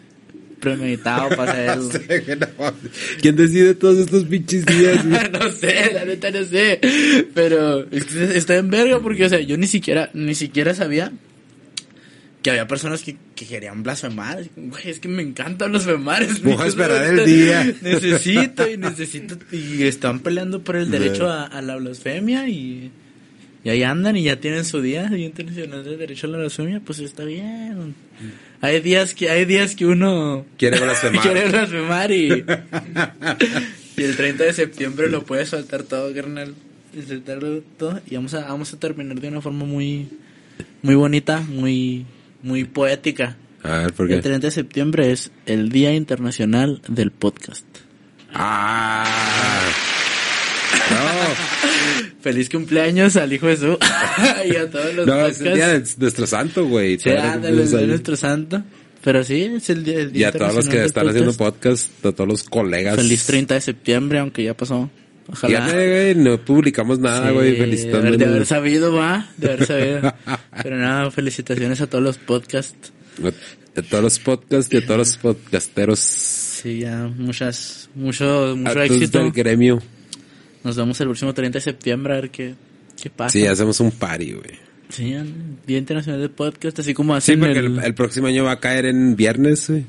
premeditado 0.59 1.35
para 1.37 1.53
hacerlo. 1.53 1.91
¿Quién 3.21 3.37
decide 3.37 3.75
todos 3.75 3.99
estos 3.99 4.25
pinches 4.25 4.67
días? 4.67 5.05
no 5.05 5.51
sé, 5.53 5.93
la 5.95 6.05
neta 6.05 6.31
no 6.31 6.45
sé. 6.45 6.81
Pero 7.35 7.87
está 7.91 8.57
en 8.57 8.71
verga 8.71 9.01
porque, 9.01 9.25
o 9.25 9.29
sea, 9.29 9.41
yo 9.41 9.57
ni 9.57 9.67
siquiera, 9.67 10.11
ni 10.15 10.35
siquiera 10.35 10.75
sabía 10.75 11.13
que 12.43 12.51
había 12.51 12.69
personas 12.69 13.03
que, 13.03 13.17
que 13.35 13.47
querían 13.47 13.83
blasfemar. 13.83 14.45
Güey, 14.57 14.89
es 14.91 15.01
que 15.01 15.09
me 15.09 15.23
encanta 15.23 15.67
blasfemar. 15.67 16.23
es 16.23 16.43
Voy 16.43 16.55
a 16.59 16.67
esperar 16.67 17.05
el 17.05 17.25
día. 17.25 17.65
Necesito 17.83 18.71
y 18.71 18.77
necesito. 18.77 19.37
Y 19.51 19.83
están 19.85 20.21
peleando 20.21 20.63
por 20.63 20.77
el 20.77 20.91
derecho 20.91 21.29
a, 21.29 21.45
a 21.45 21.63
la 21.63 21.77
blasfemia 21.77 22.49
y, 22.49 22.93
y 23.65 23.71
ahí 23.71 23.83
andan 23.83 24.17
y 24.17 24.23
ya 24.23 24.37
tienen 24.37 24.65
su 24.65 24.81
día, 24.81 25.09
Día 25.09 25.27
Internacional 25.27 25.85
del 25.85 25.99
Derecho 25.99 26.27
a 26.27 26.31
la 26.31 26.39
Blasfemia. 26.39 26.81
Pues 26.81 27.01
está 27.01 27.25
bien. 27.25 27.95
Hay 28.61 28.81
días 28.81 29.15
que, 29.15 29.31
hay 29.31 29.45
días 29.45 29.75
que 29.75 29.85
uno 29.85 30.47
Quiere 30.57 30.81
blasfemar. 30.81 31.23
quiere 31.23 31.49
blasfemar 31.49 32.11
y, 32.13 32.29
y 33.97 34.03
el 34.03 34.17
30 34.17 34.45
de 34.45 34.53
septiembre 34.53 35.11
lo 35.11 35.25
puedes 35.25 35.49
soltar 35.49 35.83
todo, 35.83 36.15
carnal. 36.15 36.55
Soltarlo 37.07 37.63
todo. 37.77 38.01
Y 38.09 38.15
vamos 38.15 38.35
a, 38.35 38.43
vamos 38.43 38.73
a 38.73 38.79
terminar 38.79 39.21
de 39.21 39.29
una 39.29 39.41
forma 39.41 39.65
muy, 39.65 40.09
muy 40.83 40.95
bonita, 40.95 41.41
muy, 41.41 42.07
muy 42.43 42.65
poética. 42.65 43.37
A 43.63 43.79
ver, 43.79 43.93
¿por 43.93 44.11
El 44.11 44.17
qué? 44.19 44.23
30 44.23 44.47
de 44.47 44.51
septiembre 44.53 45.11
es 45.13 45.31
el 45.47 45.69
Día 45.71 45.93
Internacional 45.95 46.81
del 46.89 47.11
Podcast. 47.11 47.65
Ah. 48.33 49.05
Feliz 52.21 52.49
cumpleaños 52.51 53.17
al 53.17 53.33
hijo 53.33 53.47
de 53.47 53.57
su 53.57 53.79
y 54.53 54.57
a 54.57 54.71
todos 54.71 54.95
los 54.95 55.07
No, 55.07 55.17
no, 55.17 55.27
es 55.27 55.41
el 55.41 55.55
día 55.55 55.67
podcasts. 55.67 55.97
de 55.99 56.03
nuestro 56.05 56.27
santo, 56.27 56.67
güey. 56.67 56.99
Sí, 56.99 57.11
ándale, 57.11 57.39
cumplimos 57.41 57.71
de 57.71 57.77
años. 57.79 57.89
nuestro 57.89 58.17
santo. 58.17 58.63
Pero 59.03 59.23
sí, 59.25 59.43
es 59.55 59.71
el 59.71 59.85
día, 59.85 60.01
el 60.01 60.09
Y 60.09 60.13
día 60.13 60.29
a 60.29 60.33
todos 60.33 60.55
los 60.55 60.69
que 60.69 60.85
están 60.85 61.09
haciendo 61.09 61.33
podcast. 61.33 61.89
podcast, 61.91 62.07
a 62.07 62.13
todos 62.13 62.29
los 62.29 62.43
colegas. 62.45 62.97
Feliz 62.97 63.25
30 63.27 63.55
de 63.55 63.61
septiembre, 63.61 64.19
aunque 64.19 64.43
ya 64.45 64.55
pasó. 64.55 64.91
Ojalá. 65.31 65.67
Fíjate, 65.67 65.89
güey, 65.89 66.15
no 66.25 66.39
publicamos 66.45 66.99
nada, 66.99 67.29
Sí, 67.29 67.35
güey, 67.35 67.51
de, 67.53 67.57
haber, 67.63 67.77
de 67.77 67.85
haber 67.95 67.99
felicitándonos. 68.09 68.49
sabido, 68.49 68.93
va, 68.95 69.29
de 69.37 69.47
haber 69.53 69.67
sabido. 69.67 70.15
Pero 70.63 70.77
nada, 70.77 71.11
felicitaciones 71.11 71.81
a 71.81 71.87
todos 71.87 72.03
los 72.03 72.19
podcasts. 72.19 72.93
A 73.77 73.83
todos 73.83 74.03
los 74.05 74.19
podcasts 74.19 74.73
y 74.73 74.79
a 74.79 74.85
todos 74.87 74.99
los 74.99 75.17
podcasteros. 75.19 75.99
Sí, 76.01 76.81
ya 76.81 77.11
muchas, 77.17 77.91
mucho, 77.95 78.53
a 78.53 78.55
mucho 78.55 78.73
todos 78.73 78.87
éxito. 78.91 79.19
del 79.19 79.33
gremio. 79.33 79.83
Nos 80.65 80.77
vemos 80.77 81.01
el 81.01 81.07
próximo 81.09 81.35
30 81.35 81.59
de 81.59 81.63
septiembre 81.63 82.13
a 82.15 82.17
ver 82.17 82.31
qué, 82.31 82.55
qué 83.01 83.11
pasa. 83.11 83.31
Sí, 83.31 83.47
hacemos 83.47 83.79
un 83.81 83.91
party, 83.93 84.33
güey. 84.33 84.59
Sí, 84.89 85.15
Día 85.67 85.79
Internacional 85.79 86.21
del 86.21 86.31
Podcast, 86.31 86.79
así 86.79 86.95
como 86.95 87.13
Sí, 87.21 87.33
hacen 87.33 87.41
porque 87.41 87.59
el... 87.59 87.67
el, 87.79 87.85
el 87.85 87.95
próximo 87.95 88.27
año 88.27 88.45
va 88.45 88.53
a 88.53 88.61
caer 88.61 88.87
en 88.87 89.15
viernes, 89.15 89.69
güey. 89.69 89.85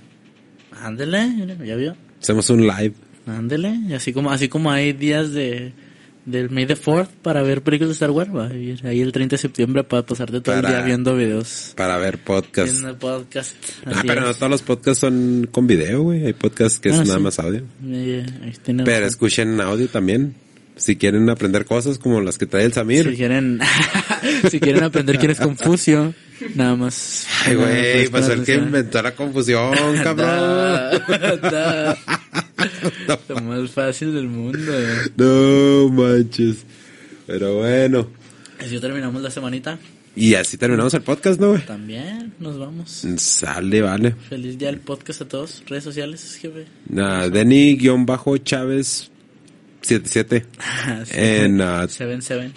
Ándele, 0.82 1.28
mira, 1.28 1.56
ya 1.66 1.76
vio. 1.76 1.96
Hacemos 2.22 2.50
un 2.50 2.68
live. 2.68 2.94
Ándele, 3.38 3.74
y 3.88 3.94
así 3.94 4.14
como, 4.14 4.32
así 4.32 4.48
como 4.50 4.72
hay 4.72 4.94
días 4.94 5.32
de 5.34 5.72
del 6.26 6.50
May 6.52 6.68
the 6.68 6.76
4th 6.76 7.08
para 7.24 7.42
ver 7.42 7.64
películas 7.64 7.90
de 7.90 7.94
Star 7.94 8.12
Wars, 8.12 8.30
va 8.36 8.54
ir 8.54 8.86
ahí 8.86 9.02
el 9.02 9.12
30 9.12 9.34
de 9.36 9.38
septiembre 9.40 9.84
para 9.84 10.04
pasarte 10.06 10.42
todo 10.42 10.54
el 10.56 10.62
Para- 10.62 10.76
día 10.78 10.86
viendo 10.86 11.16
videos. 11.16 11.74
Para 11.76 11.98
ver 11.98 12.20
podcast. 12.20 12.72
Viendo 12.72 13.00
podcast. 13.00 13.56
Ah, 13.86 14.04
pero 14.06 14.22
no 14.22 14.30
es. 14.30 14.38
todos 14.38 14.52
los 14.52 14.62
podcasts 14.62 15.00
son 15.00 15.48
con 15.52 15.66
video, 15.66 16.04
güey. 16.04 16.26
Hay 16.28 16.34
podcasts 16.34 16.80
que 16.80 16.90
es 16.90 16.96
Ah, 17.00 17.04
nada 17.04 17.18
sí. 17.18 17.24
más 17.24 17.40
audio. 17.40 17.64
Tiene 17.82 18.84
Pero 18.84 18.84
razón. 18.86 19.04
escuchen 19.04 19.60
audio 19.62 19.88
también. 19.88 20.36
Si 20.76 20.96
quieren 20.98 21.30
aprender 21.30 21.66
cosas 21.66 21.98
como 21.98 22.22
las 22.22 22.38
que 22.38 22.46
trae 22.46 22.64
el 22.64 22.74
Samir. 22.74 23.10
Si 23.10 23.16
quieren, 23.18 23.60
si 24.52 24.60
quieren 24.60 24.84
aprender 24.84 25.18
quién 25.20 25.32
es 25.32 25.40
Confucio, 25.40 26.14
nada 26.56 26.76
más. 26.76 27.26
Ay, 27.46 27.56
nada 27.56 27.68
güey, 27.68 27.82
presten 28.08 28.12
pues 28.12 28.30
el 28.30 28.44
que 28.46 28.56
inventó 28.56 29.02
la 29.02 29.12
confusión, 29.16 29.74
cabrón. 30.04 30.28
Da, 30.28 31.36
da. 31.42 31.98
Lo 33.30 33.36
más 33.41 33.72
fácil 33.72 34.14
del 34.14 34.28
mundo. 34.28 34.60
no 35.18 35.89
manches. 35.89 36.66
Pero 37.28 37.57
bueno. 37.60 38.07
Así 38.60 38.80
terminamos 38.80 39.22
la 39.22 39.30
semanita. 39.32 39.78
Y 40.16 40.34
así 40.34 40.57
terminamos 40.57 40.93
el 40.95 41.01
podcast, 41.01 41.39
¿no, 41.39 41.49
güey? 41.51 41.66
También 41.66 42.34
nos 42.39 42.57
vamos. 42.57 43.05
Sale, 43.18 43.82
vale. 43.82 44.12
Feliz 44.28 44.57
día 44.57 44.70
del 44.70 44.80
podcast 44.82 45.22
a 45.22 45.28
todos. 45.28 45.64
Redes 45.68 45.84
sociales, 45.86 46.38
jefe. 46.41 46.66
Nah, 46.89 47.28
Denny-Chávez 47.30 49.12
77 49.82 50.45
En, 51.14 51.62
ah, 51.62 51.88
Seven 51.88 52.22
Seven. 52.22 52.53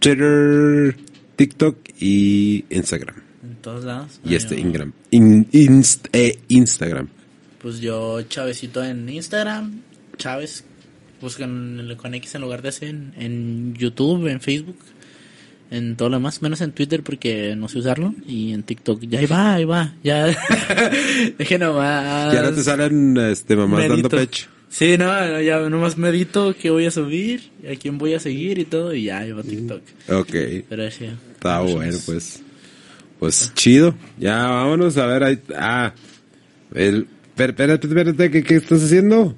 Twitter, 0.00 0.96
TikTok 1.36 1.76
y 2.00 2.64
Instagram. 2.70 3.16
En 3.42 3.56
todos 3.62 3.84
lados. 3.84 4.20
Y 4.24 4.34
este 4.34 4.58
Ingram. 4.58 4.92
In- 5.10 5.48
inst- 5.52 6.08
eh, 6.12 6.38
Instagram. 6.48 7.08
Pues 7.64 7.80
yo, 7.80 8.20
Chavecito 8.20 8.84
en 8.84 9.08
Instagram. 9.08 9.80
Chávez. 10.18 10.64
Buscan 11.22 11.96
con 11.96 12.12
X 12.12 12.34
en 12.34 12.42
lugar 12.42 12.60
de 12.60 12.72
C 12.72 12.88
en, 12.88 13.14
en 13.16 13.74
YouTube, 13.74 14.26
en 14.26 14.42
Facebook. 14.42 14.76
En 15.70 15.96
todo 15.96 16.10
lo 16.10 16.16
demás, 16.16 16.42
menos 16.42 16.60
en 16.60 16.72
Twitter 16.72 17.02
porque 17.02 17.56
no 17.56 17.68
sé 17.68 17.78
usarlo. 17.78 18.12
Y 18.26 18.52
en 18.52 18.64
TikTok, 18.64 19.00
ya 19.04 19.18
ahí 19.20 19.24
va, 19.24 19.54
ahí 19.54 19.64
va. 19.64 19.94
Ya. 20.04 20.26
Deje 21.38 21.58
nomás. 21.58 22.34
Ya 22.34 22.42
no 22.42 22.52
te 22.52 22.62
salen 22.62 23.16
este, 23.16 23.56
mamás 23.56 23.88
dando 23.88 24.10
pecho. 24.10 24.46
Sí, 24.68 24.98
no, 24.98 25.40
ya 25.40 25.60
nomás 25.70 25.96
medito 25.96 26.54
que 26.54 26.68
voy 26.68 26.84
a 26.84 26.90
subir, 26.90 27.50
a 27.66 27.76
quién 27.76 27.96
voy 27.96 28.12
a 28.12 28.20
seguir 28.20 28.58
y 28.58 28.66
todo, 28.66 28.92
y 28.92 29.04
ya, 29.04 29.20
ahí 29.20 29.32
va 29.32 29.42
TikTok. 29.42 29.82
Ok. 30.10 30.34
Pero 30.68 30.90
sí. 30.90 31.06
Está 31.32 31.60
bueno, 31.60 31.96
pues. 32.04 32.42
Pues 33.18 33.54
chido. 33.54 33.94
Ya 34.18 34.48
vámonos 34.48 34.98
a 34.98 35.06
ver. 35.06 35.24
Ahí, 35.24 35.38
ah. 35.56 35.94
El, 36.74 37.06
espérate, 37.34 37.64
espérate, 37.64 37.86
espérate, 37.88 38.30
¿qué, 38.30 38.44
¿qué 38.44 38.54
estás 38.56 38.84
haciendo? 38.84 39.36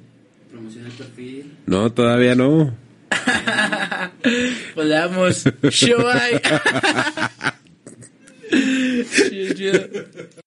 Promociona 0.51 0.87
el 0.87 0.93
perfil. 0.93 1.51
No, 1.65 1.91
todavía 1.91 2.35
no. 2.35 2.75
Pues 4.75 4.89
vamos. 4.89 5.43
Show. 5.69 6.05